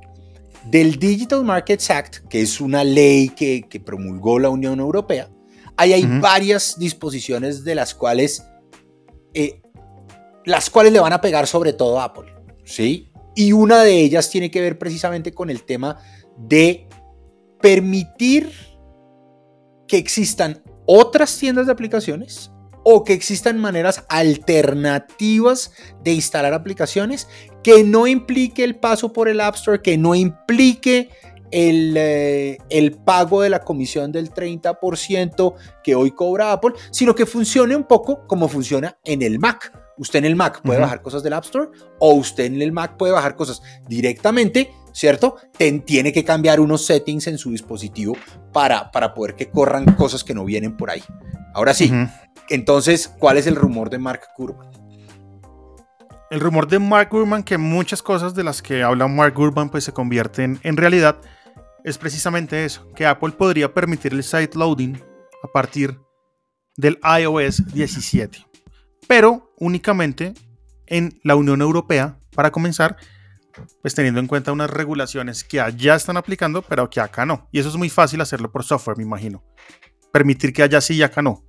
del 0.71 0.99
Digital 0.99 1.45
Markets 1.45 1.91
Act, 1.91 2.27
que 2.29 2.43
es 2.43 2.61
una 2.61 2.85
ley 2.85 3.29
que, 3.31 3.67
que 3.69 3.81
promulgó 3.81 4.39
la 4.39 4.49
Unión 4.49 4.81
Europea, 4.81 5.31
ahí 5.77 5.93
hay 5.93 6.07
varias 6.21 6.79
disposiciones 6.79 7.65
de 7.65 7.75
las 7.75 7.95
cuales 7.95 8.43
eh, 9.35 9.61
las 10.47 10.71
cuales 10.71 10.93
le 10.93 11.01
van 11.01 11.13
a 11.13 11.21
pegar 11.21 11.47
sobre 11.47 11.73
todo 11.73 12.01
a 12.01 12.05
Apple, 12.05 12.33
¿sí? 12.65 13.11
Y 13.35 13.53
una 13.53 13.83
de 13.83 14.01
ellas 14.01 14.31
tiene 14.31 14.51
que 14.51 14.63
ver 14.63 14.79
precisamente 14.79 15.33
con 15.33 15.51
el 15.51 15.65
tema 15.65 15.99
de 16.39 16.89
permitir 17.61 18.51
que 19.87 19.99
existan 19.99 20.63
otras 20.87 21.37
tiendas 21.37 21.67
de 21.67 21.73
aplicaciones 21.73 22.51
o 22.85 23.03
que 23.05 23.13
existan 23.13 23.59
maneras 23.59 24.05
alternativas 24.09 25.73
de 26.03 26.13
instalar 26.13 26.55
aplicaciones 26.55 27.29
que 27.67 27.83
no 27.83 28.07
implique 28.07 28.63
el 28.63 28.77
paso 28.77 29.13
por 29.13 29.29
el 29.29 29.41
App 29.41 29.57
Store, 29.57 29.83
que 29.83 29.99
no 29.99 30.15
implique 30.15 31.11
el, 31.51 31.97
eh, 31.97 32.59
el, 32.71 32.93
pago 32.93 33.43
de 33.43 33.51
la 33.51 33.59
comisión 33.65 34.13
del 34.13 34.33
30% 34.33 35.55
que 35.83 35.97
hoy 35.97 36.13
cobra 36.13 36.53
Apple, 36.53 36.75
sino 36.93 37.13
que 37.17 37.27
funcione 37.27 37.75
un 37.75 37.83
poco 37.83 38.25
como 38.29 38.47
funciona 38.49 38.97
en 39.03 39.21
el 39.21 39.41
Mac. 39.41 39.77
Usted 39.99 40.21
en 40.21 40.27
el 40.27 40.37
Mac 40.37 40.63
puede 40.63 40.79
bajar 40.79 41.03
cosas 41.03 41.25
del 41.25 41.33
App 41.33 41.43
Store 41.43 41.69
o 41.99 42.13
usted 42.15 42.45
en 42.45 42.63
el 42.63 42.71
Mac 42.71 42.97
puede 42.97 43.13
bajar 43.13 43.35
cosas 43.35 43.61
directamente, 43.89 44.71
¿cierto? 44.93 45.35
tiene 45.85 46.13
que 46.13 46.23
cambiar 46.23 46.61
unos 46.61 46.87
settings 46.87 47.27
en 47.27 47.37
su 47.37 47.51
dispositivo 47.51 48.17
para, 48.53 48.93
para 48.93 49.13
poder 49.13 49.35
que 49.35 49.51
corran 49.51 49.87
cosas 49.97 50.23
que 50.23 50.35
no 50.35 50.45
vienen 50.45 50.77
por 50.77 50.89
ahí. 50.89 51.03
Ahora 51.53 51.75
sí, 51.75 51.93
entonces, 52.49 53.13
¿cuál 53.19 53.39
es 53.39 53.49
el 53.49 53.57
rumor 53.57 53.91
de 53.91 53.99
Mark 53.99 54.21
Gurman? 54.39 54.76
El 56.37 56.43
rumor 56.43 56.69
de 56.69 56.79
Mark 56.79 57.09
Gurman, 57.13 57.43
que 57.43 57.57
muchas 57.57 58.03
cosas 58.03 58.35
de 58.35 58.45
las 58.45 58.61
que 58.61 58.83
habla 58.83 59.09
Mark 59.09 59.33
Gurman 59.33 59.71
pues 59.71 59.85
se 59.85 59.93
convierten 59.95 60.61
en 60.65 60.77
realidad, 60.77 61.17
es 61.83 61.97
precisamente 61.97 62.67
eso, 62.67 62.93
que 62.95 63.07
Apple 63.07 63.31
podría 63.31 63.73
permitir 63.73 64.13
el 64.13 64.23
site 64.23 64.51
loading 64.55 65.03
a 65.43 65.51
partir 65.51 65.99
del 66.77 66.99
iOS 67.03 67.73
17 67.73 68.45
pero 69.07 69.55
únicamente 69.57 70.35
en 70.87 71.19
la 71.25 71.37
Unión 71.37 71.63
Europea, 71.63 72.21
para 72.35 72.53
comenzar, 72.53 72.99
pues 73.81 73.95
teniendo 73.95 74.21
en 74.21 74.27
cuenta 74.27 74.53
unas 74.53 74.69
regulaciones 74.69 75.43
que 75.43 75.59
allá 75.59 75.95
están 75.95 76.19
aplicando, 76.19 76.61
pero 76.61 76.91
que 76.91 77.01
acá 77.01 77.25
no. 77.25 77.49
Y 77.51 77.61
eso 77.61 77.71
es 77.71 77.77
muy 77.77 77.89
fácil 77.89 78.21
hacerlo 78.21 78.53
por 78.53 78.63
software, 78.63 78.99
me 78.99 79.05
imagino. 79.05 79.43
Permitir 80.13 80.53
que 80.53 80.63
allá 80.63 80.83
sí 80.83 80.97
y 80.97 81.03
acá 81.03 81.23
no. 81.23 81.43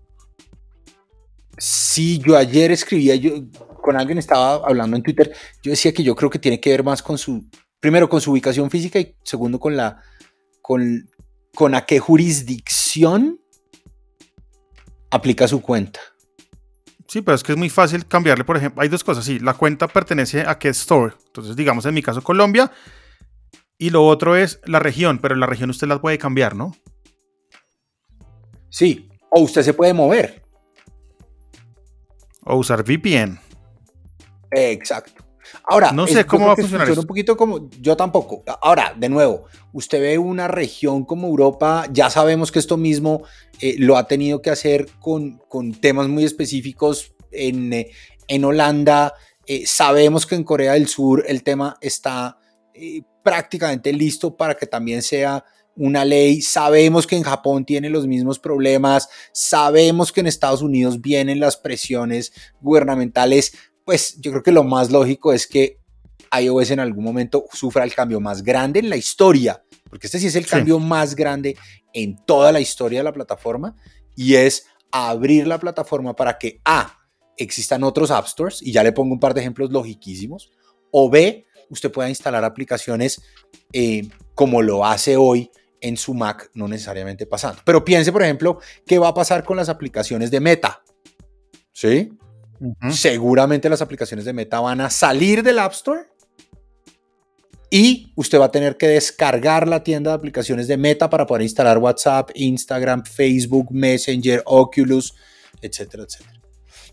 Sí, 1.58 2.20
yo 2.20 2.38
ayer 2.38 2.72
escribía, 2.72 3.16
yo 3.16 3.44
con 3.88 3.96
alguien 3.96 4.18
estaba 4.18 4.56
hablando 4.68 4.98
en 4.98 5.02
Twitter, 5.02 5.34
yo 5.64 5.72
decía 5.72 5.94
que 5.94 6.04
yo 6.04 6.14
creo 6.14 6.30
que 6.30 6.40
tiene 6.40 6.60
que 6.60 6.72
ver 6.72 6.84
más 6.84 7.02
con 7.02 7.18
su, 7.18 7.50
primero 7.80 8.10
con 8.10 8.20
su 8.20 8.34
ubicación 8.34 8.70
física 8.70 9.00
y 9.00 9.16
segundo 9.24 9.62
con 9.62 9.78
la, 9.78 10.02
con, 10.62 11.10
con 11.56 11.74
a 11.74 11.86
qué 11.86 11.98
jurisdicción 11.98 13.40
aplica 15.10 15.48
su 15.48 15.62
cuenta. 15.62 16.02
Sí, 17.08 17.22
pero 17.22 17.36
es 17.36 17.44
que 17.44 17.54
es 17.54 17.58
muy 17.58 17.70
fácil 17.70 18.06
cambiarle, 18.06 18.44
por 18.44 18.58
ejemplo, 18.58 18.82
hay 18.82 18.90
dos 18.90 19.06
cosas, 19.06 19.24
sí, 19.24 19.40
la 19.40 19.54
cuenta 19.54 19.88
pertenece 19.88 20.42
a 20.42 20.60
qué 20.60 20.68
store, 20.68 21.16
entonces 21.28 21.56
digamos 21.56 21.86
en 21.86 21.94
mi 21.94 22.02
caso 22.02 22.22
Colombia, 22.22 22.70
y 23.78 23.92
lo 23.92 24.06
otro 24.06 24.36
es 24.36 24.60
la 24.66 24.80
región, 24.80 25.20
pero 25.20 25.34
la 25.36 25.46
región 25.46 25.70
usted 25.70 25.88
la 25.88 26.02
puede 26.02 26.18
cambiar, 26.18 26.58
¿no? 26.58 26.76
Sí, 28.70 29.08
o 29.32 29.40
usted 29.40 29.62
se 29.62 29.74
puede 29.74 29.94
mover. 29.94 30.44
O 32.44 32.58
usar 32.58 32.84
VPN. 32.84 33.47
Exacto. 34.52 35.28
Ahora, 35.64 35.92
no 35.92 36.08
sé 36.08 36.26
cómo 36.26 36.48
va 36.48 36.54
a 36.54 36.56
funcionar. 36.56 36.90
Un 36.92 37.06
poquito 37.06 37.38
como 37.38 37.70
yo 37.80 37.96
tampoco. 37.96 38.44
Ahora, 38.62 38.94
de 38.98 39.10
nuevo, 39.10 39.46
usted 39.74 40.02
ve 40.02 40.18
una 40.18 40.48
región 40.48 41.06
como 41.06 41.28
Europa, 41.28 41.88
ya 41.92 42.10
sabemos 42.10 42.52
que 42.52 42.60
esto 42.60 42.78
mismo 42.78 43.24
eh, 43.60 43.76
lo 43.78 43.98
ha 43.98 44.08
tenido 44.08 44.42
que 44.42 44.50
hacer 44.50 44.88
con, 45.00 45.40
con 45.48 45.74
temas 45.74 46.08
muy 46.08 46.24
específicos 46.24 47.14
en, 47.32 47.74
eh, 47.74 47.92
en 48.28 48.46
Holanda. 48.46 49.14
Eh, 49.46 49.66
sabemos 49.66 50.26
que 50.26 50.36
en 50.36 50.44
Corea 50.44 50.74
del 50.74 50.88
Sur 50.88 51.24
el 51.28 51.44
tema 51.44 51.78
está 51.82 52.38
prácticamente 53.24 53.92
listo 53.92 54.38
para 54.38 54.56
que 54.56 54.68
también 54.68 55.02
sea 55.02 55.44
una 55.78 56.04
ley. 56.04 56.42
Sabemos 56.42 57.08
que 57.08 57.16
en 57.16 57.24
Japón 57.24 57.66
tiene 57.66 57.90
los 57.90 58.08
mismos 58.08 58.40
problemas, 58.40 59.10
sabemos 59.32 60.12
que 60.12 60.22
en 60.22 60.28
Estados 60.28 60.62
Unidos 60.62 61.02
vienen 61.02 61.40
las 61.40 61.58
presiones 61.58 62.34
gubernamentales. 62.62 63.54
Pues 63.88 64.20
yo 64.20 64.32
creo 64.32 64.44
que 64.44 64.52
lo 64.52 64.66
más 64.66 64.92
lógico 64.92 65.32
es 65.32 65.48
que 65.48 65.80
iOS 66.38 66.72
en 66.72 66.82
algún 66.82 67.06
momento 67.06 67.46
sufra 67.54 67.86
el 67.86 67.96
cambio 67.96 68.20
más 68.20 68.44
grande 68.44 68.82
en 68.82 68.90
la 68.90 68.98
historia, 68.98 69.64
porque 69.90 70.08
este 70.08 70.20
sí 70.20 70.28
es 70.28 70.36
el 70.36 70.46
cambio 70.46 70.78
más 70.78 71.16
grande 71.16 71.56
en 71.94 72.18
toda 72.26 72.52
la 72.52 72.60
historia 72.60 73.00
de 73.00 73.06
la 73.06 73.14
plataforma 73.14 73.78
y 74.14 74.36
es 74.36 74.66
abrir 74.92 75.48
la 75.48 75.58
plataforma 75.58 76.18
para 76.18 76.38
que 76.38 76.60
A, 76.66 77.00
existan 77.38 77.82
otros 77.86 78.12
App 78.12 78.28
Stores, 78.28 78.62
y 78.62 78.74
ya 78.74 78.84
le 78.84 78.92
pongo 78.92 79.14
un 79.14 79.22
par 79.22 79.34
de 79.34 79.40
ejemplos 79.40 79.72
logiquísimos, 79.72 80.52
o 80.92 81.10
B, 81.10 81.46
usted 81.70 81.90
pueda 81.90 82.10
instalar 82.10 82.44
aplicaciones 82.44 83.22
eh, 83.72 84.06
como 84.36 84.62
lo 84.62 84.86
hace 84.86 85.16
hoy 85.16 85.50
en 85.80 85.96
su 85.96 86.14
Mac, 86.14 86.52
no 86.54 86.68
necesariamente 86.68 87.26
pasando. 87.26 87.62
Pero 87.64 87.86
piense, 87.86 88.12
por 88.12 88.24
ejemplo, 88.24 88.60
qué 88.86 89.00
va 89.00 89.08
a 89.08 89.14
pasar 89.14 89.46
con 89.46 89.56
las 89.56 89.70
aplicaciones 89.70 90.30
de 90.30 90.42
Meta. 90.42 90.84
¿Sí? 91.72 92.12
Seguramente 92.90 93.70
las 93.70 93.82
aplicaciones 93.82 94.26
de 94.26 94.34
Meta 94.34 94.60
van 94.60 94.82
a 94.82 94.90
salir 94.90 95.44
del 95.44 95.60
App 95.60 95.74
Store 95.74 96.02
y 97.70 98.14
usted 98.16 98.40
va 98.40 98.46
a 98.46 98.52
tener 98.52 98.78
que 98.78 98.88
descargar 98.88 99.68
la 99.68 99.84
tienda 99.84 100.12
de 100.12 100.16
aplicaciones 100.16 100.68
de 100.68 100.78
Meta 100.78 101.10
para 101.10 101.26
poder 101.26 101.44
instalar 101.44 101.78
WhatsApp, 101.78 102.32
Instagram, 102.34 103.04
Facebook, 103.04 103.68
Messenger, 103.72 104.42
Oculus, 104.46 105.14
etcétera, 105.62 106.04
etcétera. 106.04 106.42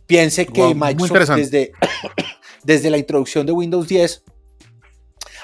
Piense 0.06 0.46
que 0.46 0.74
Microsoft 0.74 1.36
desde, 1.36 1.72
desde 2.64 2.90
la 2.90 2.98
introducción 2.98 3.46
de 3.46 3.52
Windows 3.52 3.88
10 3.88 4.22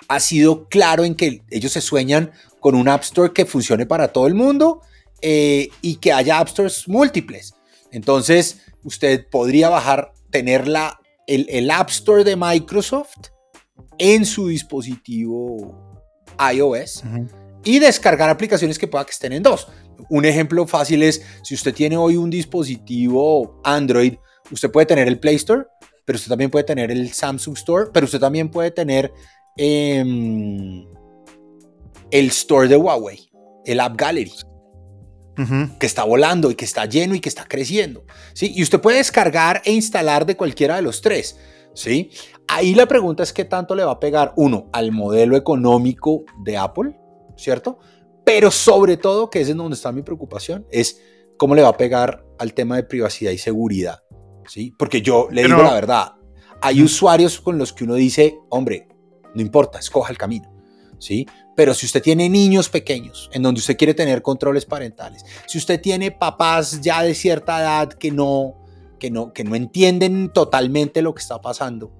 ha 0.08 0.20
sido 0.20 0.68
claro 0.68 1.04
en 1.04 1.14
que 1.14 1.42
ellos 1.50 1.72
se 1.72 1.80
sueñan 1.80 2.32
con 2.58 2.74
un 2.74 2.88
App 2.88 3.02
Store 3.02 3.32
que 3.32 3.46
funcione 3.46 3.86
para 3.86 4.08
todo 4.08 4.26
el 4.26 4.34
mundo 4.34 4.82
eh, 5.22 5.68
y 5.80 5.96
que 5.96 6.12
haya 6.12 6.38
App 6.38 6.48
Stores 6.48 6.88
múltiples. 6.88 7.54
Entonces, 7.92 8.60
usted 8.84 9.26
podría 9.30 9.68
bajar, 9.68 10.12
tener 10.30 10.68
la, 10.68 11.00
el, 11.26 11.70
App 11.70 11.90
Store 11.90 12.24
de 12.24 12.36
Microsoft 12.36 13.28
en 13.98 14.24
su 14.24 14.48
dispositivo 14.48 16.04
iOS 16.52 17.02
y 17.64 17.78
descargar 17.78 18.30
aplicaciones 18.30 18.78
que 18.78 18.88
pueda 18.88 19.04
que 19.04 19.12
estén 19.12 19.32
en 19.32 19.42
dos. 19.42 19.68
Un 20.08 20.24
ejemplo 20.24 20.66
fácil 20.66 21.02
es, 21.02 21.22
si 21.42 21.54
usted 21.54 21.74
tiene 21.74 21.96
hoy 21.96 22.16
un 22.16 22.30
dispositivo 22.30 23.60
Android, 23.64 24.14
usted 24.50 24.70
puede 24.70 24.86
tener 24.86 25.08
el 25.08 25.20
Play 25.20 25.36
Store, 25.36 25.64
pero 26.04 26.16
usted 26.16 26.30
también 26.30 26.50
puede 26.50 26.64
tener 26.64 26.90
el 26.90 27.12
Samsung 27.12 27.56
Store, 27.56 27.90
pero 27.92 28.06
usted 28.06 28.18
también 28.18 28.50
puede 28.50 28.70
tener 28.70 29.12
em, 29.56 30.86
el 32.10 32.26
Store 32.28 32.66
de 32.66 32.76
Huawei, 32.76 33.30
el 33.64 33.80
App 33.80 33.96
Gallery. 33.96 34.32
Que 35.78 35.86
está 35.86 36.04
volando 36.04 36.50
y 36.50 36.54
que 36.54 36.64
está 36.64 36.84
lleno 36.84 37.14
y 37.14 37.20
que 37.20 37.28
está 37.28 37.46
creciendo. 37.46 38.04
¿sí? 38.34 38.52
Y 38.54 38.62
usted 38.62 38.80
puede 38.80 38.98
descargar 38.98 39.62
e 39.64 39.72
instalar 39.72 40.26
de 40.26 40.36
cualquiera 40.36 40.76
de 40.76 40.82
los 40.82 41.00
tres. 41.00 41.38
¿sí? 41.74 42.10
Ahí 42.46 42.74
la 42.74 42.86
pregunta 42.86 43.22
es 43.22 43.32
qué 43.32 43.44
tanto 43.44 43.74
le 43.74 43.84
va 43.84 43.92
a 43.92 44.00
pegar, 44.00 44.32
uno, 44.36 44.68
al 44.72 44.92
modelo 44.92 45.36
económico 45.36 46.24
de 46.44 46.56
Apple, 46.56 46.98
¿cierto? 47.36 47.78
Pero 48.24 48.50
sobre 48.50 48.96
todo, 48.96 49.30
que 49.30 49.40
es 49.40 49.48
en 49.48 49.56
donde 49.56 49.76
está 49.76 49.92
mi 49.92 50.02
preocupación, 50.02 50.66
es 50.70 51.00
cómo 51.36 51.54
le 51.54 51.62
va 51.62 51.68
a 51.68 51.76
pegar 51.76 52.24
al 52.38 52.52
tema 52.52 52.76
de 52.76 52.82
privacidad 52.82 53.30
y 53.30 53.38
seguridad. 53.38 54.02
¿sí? 54.46 54.74
Porque 54.78 55.00
yo 55.00 55.28
le 55.30 55.44
digo 55.44 55.62
la 55.62 55.72
verdad, 55.72 56.12
hay 56.60 56.82
usuarios 56.82 57.40
con 57.40 57.56
los 57.56 57.72
que 57.72 57.84
uno 57.84 57.94
dice, 57.94 58.38
hombre, 58.50 58.88
no 59.34 59.40
importa, 59.40 59.78
escoja 59.78 60.10
el 60.10 60.18
camino. 60.18 60.52
¿sí? 60.98 61.26
Pero 61.60 61.74
si 61.74 61.84
usted 61.84 62.00
tiene 62.00 62.30
niños 62.30 62.70
pequeños 62.70 63.28
en 63.34 63.42
donde 63.42 63.58
usted 63.58 63.76
quiere 63.76 63.92
tener 63.92 64.22
controles 64.22 64.64
parentales, 64.64 65.26
si 65.46 65.58
usted 65.58 65.78
tiene 65.78 66.10
papás 66.10 66.80
ya 66.80 67.02
de 67.02 67.14
cierta 67.14 67.60
edad 67.60 67.92
que 67.92 68.10
no, 68.10 68.54
que 68.98 69.10
no, 69.10 69.34
que 69.34 69.44
no 69.44 69.54
entienden 69.54 70.30
totalmente 70.32 71.02
lo 71.02 71.14
que 71.14 71.20
está 71.20 71.38
pasando, 71.42 71.92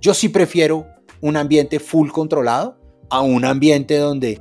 yo 0.00 0.14
sí 0.14 0.30
prefiero 0.30 0.88
un 1.20 1.36
ambiente 1.36 1.78
full 1.78 2.10
controlado 2.10 2.76
a 3.08 3.20
un 3.20 3.44
ambiente 3.44 3.98
donde 3.98 4.40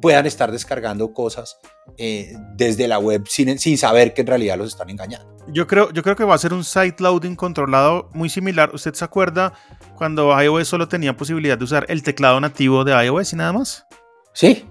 puedan 0.00 0.24
estar 0.24 0.50
descargando 0.50 1.12
cosas 1.12 1.58
eh, 1.98 2.32
desde 2.56 2.88
la 2.88 2.98
web 2.98 3.24
sin, 3.28 3.58
sin 3.58 3.76
saber 3.76 4.14
que 4.14 4.22
en 4.22 4.28
realidad 4.28 4.56
los 4.56 4.68
están 4.68 4.88
engañando. 4.88 5.36
Yo 5.48 5.66
creo, 5.66 5.92
yo 5.92 6.02
creo 6.02 6.16
que 6.16 6.24
va 6.24 6.34
a 6.34 6.38
ser 6.38 6.54
un 6.54 6.64
site 6.64 6.96
loading 7.02 7.36
controlado 7.36 8.08
muy 8.14 8.30
similar. 8.30 8.74
¿Usted 8.74 8.94
se 8.94 9.04
acuerda 9.04 9.52
cuando 9.96 10.32
iOS 10.42 10.66
solo 10.66 10.88
tenía 10.88 11.14
posibilidad 11.14 11.58
de 11.58 11.64
usar 11.64 11.84
el 11.90 12.02
teclado 12.02 12.40
nativo 12.40 12.84
de 12.84 13.04
iOS 13.04 13.34
y 13.34 13.36
nada 13.36 13.52
más? 13.52 13.86
Sí. 14.34 14.66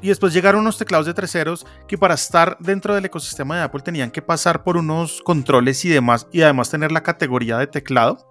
Y 0.00 0.08
después 0.08 0.32
llegaron 0.32 0.60
unos 0.60 0.78
teclados 0.78 1.06
de 1.06 1.14
terceros 1.14 1.66
que 1.88 1.98
para 1.98 2.14
estar 2.14 2.56
dentro 2.60 2.94
del 2.94 3.04
ecosistema 3.04 3.56
de 3.56 3.62
Apple 3.62 3.80
tenían 3.82 4.10
que 4.10 4.22
pasar 4.22 4.62
por 4.62 4.76
unos 4.76 5.22
controles 5.22 5.84
y 5.84 5.88
demás, 5.88 6.28
y 6.30 6.42
además 6.42 6.70
tener 6.70 6.92
la 6.92 7.02
categoría 7.02 7.58
de 7.58 7.66
teclado. 7.66 8.24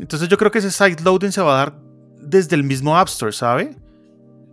Entonces 0.00 0.28
yo 0.28 0.36
creo 0.36 0.50
que 0.50 0.58
ese 0.58 0.70
site 0.70 1.02
loading 1.02 1.32
se 1.32 1.40
va 1.40 1.54
a 1.54 1.58
dar 1.58 1.80
desde 2.20 2.56
el 2.56 2.64
mismo 2.64 2.96
App 2.96 3.08
Store, 3.08 3.32
¿sabe? 3.32 3.76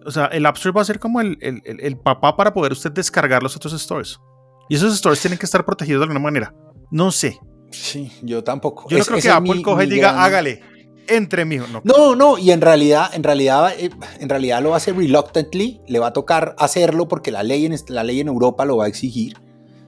O 0.06 0.12
sea, 0.12 0.26
el 0.26 0.46
App 0.46 0.58
Store 0.58 0.74
va 0.74 0.82
a 0.82 0.86
ser 0.86 1.00
como 1.00 1.22
el, 1.22 1.38
el, 1.42 1.98
papá 1.98 2.36
para 2.36 2.54
poder 2.54 2.72
usted 2.72 2.92
descargar 2.92 3.42
los 3.42 3.56
otros 3.56 3.74
stores. 3.82 4.20
Y 4.70 4.76
esos 4.76 4.96
stores 4.98 5.20
tienen 5.20 5.40
que 5.40 5.46
estar 5.46 5.66
protegidos 5.66 6.02
de 6.02 6.04
alguna 6.04 6.20
manera. 6.20 6.54
No 6.92 7.12
sé. 7.12 7.40
Sí, 7.72 8.12
yo 8.22 8.44
tampoco. 8.44 8.88
Yo 8.90 8.98
no 8.98 9.06
creo 9.06 9.22
que 9.22 9.30
Apple 9.30 9.62
coge 9.62 9.86
y 9.86 9.90
diga, 9.90 10.24
hágale, 10.24 10.62
entre 11.08 11.46
mijo. 11.46 11.66
No. 11.68 11.82
no, 11.84 12.16
no, 12.16 12.38
y 12.38 12.52
en 12.52 12.62
realidad, 12.62 13.10
en 13.14 13.24
realidad, 13.24 13.74
eh, 13.78 13.90
en 14.20 14.30
realidad 14.30 14.62
lo 14.62 14.76
hace 14.76 14.94
reluctantly, 14.94 15.82
le 15.88 16.00
va 16.00 16.08
a 16.08 16.14
tocar 16.14 16.56
hacerlo 16.58 17.08
porque 17.08 17.32
la 17.32 17.44
ley 17.44 17.66
en, 17.66 17.76
la 17.90 18.04
ley 18.04 18.20
en 18.20 18.28
Europa 18.28 18.66
lo 18.66 18.78
va 18.78 18.86
a 18.86 18.88
exigir. 18.88 19.38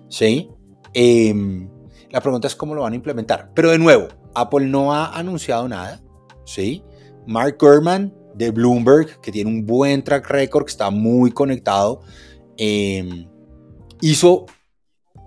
¿Sí? 0.10 0.50
Em, 0.94 1.70
la 2.12 2.22
pregunta 2.22 2.48
es 2.48 2.56
cómo 2.56 2.76
lo 2.76 2.82
van 2.82 2.94
a 2.94 2.96
implementar. 2.96 3.52
Pero 3.54 3.72
de 3.72 3.80
nuevo, 3.80 4.08
Apple 4.34 4.68
no 4.68 4.94
ha 4.94 5.18
anunciado 5.18 5.68
nada. 5.68 6.02
¿sí? 6.46 6.84
Mark 7.28 7.58
Gurman 7.60 8.14
de 8.36 8.52
Bloomberg, 8.52 9.20
que 9.22 9.32
tiene 9.32 9.50
un 9.50 9.66
buen 9.66 10.04
track 10.04 10.30
record, 10.30 10.66
que 10.66 10.72
está 10.72 10.90
muy 10.90 11.32
conectado, 11.32 12.02
em, 12.58 13.28
hizo, 14.02 14.46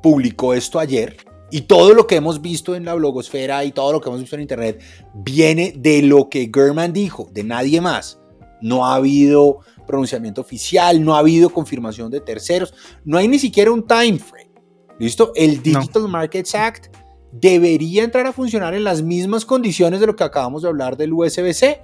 publicó 0.03 0.55
esto 0.55 0.79
ayer. 0.79 1.17
Y 1.51 1.63
todo 1.63 1.95
lo 1.95 2.07
que 2.07 2.17
hemos 2.17 2.43
visto 2.43 2.75
en 2.75 2.85
la 2.85 2.95
blogosfera 2.95 3.65
y 3.65 3.73
todo 3.73 3.93
lo 3.93 4.01
que 4.01 4.09
hemos 4.09 4.21
visto 4.21 4.37
en 4.37 4.43
internet 4.43 4.83
viene 5.15 5.73
de 5.77 6.03
lo 6.03 6.29
que 6.29 6.47
Gurman 6.47 6.93
dijo, 6.93 7.29
de 7.33 7.45
nadie 7.45 7.81
más. 7.81 8.21
No 8.61 8.87
ha 8.87 8.97
habido 8.97 9.61
pronunciamiento 9.87 10.41
oficial, 10.41 11.03
no 11.03 11.15
ha 11.15 11.21
habido 11.21 11.51
confirmación 11.51 12.11
de 12.11 12.21
terceros, 12.21 12.75
no 13.05 13.17
hay 13.19 13.29
ni 13.29 13.39
siquiera 13.39 13.73
un 13.73 13.87
time 13.87 14.19
frame. 14.19 14.51
¿Listo? 14.99 15.33
El 15.35 15.63
Digital 15.63 16.09
Markets 16.09 16.55
Act 16.55 16.95
debería 17.33 18.05
entrar 18.05 18.27
a 18.27 18.33
funcionar 18.33 18.75
en 18.75 18.85
las 18.85 19.03
mismas 19.03 19.45
condiciones 19.45 20.01
de 20.01 20.07
lo 20.07 20.17
que 20.17 20.25
acabamos 20.25 20.63
de 20.63 20.69
hablar 20.69 20.97
del 20.97 21.13
USB-C 21.13 21.81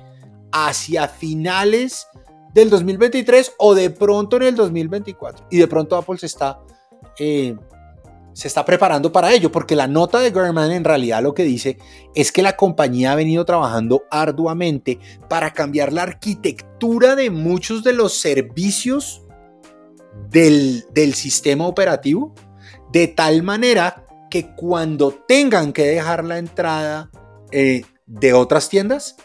hacia 0.52 1.08
finales 1.08 2.06
del 2.54 2.70
2023 2.70 3.54
o 3.58 3.74
de 3.74 3.90
pronto 3.90 4.36
en 4.36 4.44
el 4.44 4.54
2024. 4.54 5.46
Y 5.50 5.58
de 5.58 5.68
pronto 5.68 5.96
Apple 5.96 6.18
se 6.18 6.26
está, 6.26 6.60
eh, 7.18 7.56
se 8.34 8.48
está 8.48 8.64
preparando 8.64 9.10
para 9.10 9.32
ello, 9.32 9.50
porque 9.50 9.74
la 9.74 9.86
nota 9.86 10.20
de 10.20 10.30
Gurman 10.30 10.72
en 10.72 10.84
realidad 10.84 11.22
lo 11.22 11.32
que 11.32 11.44
dice 11.44 11.78
es 12.14 12.30
que 12.30 12.42
la 12.42 12.56
compañía 12.56 13.12
ha 13.12 13.16
venido 13.16 13.44
trabajando 13.46 14.04
arduamente 14.10 14.98
para 15.28 15.52
cambiar 15.52 15.92
la 15.92 16.02
arquitectura 16.02 17.14
de 17.14 17.30
muchos 17.30 17.82
de 17.82 17.94
los 17.94 18.18
servicios 18.18 19.22
del, 20.30 20.84
del 20.92 21.14
sistema 21.14 21.66
operativo, 21.66 22.34
de 22.92 23.08
tal 23.08 23.42
manera 23.42 24.04
que 24.30 24.54
cuando 24.54 25.12
tengan 25.26 25.72
que 25.72 25.86
dejar 25.86 26.24
la 26.24 26.38
entrada 26.38 27.10
eh, 27.52 27.84
de 28.06 28.32
otras 28.32 28.68
tiendas, 28.68 29.16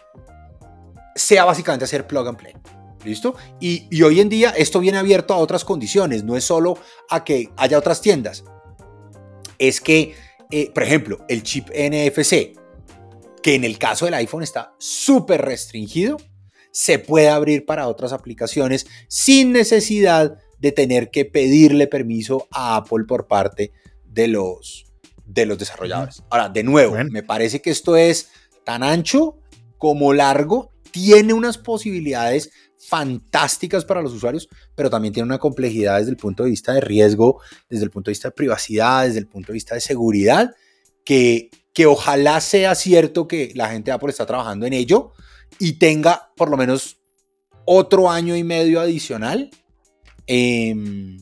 sea 1.16 1.46
básicamente 1.46 1.86
hacer 1.86 2.06
plug 2.06 2.28
and 2.28 2.38
play. 2.38 2.54
¿Listo? 3.04 3.36
Y, 3.60 4.04
hoy 4.04 4.20
en 4.20 4.30
día 4.30 4.52
esto 4.52 4.80
viene 4.80 4.98
abierto 4.98 5.34
a 5.34 5.38
otras 5.38 5.66
condiciones, 5.66 6.24
no 6.24 6.36
es 6.36 6.44
solo 6.44 6.78
a 7.10 7.24
que 7.24 7.50
haya 7.58 7.78
otras 7.78 8.02
tiendas. 8.02 8.44
Es 9.60 9.82
que, 9.82 10.16
eh, 10.50 10.72
por 10.74 10.84
ejemplo, 10.84 11.26
el 11.30 11.44
chip 11.44 11.70
NFC, 11.70 12.58
que 13.44 13.56
en 13.56 13.64
el 13.64 13.78
caso 13.78 14.06
del 14.06 14.16
iPhone 14.16 14.44
está 14.44 14.74
súper 14.80 15.42
restringido, 15.42 16.18
se 16.72 17.00
puede 17.00 17.30
abrir 17.30 17.66
para 17.66 17.88
otras 17.88 18.14
aplicaciones 18.14 18.88
sin 19.08 19.52
necesidad 19.52 20.38
de 20.60 20.72
tener 20.72 21.10
que 21.10 21.26
pedirle 21.26 21.88
permiso 21.88 22.48
a 22.52 22.76
Apple 22.78 23.06
por 23.08 23.28
parte 23.28 23.72
de 24.06 24.28
los, 24.28 24.86
de 25.26 25.46
los 25.46 25.58
desarrolladores. 25.58 26.24
Ahora, 26.30 26.50
de 26.50 26.64
nuevo, 26.64 26.96
me 27.10 27.24
parece 27.24 27.62
que 27.62 27.70
esto 27.70 27.96
es 27.96 28.30
tan 28.64 28.84
ancho 28.84 29.40
como 29.78 30.14
largo 30.14 30.72
tiene 30.92 31.34
unas 31.34 31.58
posibilidades 31.58 32.52
fantásticas 32.80 33.86
para 33.86 34.02
los 34.02 34.14
usuarios, 34.14 34.48
pero 34.76 34.90
también 34.90 35.14
tiene 35.14 35.28
una 35.28 35.38
complejidad 35.38 36.00
desde 36.00 36.12
el 36.12 36.18
punto 36.18 36.44
de 36.44 36.50
vista 36.50 36.74
de 36.74 36.82
riesgo, 36.82 37.42
desde 37.70 37.84
el 37.84 37.92
punto 37.92 38.10
de 38.10 38.14
vista 38.14 38.30
de 38.30 38.34
privacidad, 38.34 39.06
desde 39.06 39.20
el 39.20 39.28
punto 39.28 39.48
de 39.48 39.54
vista 39.54 39.76
de 39.76 39.82
seguridad, 39.82 40.56
que, 41.04 41.50
que 41.74 41.86
ojalá 41.86 42.40
sea 42.42 42.76
cierto 42.76 43.28
que 43.28 43.52
la 43.56 43.70
gente 43.70 43.92
de 43.92 43.96
Apple 43.96 44.10
está 44.10 44.26
trabajando 44.26 44.66
en 44.66 44.74
ello 44.74 45.12
y 45.60 45.74
tenga 45.74 46.32
por 46.36 46.50
lo 46.50 46.58
menos 46.58 46.98
otro 47.66 48.10
año 48.10 48.36
y 48.36 48.44
medio 48.44 48.80
adicional 48.80 49.52
em, 50.26 51.18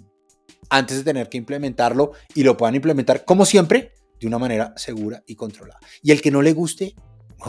antes 0.69 0.97
de 0.97 1.03
tener 1.03 1.29
que 1.29 1.37
implementarlo 1.37 2.11
y 2.35 2.43
lo 2.43 2.55
puedan 2.55 2.75
implementar 2.75 3.25
como 3.25 3.45
siempre 3.45 3.93
de 4.19 4.27
una 4.27 4.37
manera 4.37 4.73
segura 4.77 5.23
y 5.27 5.35
controlada. 5.35 5.79
Y 6.01 6.11
el 6.11 6.21
que 6.21 6.31
no 6.31 6.41
le 6.41 6.53
guste, 6.53 6.95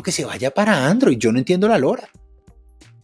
que 0.03 0.13
se 0.13 0.25
vaya 0.25 0.53
para 0.53 0.87
Android. 0.87 1.19
Yo 1.19 1.33
no 1.33 1.39
entiendo 1.39 1.69
la 1.69 1.79
lora. 1.79 2.09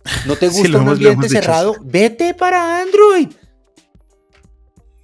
¿No 0.27 0.37
te 0.37 0.49
gusta 0.49 0.79
un 0.79 0.89
ambiente 0.89 1.29
cerrado? 1.29 1.77
Vete 1.83 2.35
para 2.35 2.81
Android. 2.81 3.29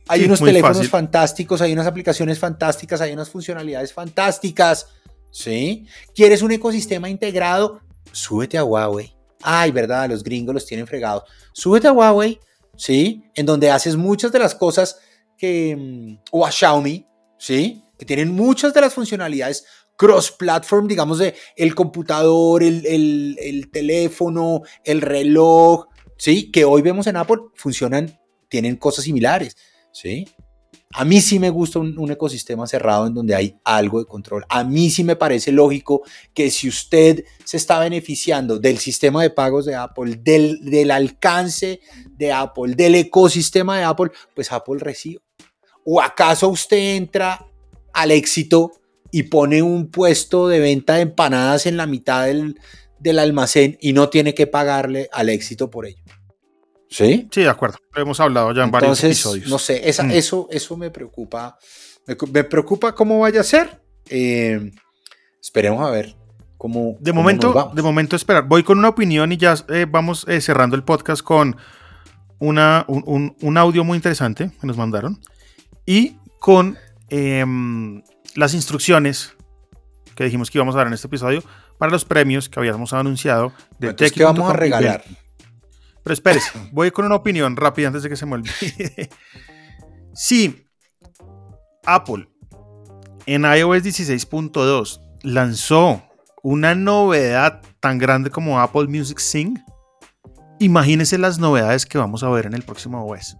Hay 0.09 0.25
unos 0.25 0.41
teléfonos 0.41 0.89
fantásticos, 0.89 1.61
hay 1.61 1.73
unas 1.73 1.87
aplicaciones 1.87 2.39
fantásticas, 2.39 3.01
hay 3.01 3.13
unas 3.13 3.31
funcionalidades 3.31 3.93
fantásticas. 3.93 4.89
¿Sí? 5.31 5.87
¿Quieres 6.15 6.43
un 6.43 6.51
ecosistema 6.51 7.09
integrado? 7.09 7.81
Súbete 8.11 8.59
a 8.59 8.65
Huawei. 8.65 9.15
Ay, 9.43 9.71
verdad, 9.71 10.11
los 10.11 10.25
gringos 10.25 10.53
los 10.53 10.67
tienen 10.67 10.87
fregados. 10.87 11.23
Súbete 11.53 11.87
a 11.87 11.93
Huawei, 11.93 12.41
¿sí? 12.77 13.23
En 13.35 13.47
donde 13.47 13.71
haces 13.71 13.97
muchas 13.97 14.33
de 14.33 14.41
las 14.41 14.55
cosas 14.55 14.99
que... 15.39 15.77
Mm, 15.77 16.19
o 16.33 16.45
a 16.45 16.51
Xiaomi, 16.51 17.07
¿sí? 17.39 17.85
Que 17.97 18.05
tienen 18.05 18.35
muchas 18.35 18.75
de 18.75 18.81
las 18.81 18.93
funcionalidades 18.93 19.65
cross-platform, 20.01 20.89
digamos, 20.89 21.19
de 21.19 21.35
el 21.57 21.75
computador, 21.75 22.63
el, 22.63 22.87
el, 23.39 23.71
teléfono, 23.71 24.63
el 24.83 25.03
reloj, 25.03 25.89
¿sí? 26.17 26.51
Que 26.51 26.65
hoy 26.65 26.81
vemos 26.81 27.07
en 27.07 27.19
Apple, 27.19 27.37
funcionan, 27.55 28.19
tienen 28.49 28.77
cosas 28.77 29.05
similares, 29.05 29.59
¿sí? 29.93 30.27
A 30.95 31.05
mí 31.05 31.21
sí 31.21 31.39
me 31.39 31.51
gusta 31.51 31.81
un, 31.81 32.11
ecosistema 32.11 32.67
cerrado 32.67 33.09
en 33.09 33.13
donde 33.13 33.35
hay 33.35 33.61
algo 33.63 33.99
de 33.99 34.07
control. 34.07 34.47
A 34.49 34.65
mí 34.65 34.89
sí 34.89 35.05
me 35.05 35.17
parece 35.17 35.53
lógico 35.53 36.01
que 36.33 36.51
si 36.51 36.67
usted 36.67 37.23
se 37.45 37.59
está 37.59 37.79
beneficiando 37.79 38.59
del 38.59 38.79
sistema 38.79 39.21
de 39.21 39.29
pagos 39.29 39.67
de 39.67 39.75
Apple, 39.75 40.19
del, 40.23 40.65
del 40.65 40.93
alcance 40.93 41.81
de 42.17 42.33
Apple, 42.33 42.75
del 42.75 42.95
ecosistema 42.95 43.77
de 43.77 43.85
Apple, 43.85 44.13
pues 44.35 44.51
Apple 44.51 44.79
recibe. 44.79 45.21
¿O 45.85 46.01
acaso 46.01 46.49
usted 46.49 46.97
entra 46.97 47.47
al 47.93 48.13
éxito 48.13 48.80
y 49.11 49.25
pone 49.25 49.63
un 49.63 49.91
puesto 49.91 50.49
de 50.49 50.61
venta 50.61 50.95
de 50.95 51.03
empanadas 51.03 51.67
en 51.67 51.77
la 51.77 51.87
mitad 51.87 52.27
del, 52.27 52.59
del 52.99 53.19
almacén 53.19 53.79
y 53.81 53.93
no 53.93 54.09
tiene 54.09 54.35
que 54.35 54.47
pagarle 54.47 55.09
al 55.13 55.29
éxito 55.29 55.71
por 55.71 55.87
ello? 55.87 56.03
¿Sí? 56.89 57.29
Sí, 57.31 57.43
de 57.43 57.49
acuerdo. 57.49 57.79
hemos 57.95 58.19
hablado 58.19 58.53
ya 58.53 58.65
en 58.65 58.71
varios 58.71 59.03
episodios. 59.05 59.49
No 59.49 59.59
sé, 59.59 59.81
mm. 59.81 60.11
eso, 60.11 60.49
eso 60.51 60.77
me 60.77 60.91
preocupa. 60.91 61.57
Me, 62.07 62.45
preocupa 62.45 62.95
cómo 62.95 63.21
vaya 63.21 63.41
a 63.41 63.45
ser. 63.45 63.81
Eh, 64.09 64.73
esperemos 65.41 65.87
a 65.87 65.91
ver 65.91 66.17
cómo. 66.57 66.97
De 66.99 67.13
momento, 67.13 67.71
de 67.73 67.83
momento 67.83 68.17
esperar. 68.17 68.49
Voy 68.49 68.65
con 68.65 68.79
una 68.79 68.89
opinión 68.89 69.31
y 69.31 69.37
ya 69.37 69.55
eh, 69.69 69.87
vamos 69.89 70.27
eh, 70.29 70.41
cerrando 70.41 70.75
el 70.75 70.83
podcast 70.83 71.23
con 71.23 71.57
una, 72.41 72.85
un, 72.89 73.57
audio 73.57 73.85
muy 73.85 73.97
interesante 73.97 74.51
que 74.61 74.67
nos 74.67 74.77
mandaron 74.77 75.21
y 75.87 76.17
con 76.41 76.77
em, 77.09 78.03
las 78.35 78.55
instrucciones 78.55 79.35
que 80.15 80.25
dijimos 80.25 80.51
que 80.51 80.59
íbamos 80.59 80.75
a 80.75 80.79
dar 80.79 80.87
en 80.87 80.93
este 80.93 81.07
episodio 81.07 81.43
para 81.79 81.91
los 81.91 82.05
premios 82.05 82.49
que 82.49 82.61
habíamos 82.61 82.93
anunciado 82.93 83.53
de 83.79 83.95
Tech. 83.95 84.13
que 84.13 84.25
vamos 84.25 84.51
a 84.51 84.53
regalar? 84.53 85.03
Pero 86.03 86.15
espérese, 86.15 86.51
voy 86.73 86.91
con 86.91 87.05
una 87.05 87.15
opinión 87.15 87.57
rápida 87.57 87.89
antes 87.89 88.03
de 88.03 88.09
que 88.09 88.17
se 88.17 88.27
me 88.27 88.35
olvide. 88.35 89.11
si 90.15 90.67
Apple 91.85 92.29
en 93.27 93.43
iOS 93.43 93.83
16.2 93.83 95.01
lanzó 95.23 96.03
una 96.43 96.75
novedad 96.75 97.63
tan 97.81 97.99
grande 97.99 98.31
como 98.31 98.61
Apple 98.61 98.89
Music 98.89 99.19
Sing, 99.19 99.59
imagínense 100.59 101.19
las 101.19 101.39
novedades 101.39 101.87
que 101.87 101.99
vamos 101.99 102.23
a 102.23 102.29
ver 102.31 102.47
en 102.47 102.55
el 102.55 102.63
próximo 102.63 103.07
OS. 103.07 103.37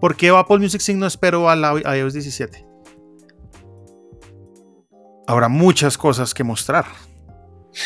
¿Por 0.00 0.16
qué 0.16 0.30
Apple 0.30 0.58
Music 0.58 0.80
Sing 0.80 0.98
no 0.98 1.06
esperó 1.06 1.48
a 1.48 1.56
la 1.56 1.96
iOS 1.96 2.14
17? 2.14 2.71
Habrá 5.32 5.48
muchas 5.48 5.96
cosas 5.96 6.34
que 6.34 6.44
mostrar. 6.44 6.84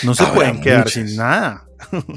No 0.02 0.14
se 0.14 0.24
pueden 0.26 0.60
quedar 0.60 0.90
sin 0.90 1.14
nada. 1.14 1.64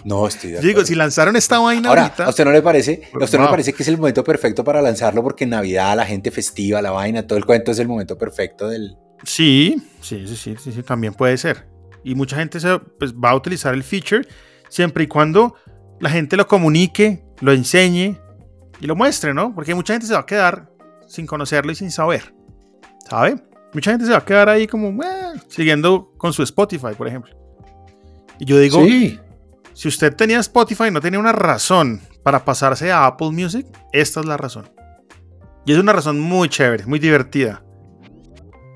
No, 0.04 0.28
estoy 0.28 0.52
de 0.52 0.62
Digo, 0.62 0.84
si 0.84 0.96
lanzaron 0.96 1.36
esta 1.36 1.60
vaina 1.60 1.90
Ahora, 1.90 2.14
¿a 2.18 2.30
usted 2.30 2.46
no 2.46 2.52
le 2.52 2.64
parece? 2.64 3.04
¿A 3.14 3.24
usted 3.24 3.38
no 3.38 3.44
le 3.44 3.52
parece 3.52 3.74
que 3.74 3.84
es 3.84 3.90
el 3.90 3.98
momento 3.98 4.24
perfecto 4.24 4.64
para 4.64 4.82
lanzarlo? 4.82 5.22
Porque 5.22 5.44
en 5.44 5.52
Navidad, 5.52 5.96
la 5.96 6.06
gente 6.06 6.32
festiva, 6.32 6.82
la 6.82 6.90
vaina, 6.90 7.28
todo 7.28 7.38
el 7.38 7.46
cuento 7.46 7.72
es 7.72 7.78
el 7.78 7.88
momento 7.88 8.18
perfecto 8.18 8.68
del. 8.68 8.98
Sí, 9.24 9.76
sí, 10.02 10.26
sí, 10.28 10.56
sí, 10.58 10.72
sí, 10.72 10.82
también 10.82 11.14
puede 11.14 11.38
ser. 11.38 11.68
Y 12.04 12.16
mucha 12.16 12.38
gente 12.38 12.60
se, 12.60 12.80
pues, 12.98 13.14
va 13.14 13.30
a 13.30 13.36
utilizar 13.36 13.76
el 13.76 13.84
feature 13.84 14.28
siempre 14.68 15.04
y 15.04 15.08
cuando 15.08 15.54
la 16.00 16.10
gente 16.10 16.38
lo 16.38 16.48
comunique, 16.48 17.24
lo 17.42 17.52
enseñe 17.52 18.18
y 18.80 18.88
lo 18.88 18.96
muestre, 18.96 19.34
¿no? 19.34 19.54
Porque 19.54 19.76
mucha 19.76 19.94
gente 19.94 20.08
se 20.08 20.14
va 20.14 20.22
a 20.22 20.26
quedar 20.26 20.72
sin 21.08 21.28
conocerlo 21.28 21.72
y 21.72 21.76
sin 21.76 21.92
saber. 21.92 22.34
¿Sabe? 23.08 23.36
Mucha 23.74 23.92
gente 23.92 24.06
se 24.06 24.12
va 24.12 24.18
a 24.18 24.26
quedar 24.26 24.50
ahí 24.50 24.66
como 24.66 25.04
eh, 25.04 25.19
siguiendo 25.48 26.14
con 26.18 26.34
su 26.34 26.44
Spotify, 26.44 26.94
por 26.98 27.08
ejemplo. 27.08 27.36
Y 28.40 28.46
yo 28.46 28.58
digo, 28.60 28.84
sí. 28.84 29.20
Si 29.74 29.88
usted 29.88 30.14
tenía 30.16 30.40
Spotify 30.40 30.88
y 30.88 30.92
no 30.92 31.00
tenía 31.00 31.20
una 31.20 31.32
razón 31.32 32.02
para 32.22 32.44
pasarse 32.44 32.92
a 32.92 33.06
Apple 33.06 33.32
Music, 33.32 33.66
esta 33.94 34.20
es 34.20 34.26
la 34.26 34.36
razón. 34.36 34.70
Y 35.66 35.72
es 35.72 35.78
una 35.78 35.94
razón 35.94 36.20
muy 36.20 36.50
chévere, 36.50 36.86
muy 36.86 37.00
divertida. 37.00 37.64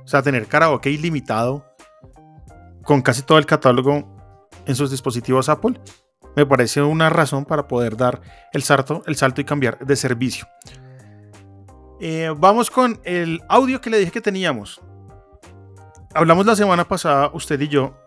O 0.04 0.08
sea, 0.08 0.22
tener 0.22 0.48
karaoke 0.48 0.90
ilimitado 0.90 1.66
con 2.84 3.02
casi 3.02 3.22
todo 3.22 3.38
el 3.38 3.46
catálogo 3.46 4.50
en 4.66 4.76
sus 4.76 4.92
dispositivos 4.92 5.50
Apple 5.50 5.80
me 6.36 6.46
parece 6.46 6.82
una 6.82 7.10
razón 7.10 7.46
para 7.46 7.68
poder 7.68 7.96
dar 7.98 8.22
el 8.54 8.64
salto, 8.64 9.04
el 9.06 9.16
salto 9.16 9.42
y 9.42 9.44
cambiar 9.44 9.80
de 9.80 9.96
servicio. 9.96 10.48
Eh, 12.00 12.34
vamos 12.38 12.72
con 12.72 13.00
el 13.04 13.42
audio 13.50 13.82
que 13.82 13.90
le 13.90 14.00
dije 14.00 14.12
que 14.12 14.22
teníamos. 14.22 14.82
Hablamos 16.16 16.46
la 16.46 16.56
semana 16.56 16.88
pasada, 16.88 17.32
usted 17.34 17.60
y 17.60 17.68
yo, 17.68 17.98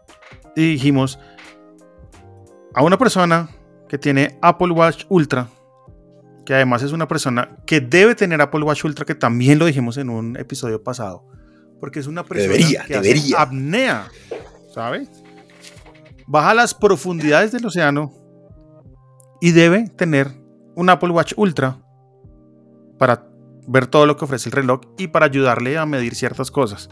y 0.55 0.73
dijimos, 0.73 1.19
a 2.73 2.83
una 2.83 2.97
persona 2.99 3.49
que 3.89 3.99
tiene 3.99 4.39
Apple 4.43 4.71
Watch 4.71 5.07
Ultra, 5.09 5.49
que 6.45 6.55
además 6.55 6.83
es 6.83 6.93
una 6.93 7.09
persona 7.09 7.57
que 7.67 7.81
debe 7.81 8.15
tener 8.15 8.41
Apple 8.41 8.63
Watch 8.63 8.85
Ultra, 8.85 9.05
que 9.05 9.17
también 9.17 9.59
lo 9.59 9.67
dijimos 9.67 9.97
en 9.97 10.11
un 10.11 10.37
episodio 10.37 10.85
pasado, 10.85 11.27
porque 11.81 11.99
es 11.99 12.07
una 12.07 12.23
persona 12.25 12.55
que 12.87 12.97
hace 12.97 13.35
apnea, 13.37 14.09
¿sabe? 14.73 15.09
Baja 16.29 16.55
las 16.55 16.75
profundidades 16.75 17.51
del 17.51 17.67
océano 17.67 18.13
y 19.41 19.51
debe 19.51 19.89
tener 19.89 20.31
un 20.77 20.91
Apple 20.91 21.11
Watch 21.11 21.33
Ultra 21.37 21.79
para 22.99 23.27
ver 23.67 23.89
todo 23.89 24.07
lo 24.07 24.17
que 24.17 24.25
ofrece 24.25 24.49
el 24.49 24.53
reloj 24.53 24.81
y 24.97 25.09
para 25.09 25.27
ayudarle 25.27 25.77
a 25.77 25.87
medir 25.87 26.15
ciertas 26.15 26.53
cosas. 26.53 26.89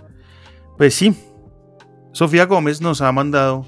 Pues 0.76 0.94
sí, 0.94 1.14
Sofía 2.12 2.46
Gómez 2.46 2.80
nos 2.80 3.00
ha 3.00 3.12
mandado 3.12 3.64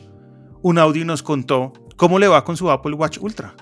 un 0.63 0.79
audio 0.79 1.03
y 1.03 1.05
nos 1.05 1.23
contó 1.23 1.73
cómo 1.97 2.19
le 2.19 2.27
va 2.27 2.45
con 2.45 2.57
su 2.57 2.71
Apple 2.71 2.95
Watch 2.95 3.19
Ultra. 3.21 3.55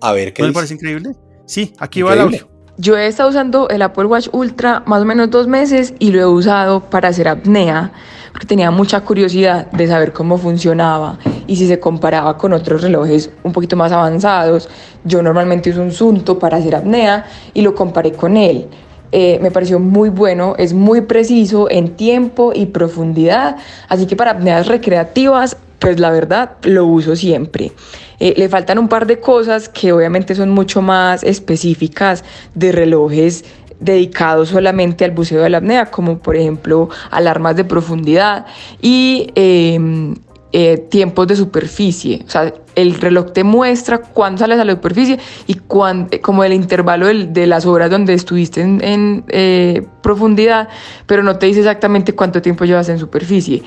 A 0.00 0.12
ver, 0.12 0.32
¿qué 0.32 0.42
¿No 0.42 0.48
le 0.48 0.54
parece 0.54 0.74
increíble? 0.74 1.12
Sí, 1.46 1.72
aquí 1.78 2.02
va 2.02 2.12
el 2.12 2.20
audio. 2.20 2.48
Yo 2.78 2.96
he 2.96 3.06
estado 3.06 3.30
usando 3.30 3.68
el 3.68 3.82
Apple 3.82 4.06
Watch 4.06 4.28
Ultra 4.32 4.82
más 4.86 5.02
o 5.02 5.04
menos 5.04 5.30
dos 5.30 5.46
meses 5.46 5.94
y 5.98 6.10
lo 6.10 6.20
he 6.20 6.26
usado 6.26 6.80
para 6.80 7.08
hacer 7.08 7.28
apnea, 7.28 7.92
porque 8.32 8.46
tenía 8.46 8.70
mucha 8.70 9.02
curiosidad 9.02 9.70
de 9.72 9.86
saber 9.86 10.12
cómo 10.12 10.38
funcionaba 10.38 11.18
y 11.46 11.56
si 11.56 11.66
se 11.68 11.78
comparaba 11.78 12.38
con 12.38 12.52
otros 12.54 12.82
relojes 12.82 13.30
un 13.42 13.52
poquito 13.52 13.76
más 13.76 13.92
avanzados. 13.92 14.68
Yo 15.04 15.22
normalmente 15.22 15.70
uso 15.70 15.82
un 15.82 15.92
Sunto 15.92 16.38
para 16.38 16.56
hacer 16.56 16.74
apnea 16.74 17.26
y 17.52 17.62
lo 17.62 17.74
comparé 17.74 18.12
con 18.12 18.36
él. 18.36 18.68
Eh, 19.12 19.38
me 19.42 19.50
pareció 19.50 19.78
muy 19.78 20.08
bueno, 20.08 20.54
es 20.58 20.72
muy 20.72 21.02
preciso 21.02 21.70
en 21.70 21.96
tiempo 21.96 22.52
y 22.54 22.66
profundidad, 22.66 23.56
así 23.88 24.06
que 24.06 24.16
para 24.16 24.32
apneas 24.32 24.66
recreativas 24.66 25.56
pues 25.78 25.98
la 25.98 26.10
verdad 26.10 26.52
lo 26.62 26.86
uso 26.86 27.16
siempre. 27.16 27.72
Eh, 28.20 28.34
le 28.36 28.48
faltan 28.48 28.78
un 28.78 28.88
par 28.88 29.06
de 29.06 29.18
cosas 29.18 29.68
que 29.68 29.92
obviamente 29.92 30.34
son 30.36 30.50
mucho 30.50 30.80
más 30.80 31.24
específicas 31.24 32.24
de 32.54 32.70
relojes 32.70 33.44
dedicados 33.80 34.50
solamente 34.50 35.04
al 35.04 35.10
buceo 35.10 35.42
de 35.42 35.50
la 35.50 35.58
apnea, 35.58 35.86
como 35.86 36.18
por 36.18 36.36
ejemplo 36.36 36.88
alarmas 37.10 37.56
de 37.56 37.64
profundidad 37.64 38.46
y 38.80 39.32
em, 39.34 40.14
eh, 40.52 40.78
tiempos 40.88 41.26
de 41.26 41.34
superficie. 41.34 42.22
O 42.24 42.30
sea, 42.30 42.54
el 42.74 42.94
reloj 42.94 43.32
te 43.32 43.44
muestra 43.44 43.98
cuándo 43.98 44.38
sales 44.38 44.58
a 44.58 44.64
la 44.64 44.72
superficie 44.72 45.18
y 45.46 45.54
cuándo, 45.54 46.08
como 46.20 46.44
el 46.44 46.52
intervalo 46.52 47.06
de 47.06 47.46
las 47.46 47.66
horas 47.66 47.90
donde 47.90 48.14
estuviste 48.14 48.60
en, 48.60 49.24
eh, 49.28 49.86
profundidad, 50.02 50.68
pero 51.06 51.22
no 51.22 51.36
te 51.36 51.46
dice 51.46 51.60
exactamente 51.60 52.14
cuánto 52.14 52.42
tiempo 52.42 52.64
llevas 52.64 52.88
en 52.88 52.98
superficie. 52.98 53.62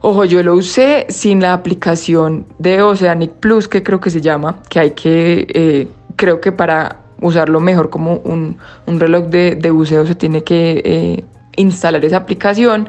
Ojo, 0.00 0.24
yo 0.24 0.42
lo 0.42 0.54
usé 0.54 1.06
sin 1.08 1.40
la 1.40 1.54
aplicación 1.54 2.46
de 2.58 2.82
Oceanic 2.82 3.32
Plus, 3.32 3.68
que 3.68 3.82
creo 3.82 4.00
que 4.00 4.10
se 4.10 4.20
llama, 4.20 4.62
que 4.68 4.80
hay 4.80 4.90
que, 4.90 5.46
eh, 5.48 5.88
creo 6.16 6.40
que 6.40 6.52
para 6.52 7.00
usarlo 7.22 7.58
mejor 7.58 7.88
como 7.88 8.16
un, 8.16 8.58
reloj 8.86 9.28
de, 9.28 9.70
buceo 9.70 10.06
se 10.06 10.14
tiene 10.14 10.44
que 10.44 10.82
eh, 10.84 11.24
instalar 11.56 12.04
esa 12.04 12.18
aplicación. 12.18 12.88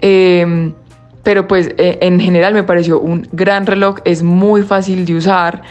Em, 0.00 0.72
pero 1.24 1.48
pues 1.48 1.74
eh, 1.78 1.98
en 2.02 2.20
general 2.20 2.54
me 2.54 2.62
pareció 2.62 3.00
un 3.00 3.26
gran 3.32 3.66
reloj, 3.66 3.96
es 4.04 4.22
muy 4.22 4.62
fácil 4.62 5.04
de 5.04 5.16
usar. 5.16 5.62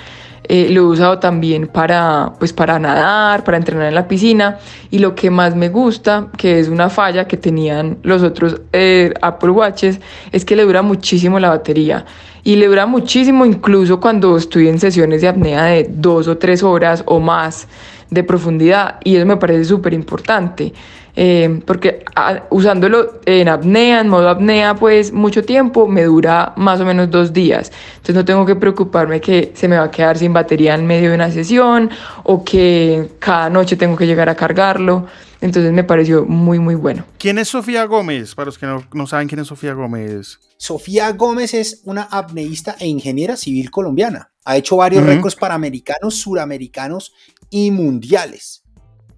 Eh, 0.45 0.67
lo 0.71 0.81
he 0.81 0.83
usado 0.83 1.19
también 1.19 1.67
para, 1.67 2.33
pues 2.37 2.51
para 2.51 2.77
nadar, 2.77 3.45
para 3.45 3.55
entrenar 3.55 3.87
en 3.87 3.95
la 3.95 4.07
piscina. 4.07 4.57
Y 4.91 4.99
lo 4.99 5.15
que 5.15 5.29
más 5.29 5.55
me 5.55 5.69
gusta, 5.69 6.27
que 6.37 6.59
es 6.59 6.67
una 6.67 6.89
falla 6.89 7.27
que 7.27 7.37
tenían 7.37 7.99
los 8.03 8.23
otros 8.23 8.59
eh, 8.73 9.13
Apple 9.21 9.51
Watches, 9.51 10.01
es 10.33 10.43
que 10.43 10.57
le 10.57 10.63
dura 10.63 10.81
muchísimo 10.81 11.39
la 11.39 11.49
batería. 11.49 12.05
Y 12.43 12.57
le 12.57 12.67
dura 12.67 12.85
muchísimo 12.85 13.45
incluso 13.45 14.01
cuando 14.01 14.35
estoy 14.35 14.67
en 14.67 14.79
sesiones 14.79 15.21
de 15.21 15.29
apnea 15.29 15.63
de 15.63 15.87
dos 15.89 16.27
o 16.27 16.37
tres 16.37 16.61
horas 16.61 17.03
o 17.05 17.21
más 17.21 17.69
de 18.09 18.23
profundidad. 18.23 18.99
Y 19.05 19.15
eso 19.15 19.25
me 19.25 19.37
parece 19.37 19.63
súper 19.63 19.93
importante. 19.93 20.73
Eh, 21.16 21.61
porque 21.66 22.03
ah, 22.16 22.43
usándolo 22.49 23.20
en 23.26 23.47
apnea, 23.47 24.01
en 24.01 24.09
modo 24.09 24.30
apnea, 24.30 24.76
pues 24.76 25.11
mucho 25.11 25.43
tiempo, 25.43 25.88
me 25.88 26.03
dura 26.03 26.53
más 26.55 26.80
o 26.80 26.86
menos 26.86 27.09
dos 27.11 27.34
días. 27.34 27.72
Entonces 27.97 28.16
no 28.16 28.26
tengo 28.26 28.45
que 28.45 28.55
preocuparme 28.55 29.22
que 29.22 29.51
se 29.55 29.68
me 29.68 29.78
va 29.78 29.86
a 29.86 29.91
quedar 29.91 30.18
sin 30.18 30.34
batería 30.34 30.74
en 30.76 30.88
medio 30.88 31.09
de 31.09 31.16
una 31.16 31.32
sesión 31.32 31.89
o 32.24 32.43
que 32.43 33.11
cada 33.20 33.49
noche 33.49 33.76
tengo 33.76 33.95
que 33.95 34.07
llegar 34.07 34.30
a 34.30 34.36
cargarlo. 34.36 35.05
Entonces 35.39 35.74
me 35.74 35.84
pareció 35.84 36.26
muy, 36.26 36.57
muy 36.57 36.76
bueno. 36.76 37.05
¿Quién 37.18 37.38
es 37.38 37.49
Sofía 37.49 37.84
Gómez? 37.84 38.34
Para 38.34 38.45
los 38.45 38.57
que 38.57 38.66
no, 38.66 38.88
no 38.93 39.07
saben 39.07 39.28
quién 39.28 39.41
es 39.41 39.47
Sofía 39.47 39.74
Gómez. 39.74 40.39
Sofía 40.57 41.11
Gómez 41.11 41.53
es 41.53 41.82
una 41.84 42.03
apneísta 42.03 42.78
e 42.80 42.88
ingeniera 42.88 43.36
civil 43.36 43.70
colombiana. 43.70 44.32
Ha 44.45 44.55
hecho 44.55 44.78
varios 44.78 45.03
récords 45.03 45.36
panamericanos, 45.36 46.16
suramericanos 46.16 47.14
y 47.49 47.72
mundiales. 47.72 48.62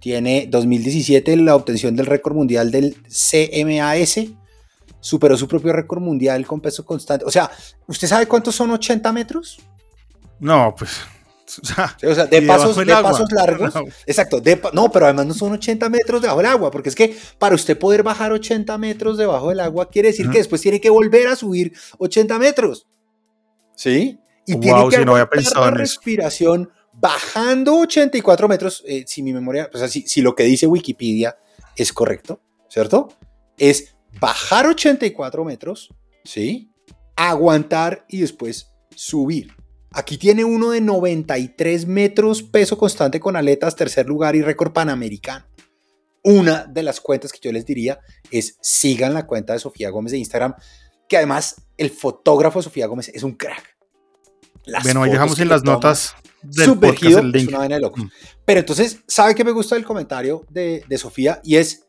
Tiene 0.05 0.45
2017 0.47 1.35
la 1.37 1.55
obtención 1.55 1.95
del 1.95 2.05
récord 2.05 2.35
mundial 2.35 2.69
del 2.69 2.95
CMAS. 3.07 4.19
Superó 4.99 5.35
su 5.35 5.47
propio 5.47 5.73
récord 5.73 5.99
mundial 5.99 6.45
con 6.45 6.61
peso 6.61 6.85
constante. 6.85 7.25
O 7.25 7.31
sea, 7.31 7.49
¿usted 7.87 8.07
sabe 8.07 8.27
cuántos 8.27 8.53
son 8.53 8.69
80 8.69 9.11
metros? 9.11 9.57
No, 10.39 10.75
pues. 10.77 10.91
O 11.63 12.13
sea, 12.13 12.27
de, 12.27 12.41
pasos, 12.43 12.75
de 12.75 12.85
pasos, 12.85 13.31
largos. 13.31 13.73
Exacto. 14.05 14.43
no, 14.73 14.91
pero 14.91 15.05
además 15.05 15.25
no 15.25 15.33
son 15.33 15.53
80 15.53 15.89
metros 15.89 16.21
debajo 16.21 16.37
del 16.37 16.51
agua, 16.51 16.69
porque 16.69 16.89
es 16.89 16.95
que 16.95 17.17
para 17.39 17.55
usted 17.55 17.75
poder 17.75 18.03
bajar 18.03 18.31
80 18.31 18.77
metros 18.77 19.17
debajo 19.17 19.49
del 19.49 19.59
agua, 19.59 19.89
quiere 19.89 20.09
decir 20.09 20.29
que 20.29 20.37
después 20.37 20.61
tiene 20.61 20.79
que 20.79 20.91
volver 20.91 21.29
a 21.29 21.35
subir 21.35 21.73
80 21.97 22.37
metros. 22.37 22.85
¿Sí? 23.75 24.19
Y 24.45 24.55
tiene 24.57 24.87
que 24.87 24.97
si 24.97 25.05
no 25.05 25.17
la 25.17 25.71
respiración 25.71 26.69
bajando 27.05 27.77
84 27.77 28.47
metros, 28.47 28.83
eh, 28.87 29.03
si 29.05 29.21
mi 29.21 29.31
memoria, 29.31 29.69
o 29.71 29.77
sea, 29.77 29.87
si, 29.87 30.21
lo 30.21 30.33
que 30.33 30.41
dice 30.41 30.65
Wikipedia 30.65 31.37
es 31.75 31.93
correcto, 31.93 32.41
¿cierto? 32.67 33.09
Es 33.59 33.95
bajar 34.19 34.65
84 34.65 35.45
metros, 35.45 35.93
¿sí? 36.23 36.71
Aguantar 37.15 38.07
y 38.09 38.21
después 38.21 38.71
subir. 38.95 39.53
Aquí 39.91 40.17
tiene 40.17 40.45
uno 40.45 40.71
de 40.71 40.81
93 40.81 41.85
metros 41.85 42.41
peso 42.41 42.75
constante 42.75 43.19
con 43.19 43.35
aletas, 43.35 43.75
tercer 43.75 44.07
lugar 44.07 44.35
y 44.35 44.41
récord 44.41 44.73
panamericano. 44.73 45.45
Una 46.23 46.65
de 46.65 46.81
las 46.81 47.01
cuentas 47.01 47.31
que 47.31 47.37
yo 47.39 47.51
les 47.51 47.67
diría 47.67 47.99
es 48.31 48.57
sigan 48.61 49.13
la 49.13 49.27
cuenta 49.27 49.53
de 49.53 49.59
Sofía 49.59 49.91
Gómez 49.91 50.11
de 50.11 50.17
Instagram, 50.17 50.55
que 51.07 51.17
además 51.17 51.61
el 51.77 51.91
fotógrafo 51.91 52.63
Sofía 52.63 52.87
Gómez 52.87 53.11
es 53.13 53.21
un 53.21 53.33
crack. 53.33 53.77
bueno, 54.81 55.03
ahí 55.03 55.11
dejamos 55.11 55.39
en 55.39 55.49
las 55.49 55.63
notas 55.63 56.15
sumergido, 56.51 57.19
es 57.33 57.47
una 57.47 57.59
vaina 57.59 57.75
de 57.75 57.81
locos. 57.81 58.03
Mm. 58.03 58.09
Pero 58.45 58.59
entonces, 58.59 58.99
¿sabe 59.07 59.35
qué 59.35 59.43
me 59.43 59.51
gusta 59.51 59.75
del 59.75 59.85
comentario 59.85 60.45
de, 60.49 60.83
de 60.87 60.97
Sofía? 60.97 61.41
Y 61.43 61.55
es, 61.55 61.85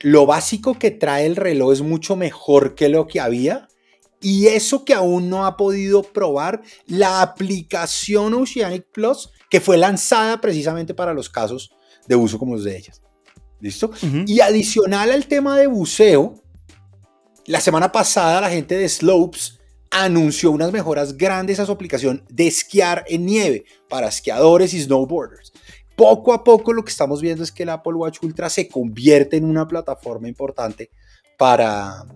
lo 0.00 0.26
básico 0.26 0.78
que 0.78 0.90
trae 0.90 1.26
el 1.26 1.36
reloj 1.36 1.72
es 1.72 1.82
mucho 1.82 2.16
mejor 2.16 2.74
que 2.74 2.88
lo 2.88 3.06
que 3.06 3.20
había. 3.20 3.68
Y 4.22 4.48
eso 4.48 4.84
que 4.84 4.94
aún 4.94 5.30
no 5.30 5.46
ha 5.46 5.56
podido 5.56 6.02
probar, 6.02 6.62
la 6.86 7.22
aplicación 7.22 8.34
Oceanic 8.34 8.86
Plus, 8.92 9.30
que 9.48 9.60
fue 9.60 9.78
lanzada 9.78 10.40
precisamente 10.40 10.92
para 10.94 11.14
los 11.14 11.30
casos 11.30 11.70
de 12.06 12.16
uso 12.16 12.38
como 12.38 12.54
los 12.54 12.64
de 12.64 12.76
ellas. 12.76 13.02
¿Listo? 13.60 13.90
Y 14.26 14.40
adicional 14.40 15.10
al 15.10 15.26
tema 15.26 15.58
de 15.58 15.66
buceo, 15.66 16.42
la 17.46 17.60
semana 17.60 17.92
pasada 17.92 18.40
la 18.40 18.50
gente 18.50 18.76
de 18.76 18.88
Slopes 18.88 19.59
anunció 19.90 20.50
unas 20.52 20.72
mejoras 20.72 21.16
grandes 21.16 21.58
a 21.60 21.66
su 21.66 21.72
aplicación 21.72 22.24
de 22.28 22.46
esquiar 22.46 23.04
en 23.08 23.26
nieve 23.26 23.64
para 23.88 24.08
esquiadores 24.08 24.72
y 24.72 24.80
snowboarders. 24.80 25.52
Poco 25.96 26.32
a 26.32 26.44
poco 26.44 26.72
lo 26.72 26.84
que 26.84 26.90
estamos 26.90 27.20
viendo 27.20 27.42
es 27.42 27.52
que 27.52 27.64
el 27.64 27.68
Apple 27.68 27.94
Watch 27.94 28.18
Ultra 28.22 28.48
se 28.48 28.68
convierte 28.68 29.36
en 29.36 29.44
una 29.44 29.68
plataforma 29.68 30.28
importante 30.28 30.90
para, 31.36 32.06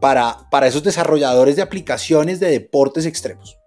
para, 0.00 0.48
para 0.50 0.66
esos 0.66 0.82
desarrolladores 0.82 1.56
de 1.56 1.62
aplicaciones 1.62 2.40
de 2.40 2.50
deportes 2.50 3.04
extremos. 3.04 3.58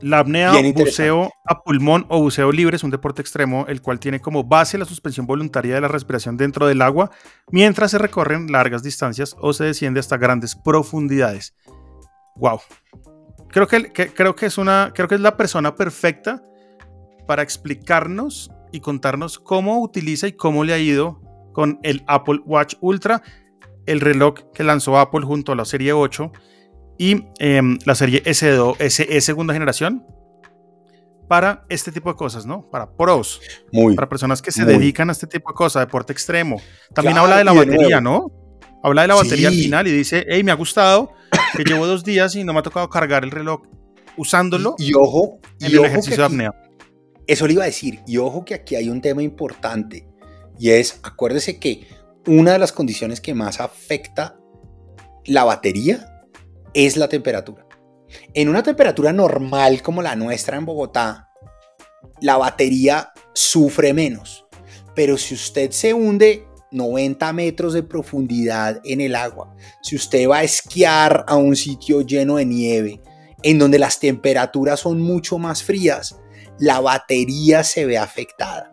La 0.00 0.18
apnea, 0.18 0.52
buceo 0.74 1.32
a 1.46 1.62
pulmón 1.62 2.06
o 2.08 2.20
buceo 2.20 2.52
libre 2.52 2.76
es 2.76 2.84
un 2.84 2.90
deporte 2.90 3.22
extremo, 3.22 3.64
el 3.66 3.80
cual 3.80 3.98
tiene 3.98 4.20
como 4.20 4.44
base 4.44 4.76
la 4.76 4.84
suspensión 4.84 5.26
voluntaria 5.26 5.74
de 5.74 5.80
la 5.80 5.88
respiración 5.88 6.36
dentro 6.36 6.66
del 6.66 6.82
agua 6.82 7.10
mientras 7.50 7.92
se 7.92 7.98
recorren 7.98 8.52
largas 8.52 8.82
distancias 8.82 9.34
o 9.40 9.52
se 9.54 9.64
desciende 9.64 10.00
hasta 10.00 10.18
grandes 10.18 10.54
profundidades 10.54 11.54
wow. 12.36 12.60
Creo 13.48 13.66
que, 13.66 13.90
creo, 13.92 14.36
que 14.36 14.46
es 14.46 14.58
una, 14.58 14.92
creo 14.94 15.08
que 15.08 15.14
es 15.14 15.20
la 15.20 15.36
persona 15.36 15.74
perfecta 15.74 16.42
para 17.26 17.42
explicarnos 17.42 18.50
y 18.72 18.80
contarnos 18.80 19.38
cómo 19.38 19.80
utiliza 19.80 20.28
y 20.28 20.32
cómo 20.32 20.64
le 20.64 20.74
ha 20.74 20.78
ido 20.78 21.20
con 21.52 21.78
el 21.82 22.04
Apple 22.06 22.40
Watch 22.44 22.74
Ultra, 22.80 23.22
el 23.86 24.00
reloj 24.00 24.34
que 24.52 24.64
lanzó 24.64 24.98
Apple 24.98 25.22
junto 25.22 25.52
a 25.52 25.56
la 25.56 25.64
serie 25.64 25.92
8 25.92 26.32
y 26.98 27.24
em, 27.38 27.78
la 27.84 27.94
serie 27.94 28.22
S2, 28.24 28.76
SE 28.90 29.20
segunda 29.20 29.54
generación 29.54 30.04
para 31.28 31.64
este 31.68 31.90
tipo 31.90 32.10
de 32.10 32.16
cosas, 32.16 32.46
¿no? 32.46 32.68
Para 32.70 32.90
pros, 32.90 33.40
para 33.94 34.08
personas 34.08 34.42
que 34.42 34.52
se 34.52 34.64
dedican 34.64 35.08
a 35.08 35.12
este 35.12 35.26
tipo 35.26 35.50
de 35.50 35.54
cosas, 35.54 35.84
deporte 35.84 36.12
extremo. 36.12 36.60
También 36.94 37.18
habla 37.18 37.38
de 37.38 37.44
la 37.44 37.52
batería, 37.52 38.00
¿no? 38.00 38.30
Habla 38.86 39.02
de 39.02 39.08
la 39.08 39.14
batería 39.16 39.48
al 39.48 39.54
final 39.54 39.88
y 39.88 39.90
dice, 39.90 40.24
hey, 40.28 40.44
me 40.44 40.52
ha 40.52 40.54
gustado, 40.54 41.12
que 41.56 41.64
llevo 41.64 41.88
dos 41.88 42.04
días 42.04 42.36
y 42.36 42.44
no 42.44 42.52
me 42.52 42.60
ha 42.60 42.62
tocado 42.62 42.88
cargar 42.88 43.24
el 43.24 43.32
reloj 43.32 43.62
usándolo. 44.16 44.76
Y, 44.78 44.94
ojo, 44.94 45.40
en 45.58 45.72
el 45.72 45.84
ejercicio 45.86 46.18
de 46.18 46.24
apnea. 46.24 46.54
Eso 47.26 47.48
le 47.48 47.54
iba 47.54 47.64
a 47.64 47.66
decir, 47.66 47.98
y 48.06 48.18
ojo 48.18 48.44
que 48.44 48.54
aquí 48.54 48.76
hay 48.76 48.88
un 48.88 49.00
tema 49.00 49.24
importante, 49.24 50.06
y 50.56 50.70
es, 50.70 51.00
acuérdese 51.02 51.58
que 51.58 51.88
una 52.28 52.52
de 52.52 52.60
las 52.60 52.70
condiciones 52.70 53.20
que 53.20 53.34
más 53.34 53.58
afecta 53.58 54.38
la 55.24 55.42
batería 55.42 56.22
es 56.72 56.96
la 56.96 57.08
temperatura. 57.08 57.66
En 58.34 58.48
una 58.48 58.62
temperatura 58.62 59.12
normal 59.12 59.82
como 59.82 60.00
la 60.00 60.14
nuestra 60.14 60.58
en 60.58 60.64
Bogotá, 60.64 61.30
la 62.20 62.36
batería 62.36 63.10
sufre 63.34 63.92
menos. 63.92 64.46
Pero 64.94 65.18
si 65.18 65.34
usted 65.34 65.72
se 65.72 65.92
hunde 65.92 66.46
90 66.76 67.32
metros 67.32 67.72
de 67.72 67.82
profundidad 67.82 68.80
en 68.84 69.00
el 69.00 69.14
agua, 69.14 69.54
si 69.82 69.96
usted 69.96 70.28
va 70.28 70.38
a 70.38 70.44
esquiar 70.44 71.24
a 71.26 71.36
un 71.36 71.56
sitio 71.56 72.02
lleno 72.02 72.36
de 72.36 72.46
nieve, 72.46 73.00
en 73.42 73.58
donde 73.58 73.78
las 73.78 73.98
temperaturas 73.98 74.80
son 74.80 75.00
mucho 75.00 75.38
más 75.38 75.62
frías, 75.62 76.16
la 76.58 76.80
batería 76.80 77.64
se 77.64 77.86
ve 77.86 77.98
afectada. 77.98 78.72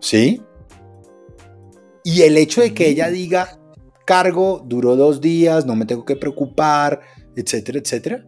¿Sí? 0.00 0.42
Y 2.04 2.22
el 2.22 2.36
hecho 2.36 2.60
de 2.60 2.72
que 2.72 2.88
ella 2.88 3.10
diga, 3.10 3.58
cargo, 4.04 4.62
duró 4.64 4.96
dos 4.96 5.20
días, 5.20 5.66
no 5.66 5.74
me 5.74 5.86
tengo 5.86 6.04
que 6.04 6.16
preocupar, 6.16 7.00
etcétera, 7.36 7.80
etcétera, 7.80 8.26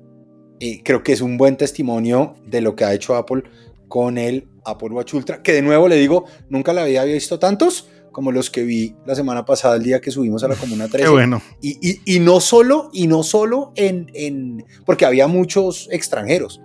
eh, 0.60 0.82
creo 0.82 1.02
que 1.02 1.12
es 1.12 1.20
un 1.20 1.36
buen 1.36 1.56
testimonio 1.56 2.34
de 2.44 2.60
lo 2.60 2.74
que 2.74 2.84
ha 2.84 2.92
hecho 2.92 3.14
Apple 3.14 3.44
con 3.86 4.18
el 4.18 4.48
Apple 4.64 4.90
Watch 4.90 5.14
Ultra, 5.14 5.42
que 5.42 5.52
de 5.52 5.62
nuevo 5.62 5.88
le 5.88 5.96
digo, 5.96 6.24
nunca 6.48 6.72
la 6.72 6.82
había 6.82 7.04
visto 7.04 7.38
tantos, 7.38 7.88
como 8.12 8.32
los 8.32 8.50
que 8.50 8.64
vi 8.64 8.96
la 9.06 9.14
semana 9.14 9.44
pasada, 9.44 9.76
el 9.76 9.82
día 9.82 10.00
que 10.00 10.10
subimos 10.10 10.42
a 10.44 10.48
la 10.48 10.54
Comuna 10.54 10.88
13. 10.88 11.04
Qué 11.04 11.10
bueno. 11.10 11.42
Y, 11.60 12.00
y, 12.04 12.20
no 12.20 12.40
solo, 12.40 12.90
y 12.92 13.06
no 13.06 13.22
solo 13.22 13.72
en, 13.76 14.10
en, 14.14 14.64
porque 14.84 15.04
había 15.04 15.26
muchos 15.26 15.88
extranjeros, 15.90 16.60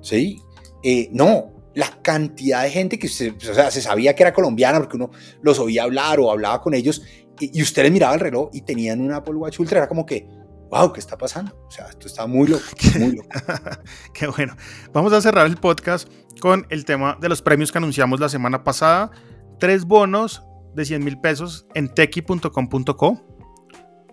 ¿sí? 0.00 0.40
Eh, 0.82 1.08
no, 1.12 1.52
la 1.74 2.00
cantidad 2.02 2.62
de 2.62 2.70
gente 2.70 2.98
que 2.98 3.08
se, 3.08 3.30
o 3.30 3.54
sea, 3.54 3.70
se 3.70 3.80
sabía 3.80 4.14
que 4.14 4.22
era 4.22 4.32
colombiana 4.32 4.78
porque 4.78 4.96
uno 4.96 5.10
los 5.42 5.58
oía 5.58 5.84
hablar 5.84 6.20
o 6.20 6.30
hablaba 6.30 6.60
con 6.60 6.74
ellos 6.74 7.02
y, 7.40 7.58
y 7.58 7.62
usted 7.62 7.82
les 7.84 7.92
miraba 7.92 8.14
el 8.14 8.20
reloj 8.20 8.50
y 8.52 8.62
tenían 8.62 9.00
un 9.00 9.12
Apple 9.12 9.34
Watch 9.34 9.60
Ultra, 9.60 9.78
era 9.78 9.88
como 9.88 10.04
que, 10.04 10.28
wow, 10.70 10.92
¿qué 10.92 11.00
está 11.00 11.16
pasando? 11.16 11.54
O 11.66 11.70
sea, 11.70 11.86
esto 11.86 12.06
está 12.06 12.26
muy 12.26 12.48
loco, 12.48 12.64
muy 12.98 13.16
loco. 13.16 13.28
Qué 14.14 14.26
bueno. 14.26 14.56
Vamos 14.92 15.12
a 15.12 15.20
cerrar 15.20 15.46
el 15.46 15.56
podcast 15.56 16.08
con 16.40 16.66
el 16.70 16.84
tema 16.84 17.16
de 17.20 17.28
los 17.28 17.42
premios 17.42 17.72
que 17.72 17.78
anunciamos 17.78 18.20
la 18.20 18.28
semana 18.28 18.64
pasada. 18.64 19.10
Tres 19.58 19.84
bonos 19.84 20.42
de 20.74 20.84
100 20.84 21.04
mil 21.04 21.20
pesos 21.20 21.66
en 21.74 21.88
tequi.com.co. 21.92 23.22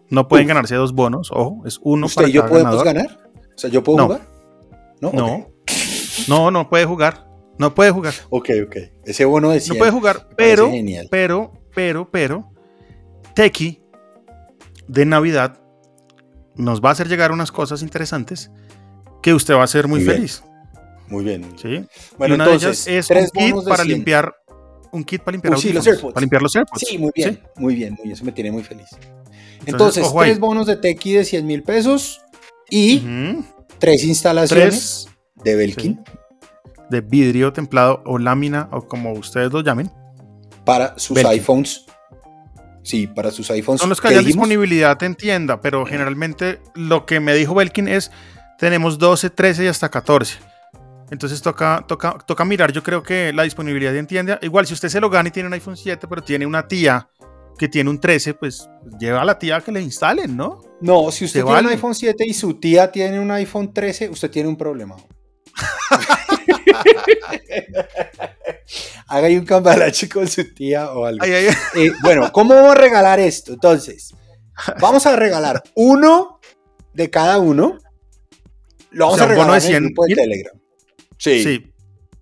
No 0.10 0.28
pueden 0.28 0.47
ganarse 0.47 0.76
dos 0.76 0.93
bonos, 0.93 1.32
ojo, 1.32 1.64
es 1.66 1.80
uno 1.82 2.06
¿Usted 2.06 2.28
y 2.28 2.34
yo 2.34 2.47
podemos 2.47 2.84
ganar? 2.84 3.30
O 3.56 3.58
sea, 3.58 3.70
¿yo 3.70 3.84
puedo 3.84 4.03
jugar? 4.03 4.22
No. 5.01 5.12
No. 5.12 5.47
no, 6.28 6.51
no 6.51 6.70
puede 6.70 6.86
jugar. 6.86 7.28
No 7.58 7.74
puede 7.74 7.91
jugar. 7.91 8.14
Ok, 8.30 8.49
ok. 8.66 8.76
Ese 9.06 9.26
bono 9.26 9.49
de 9.49 9.62
100 9.62 9.76
No 9.76 9.80
puede 9.80 9.91
jugar, 9.91 10.28
pero, 10.36 10.70
pero, 11.10 11.53
pero, 11.74 12.12
pero, 12.12 12.51
Tequi 13.34 13.82
de 14.88 15.06
Navidad 15.06 15.60
nos 16.56 16.82
va 16.82 16.89
a 16.89 16.91
hacer 16.91 17.08
llegar 17.08 17.32
unas 17.32 17.51
cosas 17.51 17.82
interesantes 17.82 18.51
que 19.22 19.34
usted 19.34 19.56
va 19.56 19.64
a 19.64 19.68
ser 19.68 19.88
muy, 19.88 20.01
feliz. 20.01 20.43
Muy 21.08 21.24
bien. 21.24 21.41
muy 21.41 21.49
bien. 21.49 21.88
¿sí? 21.88 22.14
Bueno, 22.18 22.34
y 22.34 22.36
una 22.36 22.45
de 22.45 22.53
entonces, 22.53 22.88
ellas 22.88 23.12
es 23.12 23.32
un 23.34 23.41
kit 23.41 23.56
de 23.56 23.70
para 23.70 23.84
100. 23.84 23.88
limpiar 23.88 24.36
un 24.96 25.04
kit 25.04 25.22
para 25.22 25.34
limpiar 25.34 25.58
sí, 25.60 25.72
los 25.74 25.86
AirPods. 25.86 26.14
para 26.14 26.22
limpiar 26.22 26.41
los 26.41 26.56
AirPods. 26.56 26.80
Sí, 26.88 26.98
muy 26.98 27.12
bien, 27.16 27.34
¿sí? 27.36 27.39
muy 27.58 27.76
bien, 27.76 27.93
muy 27.93 28.04
bien. 28.04 28.14
Eso 28.14 28.26
me 28.26 28.32
tiene 28.32 28.52
muy 28.52 28.64
feliz. 28.64 28.88
Entonces, 29.66 30.06
ahí. 30.06 30.12
tres 30.30 30.39
bonos 30.39 30.68
de 30.68 30.76
Tequi 30.78 31.14
de 31.14 31.26
100 31.26 31.46
mil 31.46 31.64
pesos 31.64 32.22
y 32.70 33.02
tres 33.80 34.04
instalaciones 34.04 35.08
Tres 35.08 35.43
de 35.43 35.56
Belkin 35.56 36.00
de 36.89 37.02
vidrio 37.02 37.52
templado 37.52 38.04
o 38.06 38.20
lámina 38.20 38.70
o 38.72 38.88
como 38.88 39.12
ustedes 39.14 39.52
lo 39.52 39.62
llamen. 39.62 39.91
para 40.66 40.98
sus 40.98 41.16
Belkin. 41.16 41.32
iPhones. 41.32 41.86
Sí, 42.84 43.08
para 43.08 43.32
sus 43.32 43.50
iPhones. 43.50 43.82
Son 43.82 43.89
los 43.89 44.00
que 44.00 44.08
¿Qué 44.10 44.14
hayan 44.14 44.26
dijimos? 44.26 44.48
disponibilidad 44.48 45.02
en 45.02 45.16
tienda, 45.16 45.60
pero 45.62 45.86
generalmente 45.88 46.60
lo 46.76 47.08
que 47.08 47.20
me 47.20 47.34
dijo 47.34 47.56
Belkin 47.56 47.88
es 47.88 48.12
tenemos 48.60 49.00
12, 49.00 49.32
13 49.32 49.64
y 49.66 49.68
hasta 49.68 49.89
14. 49.89 50.38
Entonces 51.12 51.41
toca, 51.41 51.86
toca, 51.88 52.18
toca 52.26 52.45
mirar, 52.45 52.72
yo 52.72 52.82
creo 52.82 53.03
que 53.03 53.32
la 53.32 53.43
disponibilidad 53.43 53.95
en 53.95 54.08
tienda, 54.08 54.39
igual 54.41 54.66
si 54.66 54.74
usted 54.74 54.89
se 54.89 54.99
lo 54.99 55.10
gana 55.10 55.30
y 55.30 55.32
tiene 55.32 55.47
un 55.47 55.53
iPhone 55.53 55.78
7, 55.78 56.08
pero 56.08 56.24
tiene 56.24 56.45
una 56.47 56.68
tía 56.68 57.08
que 57.58 57.68
tiene 57.68 57.89
un 57.89 57.99
13, 58.01 58.34
pues 58.34 58.68
lleva 58.99 59.22
a 59.22 59.26
la 59.26 59.38
tía 59.39 59.58
a 59.58 59.62
que 59.62 59.72
le 59.72 59.82
instalen, 59.82 60.36
¿no? 60.36 60.62
No, 60.82 61.12
si 61.12 61.26
usted 61.26 61.39
Te 61.41 61.43
tiene 61.43 61.53
vale. 61.56 61.68
un 61.68 61.74
iPhone 61.74 61.95
7 61.95 62.24
y 62.28 62.34
su 62.34 62.56
tía 62.60 62.91
tiene 62.91 63.20
un 63.20 63.32
iPhone 63.32 63.72
13, 63.74 64.10
usted 64.10 64.30
tiene 64.32 64.49
un 64.49 64.58
problema. 64.58 64.95
Haga 69.08 69.28
ahí 69.28 69.38
un 69.38 69.45
cambalache 69.45 70.10
con 70.10 70.28
su 70.28 70.53
tía 70.53 70.91
o 70.91 71.06
algo. 71.06 71.24
Ay, 71.24 71.32
ay, 71.34 71.47
ay. 71.47 71.88
Eh, 71.88 71.91
bueno, 72.01 72.32
¿cómo 72.32 72.56
vamos 72.56 72.72
a 72.72 72.76
regalar 72.76 73.20
esto? 73.20 73.53
Entonces, 73.53 74.14
vamos 74.80 75.06
a 75.06 75.16
regalar 75.16 75.64
uno 75.76 76.39
de 76.93 77.10
cada 77.10 77.38
uno. 77.38 77.78
Lo 78.91 79.06
vamos 79.06 79.16
O 79.16 79.18
sea, 79.18 79.26
a 79.26 79.30
regalar 79.30 79.62
de 79.62 79.68
en 79.68 79.74
el 79.76 79.80
100 79.82 79.84
grupo 79.86 80.06
de. 80.08 80.16
Telegram. 80.16 80.60
Sí. 81.32 81.43
Sí, 81.43 81.71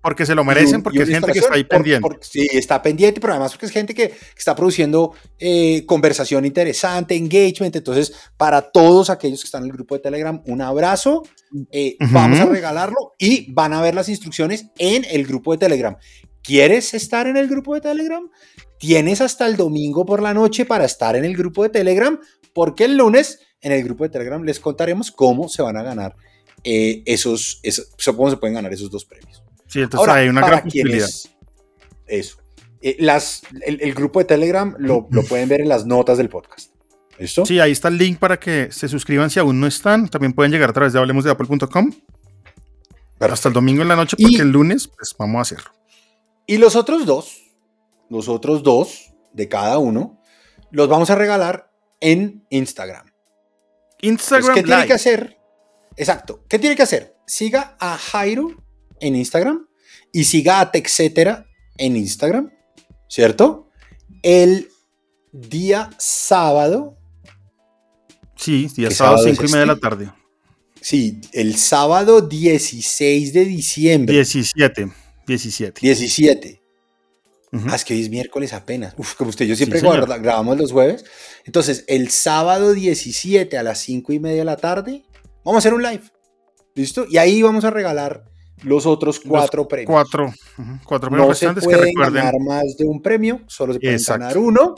porque 0.01 0.26
se 0.26 0.36
lo 0.36 0.43
merecen, 0.43 0.84
porque 0.84 0.99
es 1.04 1.08
gente 1.10 1.32
que 1.32 1.39
está 1.39 1.54
ahí 1.54 1.64
por- 1.64 1.78
pendiente. 1.78 2.01
por- 2.01 2.20
sí, 2.22 2.45
está 2.51 2.82
pendiente, 2.82 3.22
pero 3.22 3.34
además 3.34 3.54
porque 3.54 3.68
es 3.68 3.72
gente 3.72 3.93
que, 3.93 4.10
que 4.10 4.16
está 4.38 4.54
produciendo 4.54 5.14
eh, 5.39 5.86
conversación 5.86 6.45
interesante, 6.45 7.16
engagement. 7.16 7.74
Entonces, 7.76 8.14
para 8.36 8.62
todos 8.72 9.10
aquellos 9.10 9.39
que 9.41 9.45
están 9.45 9.64
en 9.64 9.70
el 9.70 9.74
grupo 9.74 9.95
de 9.95 10.01
Telegram, 10.01 10.41
un 10.45 10.62
abrazo. 10.62 11.24
eh. 11.72 11.95
Vamos 12.12 12.39
a 12.39 12.45
regalarlo 12.45 13.14
y 13.18 13.49
van 13.54 13.72
a 13.74 13.82
ver 13.82 13.95
las 13.95 14.10
instrucciones 14.10 14.66
en 14.78 15.06
el 15.10 15.26
grupo 15.26 15.54
de 15.54 15.60
Telegram. 15.60 15.95
¿Quieres 16.41 16.93
estar 16.93 17.26
en 17.28 17.38
el 17.38 17.47
grupo 17.47 17.74
de 17.74 17.80
Telegram? 17.82 18.30
Tienes 18.80 19.22
hasta 19.22 19.45
el 19.45 19.56
domingo 19.56 20.06
por 20.06 20.22
la 20.22 20.34
noche 20.34 20.66
para 20.66 20.84
estar 20.84 21.16
en 21.16 21.24
el 21.24 21.38
grupo 21.38 21.64
de 21.64 21.70
Telegram, 21.70 22.20
porque 22.54 22.84
el 22.84 22.97
lunes 22.97 23.39
en 23.62 23.72
el 23.72 23.82
grupo 23.86 24.04
de 24.04 24.10
Telegram 24.10 24.43
les 24.43 24.60
contaremos 24.60 25.10
cómo 25.12 25.47
se 25.47 25.62
van 25.62 25.78
a 25.78 25.84
ganar 25.84 26.18
eh, 26.64 27.04
esos, 27.06 27.60
esos, 27.64 27.89
cómo 28.16 28.30
se 28.30 28.38
pueden 28.38 28.56
ganar 28.56 28.74
esos 28.74 28.89
dos 28.91 29.06
premios. 29.06 29.43
Sí, 29.68 29.80
entonces 29.82 29.99
Ahora, 30.08 30.22
hay 30.22 30.30
una 30.30 30.45
gran 30.45 30.64
posibilidad. 30.64 31.10
Eso. 32.08 32.38
Eh, 32.82 32.97
las, 32.99 33.43
el, 33.66 33.82
el 33.82 33.93
grupo 33.93 34.20
de 34.20 34.26
Telegram 34.26 34.76
lo, 34.78 35.08
lo 35.10 35.24
pueden 35.24 35.47
ver 35.49 35.62
en 35.62 35.70
las 35.70 35.86
notas 35.86 36.18
del 36.18 36.30
podcast. 36.30 36.72
¿Listo? 37.18 37.45
Sí, 37.45 37.60
ahí 37.60 37.72
está 37.72 37.88
el 37.88 37.97
link 37.97 38.18
para 38.20 38.39
que 38.39 38.72
se 38.72 38.88
suscriban 38.89 39.30
si 39.30 39.39
aún 39.39 39.60
no 39.60 39.68
están. 39.68 40.10
También 40.10 40.34
pueden 40.34 40.51
llegar 40.51 40.70
a 40.70 40.74
través 40.74 40.93
de 40.93 40.99
hablemosdeapple.com 40.99 41.91
hasta 43.20 43.47
el 43.47 43.54
domingo 43.54 43.82
en 43.84 43.88
la 43.88 43.95
noche, 43.95 44.16
Y- 44.20 44.24
porque 44.24 44.41
el 44.41 44.49
lunes 44.51 44.88
pues 44.89 45.16
vamos 45.18 45.38
a 45.39 45.41
hacerlo. 45.43 45.72
Y 46.45 46.58
los 46.58 46.76
otros 46.76 47.06
dos, 47.06 47.41
los 48.10 48.28
otros 48.28 48.64
dos 48.64 49.14
de 49.32 49.47
cada 49.47 49.78
uno, 49.78 50.22
los 50.72 50.89
vamos 50.89 51.10
a 51.10 51.16
regalar 51.16 51.72
en 52.01 52.45
Instagram. 52.49 53.06
Instagram 54.01 54.56
¿Qué 54.56 54.64
tiene 54.64 54.76
Live. 54.76 54.88
que 54.88 54.93
hacer? 54.93 55.38
Exacto. 55.98 56.44
¿Qué 56.48 56.60
tiene 56.60 56.76
que 56.76 56.84
hacer? 56.84 57.16
Siga 57.28 57.76
a 57.80 57.98
Jairo 57.98 58.56
en 59.00 59.16
Instagram 59.16 59.68
y 60.12 60.24
siga 60.26 60.60
a 60.60 60.72
Texetera 60.72 61.46
en 61.78 61.96
Instagram, 61.98 62.52
¿cierto? 63.08 63.70
El 64.22 64.70
día 65.32 65.89
sábado, 65.98 66.98
Sí, 68.36 68.68
día 68.76 68.89
¿Qué 68.89 68.96
sábado 68.96 69.18
sábado 69.18 69.28
es 69.32 69.38
5 69.38 69.44
y 69.46 69.52
media 69.52 69.60
de 69.62 69.66
la 69.68 69.74
este? 69.74 69.82
tarde. 69.82 70.12
sí, 70.82 71.22
el 71.32 71.56
sábado 71.56 72.22
16 72.22 73.32
de 73.34 73.46
diciembre, 73.46 74.14
17. 74.16 74.91
17. 75.26 75.80
17. 75.82 76.62
Ujú. 77.54 77.68
Ah, 77.70 77.76
es 77.76 77.86
que 77.86 77.94
hoy 77.94 78.02
es 78.02 78.10
miércoles 78.10 78.52
apenas. 78.52 78.94
Uf, 78.98 79.14
como 79.14 79.30
usted, 79.30 79.46
yo 79.46 79.56
siempre 79.56 79.80
Sí, 79.80 79.86
señor. 79.86 80.00
guarda- 80.00 80.18
grabamos 80.18 80.58
los 80.58 80.72
jueves. 80.72 81.06
Entonces, 81.46 81.86
el 81.88 82.10
sábado 82.10 82.74
17 82.74 83.58
a 83.58 83.64
las 83.64 83.80
5 83.80 84.12
y 84.12 84.20
media 84.20 84.39
de 84.39 84.46
la 84.46 84.58
tarde, 84.58 85.04
vamos 85.44 85.56
a 85.56 85.60
hacer 85.60 85.74
un 85.74 85.84
live. 85.84 86.04
¿Listo? 86.76 87.06
Y 87.10 87.18
ahí 87.18 87.41
vamos 87.41 87.64
a 87.66 87.70
regalar 87.70 88.24
los 88.64 88.86
otros 88.86 89.20
cuatro 89.20 89.68
premios. 89.68 89.89
Cuatro. 89.91 90.34
Cuatro 90.86 91.10
premios 91.10 91.28
No 91.30 91.34
se 91.36 91.46
restantes 91.48 91.64
que 91.68 91.76
pueden 91.76 91.86
recuerden. 91.96 92.14
ganar 92.24 92.36
más 92.39 92.78
de 92.78 92.86
un 92.86 93.02
premio, 93.02 93.41
solo 93.48 93.74
se 93.74 93.80
pueden 93.80 93.96
Exacto. 93.96 94.22
ganar 94.22 94.38
uno. 94.38 94.76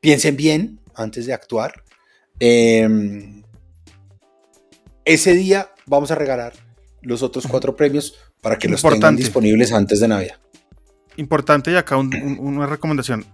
Piensen 0.00 0.36
bien 0.36 0.80
antes 0.94 1.26
de 1.26 1.32
actuar. 1.34 1.82
Eh, 2.40 3.42
ese 5.04 5.32
día 5.34 5.70
vamos 5.86 6.10
a 6.10 6.14
regalar 6.14 6.52
los 7.02 7.22
otros 7.22 7.46
cuatro 7.46 7.76
premios 7.76 8.14
para 8.40 8.58
que 8.58 8.68
los 8.68 8.80
tengan 8.82 8.96
Importante. 8.96 9.22
disponibles 9.22 9.72
antes 9.72 10.00
de 10.00 10.08
Navidad. 10.08 10.36
Importante 11.16 11.70
y 11.72 11.76
acá 11.76 11.96
un- 11.96 12.14
un- 12.14 12.38
una 12.40 12.66
recomendación. 12.66 13.24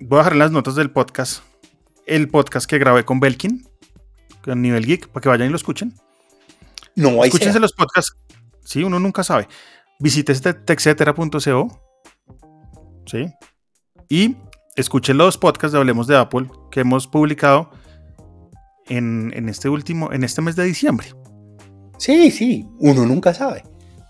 Voy 0.00 0.16
a 0.16 0.20
dejar 0.20 0.32
en 0.34 0.38
las 0.40 0.50
notas 0.50 0.74
del 0.74 0.90
podcast 0.90 1.42
el 2.06 2.28
podcast 2.28 2.68
que 2.68 2.78
grabé 2.78 3.04
con 3.04 3.20
Belkin, 3.20 3.66
con 4.42 4.60
Nivel 4.62 4.84
Geek, 4.86 5.08
para 5.08 5.22
que 5.22 5.28
vayan 5.28 5.48
y 5.48 5.50
lo 5.50 5.56
escuchen. 5.56 5.94
No 6.96 7.22
hay 7.22 7.28
Escúchense 7.28 7.60
los 7.60 7.72
podcasts. 7.72 8.16
Sí, 8.64 8.82
uno 8.84 8.98
nunca 8.98 9.22
sabe. 9.24 9.48
Visite 9.98 10.32
este 10.32 10.54
texetera.co. 10.54 11.80
Sí. 13.06 13.26
Y 14.08 14.36
escuchen 14.76 15.16
los 15.18 15.38
podcasts 15.38 15.72
de 15.72 15.78
Hablemos 15.78 16.06
de 16.06 16.16
Apple 16.16 16.48
que 16.70 16.80
hemos 16.80 17.06
publicado 17.06 17.70
en, 18.86 19.32
en 19.34 19.48
este 19.48 19.68
último, 19.68 20.12
en 20.12 20.24
este 20.24 20.42
mes 20.42 20.56
de 20.56 20.64
diciembre. 20.64 21.08
Sí, 21.98 22.30
sí, 22.30 22.66
uno 22.78 23.06
nunca 23.06 23.32
sabe. 23.32 23.62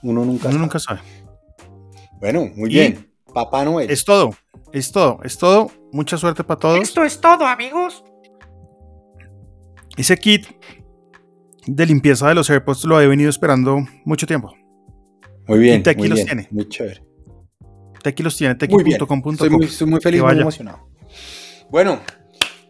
Uno 0.03 0.25
nunca 0.25 0.49
Uno 0.49 0.53
sabe. 0.53 0.59
nunca 0.59 0.79
sabe. 0.79 1.01
Bueno, 2.21 2.49
muy 2.57 2.71
Y- 2.71 2.75
bien. 2.75 3.09
Papá 3.33 3.65
Noel. 3.65 3.91
Es 3.91 4.05
todo. 4.05 4.31
Es 4.73 4.93
todo. 4.93 5.19
Es 5.23 5.39
todo. 5.39 5.71
Mucha 5.93 6.17
suerte 6.19 6.45
para 6.45 6.59
todos. 6.61 6.81
Esto 6.81 7.03
es 7.05 7.21
todo, 7.21 7.47
amigos. 7.47 8.05
Ese 9.97 10.17
kit 10.17 10.47
de 11.67 11.87
limpieza 11.87 12.29
de 12.29 12.35
los 12.35 12.51
AirPods 12.51 12.85
lo 12.85 13.01
he 13.01 13.07
venido 13.07 13.31
esperando 13.31 13.79
mucho 14.05 14.27
tiempo. 14.27 14.55
muy 15.47 15.59
bien. 15.59 15.81
y 15.81 15.83
Tequi 15.83 15.99
muy 15.99 16.09
los 16.09 16.17
bien, 16.17 16.27
tiene. 16.27 16.49
Muy 16.51 16.69
chévere. 16.69 17.03
Tequi 18.03 18.23
los 18.23 18.37
tiene, 18.37 18.55
tequi.com.co. 18.57 19.31
Estoy 19.33 19.51
muy, 19.51 19.67
estoy 19.67 19.87
muy 19.87 20.01
feliz, 20.01 20.23
muy 20.23 20.41
emocionado. 20.41 20.89
Bueno, 21.71 22.01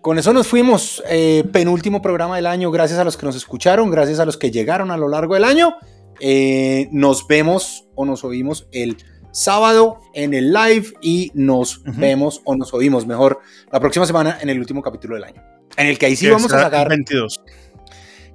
con 0.02 0.18
eso 0.18 0.32
nos 0.32 0.46
fuimos. 0.46 1.02
Eh, 1.08 1.44
penúltimo 1.52 2.02
programa 2.02 2.36
del 2.36 2.46
año. 2.46 2.70
Gracias 2.70 2.98
a 2.98 3.04
los 3.04 3.16
que 3.16 3.24
nos 3.24 3.36
escucharon, 3.36 3.90
gracias 3.90 4.18
a 4.18 4.26
los 4.26 4.36
que 4.36 4.50
llegaron 4.50 4.90
a 4.90 4.96
lo 4.96 5.08
largo 5.08 5.34
del 5.34 5.44
año. 5.44 5.74
Eh, 6.20 6.88
nos 6.92 7.26
vemos 7.26 7.88
o 7.94 8.04
nos 8.04 8.24
oímos 8.24 8.68
el 8.72 8.96
sábado 9.32 10.00
en 10.12 10.34
el 10.34 10.52
live 10.52 10.86
y 11.00 11.30
nos 11.34 11.82
vemos 11.84 12.42
o 12.44 12.54
nos 12.54 12.74
oímos 12.74 13.06
mejor 13.06 13.40
la 13.72 13.80
próxima 13.80 14.06
semana 14.06 14.38
en 14.40 14.50
el 14.50 14.58
último 14.58 14.82
capítulo 14.82 15.14
del 15.14 15.24
año. 15.24 15.42
En 15.76 15.86
el 15.86 15.98
que 15.98 16.06
ahí 16.06 16.16
sí 16.16 16.26
Que 16.26 16.32
vamos 16.32 16.52
a 16.52 16.60
sacar 16.62 16.88
22. 16.88 17.42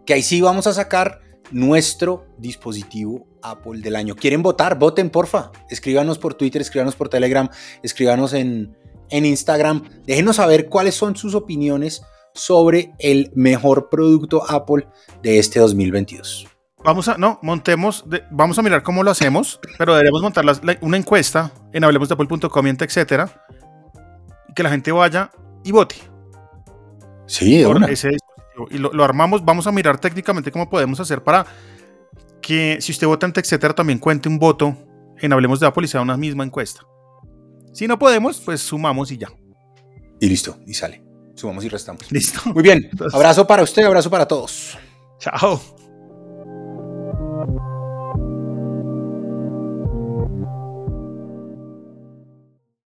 que 0.05 0.13
ahí 0.13 0.23
sí 0.23 0.41
vamos 0.41 0.67
a 0.67 0.73
sacar 0.73 1.21
nuestro 1.51 2.25
dispositivo 2.37 3.25
Apple 3.41 3.79
del 3.81 3.95
año. 3.95 4.15
¿Quieren 4.15 4.41
votar? 4.43 4.77
Voten, 4.77 5.09
porfa. 5.09 5.51
Escríbanos 5.69 6.17
por 6.17 6.33
Twitter, 6.33 6.61
escríbanos 6.61 6.95
por 6.95 7.09
Telegram, 7.09 7.47
escríbanos 7.83 8.33
en, 8.33 8.75
en 9.09 9.25
Instagram. 9.25 9.83
Déjenos 10.05 10.37
saber 10.37 10.67
cuáles 10.69 10.95
son 10.95 11.15
sus 11.15 11.35
opiniones 11.35 12.01
sobre 12.33 12.93
el 12.99 13.31
mejor 13.35 13.89
producto 13.89 14.43
Apple 14.49 14.87
de 15.23 15.39
este 15.39 15.59
2022. 15.59 16.47
Vamos 16.83 17.07
a, 17.07 17.17
no, 17.17 17.39
montemos, 17.41 18.03
de- 18.07 18.23
vamos 18.31 18.59
a 18.59 18.61
mirar 18.61 18.83
cómo 18.83 19.03
lo 19.03 19.11
hacemos, 19.11 19.59
pero 19.77 19.93
deberíamos 19.93 20.21
montar 20.21 20.45
las- 20.45 20.63
la- 20.63 20.77
una 20.81 20.97
encuesta 20.97 21.51
en 21.73 21.83
hablemosdeapple.com 21.83 22.67
etcétera, 22.67 23.43
que 24.55 24.63
la 24.63 24.69
gente 24.69 24.91
vaya 24.91 25.31
y 25.63 25.71
vote 25.71 25.95
Sí, 27.27 27.59
de 27.59 27.65
por 27.65 27.75
una. 27.77 27.87
ese 27.87 28.09
dispositivo. 28.09 28.67
Y 28.71 28.77
lo, 28.79 28.91
lo 28.91 29.03
armamos, 29.03 29.45
vamos 29.45 29.67
a 29.67 29.71
mirar 29.71 29.99
técnicamente 29.99 30.51
cómo 30.51 30.69
podemos 30.69 30.99
hacer 30.99 31.23
para 31.23 31.45
que 32.41 32.77
si 32.81 32.91
usted 32.91 33.05
vota 33.07 33.25
en 33.27 33.33
etcétera 33.35 33.75
también 33.75 33.99
cuente 33.99 34.27
un 34.29 34.39
voto 34.39 34.75
en 35.19 35.33
Hablemos 35.33 35.59
de 35.59 35.67
Apple 35.67 35.85
y 35.85 35.87
sea 35.87 36.01
una 36.01 36.17
misma 36.17 36.43
encuesta. 36.43 36.81
Si 37.73 37.87
no 37.87 37.99
podemos, 37.99 38.39
pues 38.39 38.61
sumamos 38.61 39.11
y 39.11 39.17
ya. 39.17 39.27
Y 40.19 40.27
listo, 40.29 40.57
y 40.65 40.73
sale. 40.73 41.03
Sumamos 41.35 41.63
y 41.65 41.69
restamos. 41.69 42.11
Listo. 42.11 42.39
Muy 42.51 42.63
bien. 42.63 42.87
Entonces- 42.91 43.13
Abrazo 43.13 43.45
para 43.45 43.61
usted, 43.61 43.83
abrazo 43.83 44.09
para 44.09 44.27
todos. 44.27 44.77
Chao. 45.19 45.61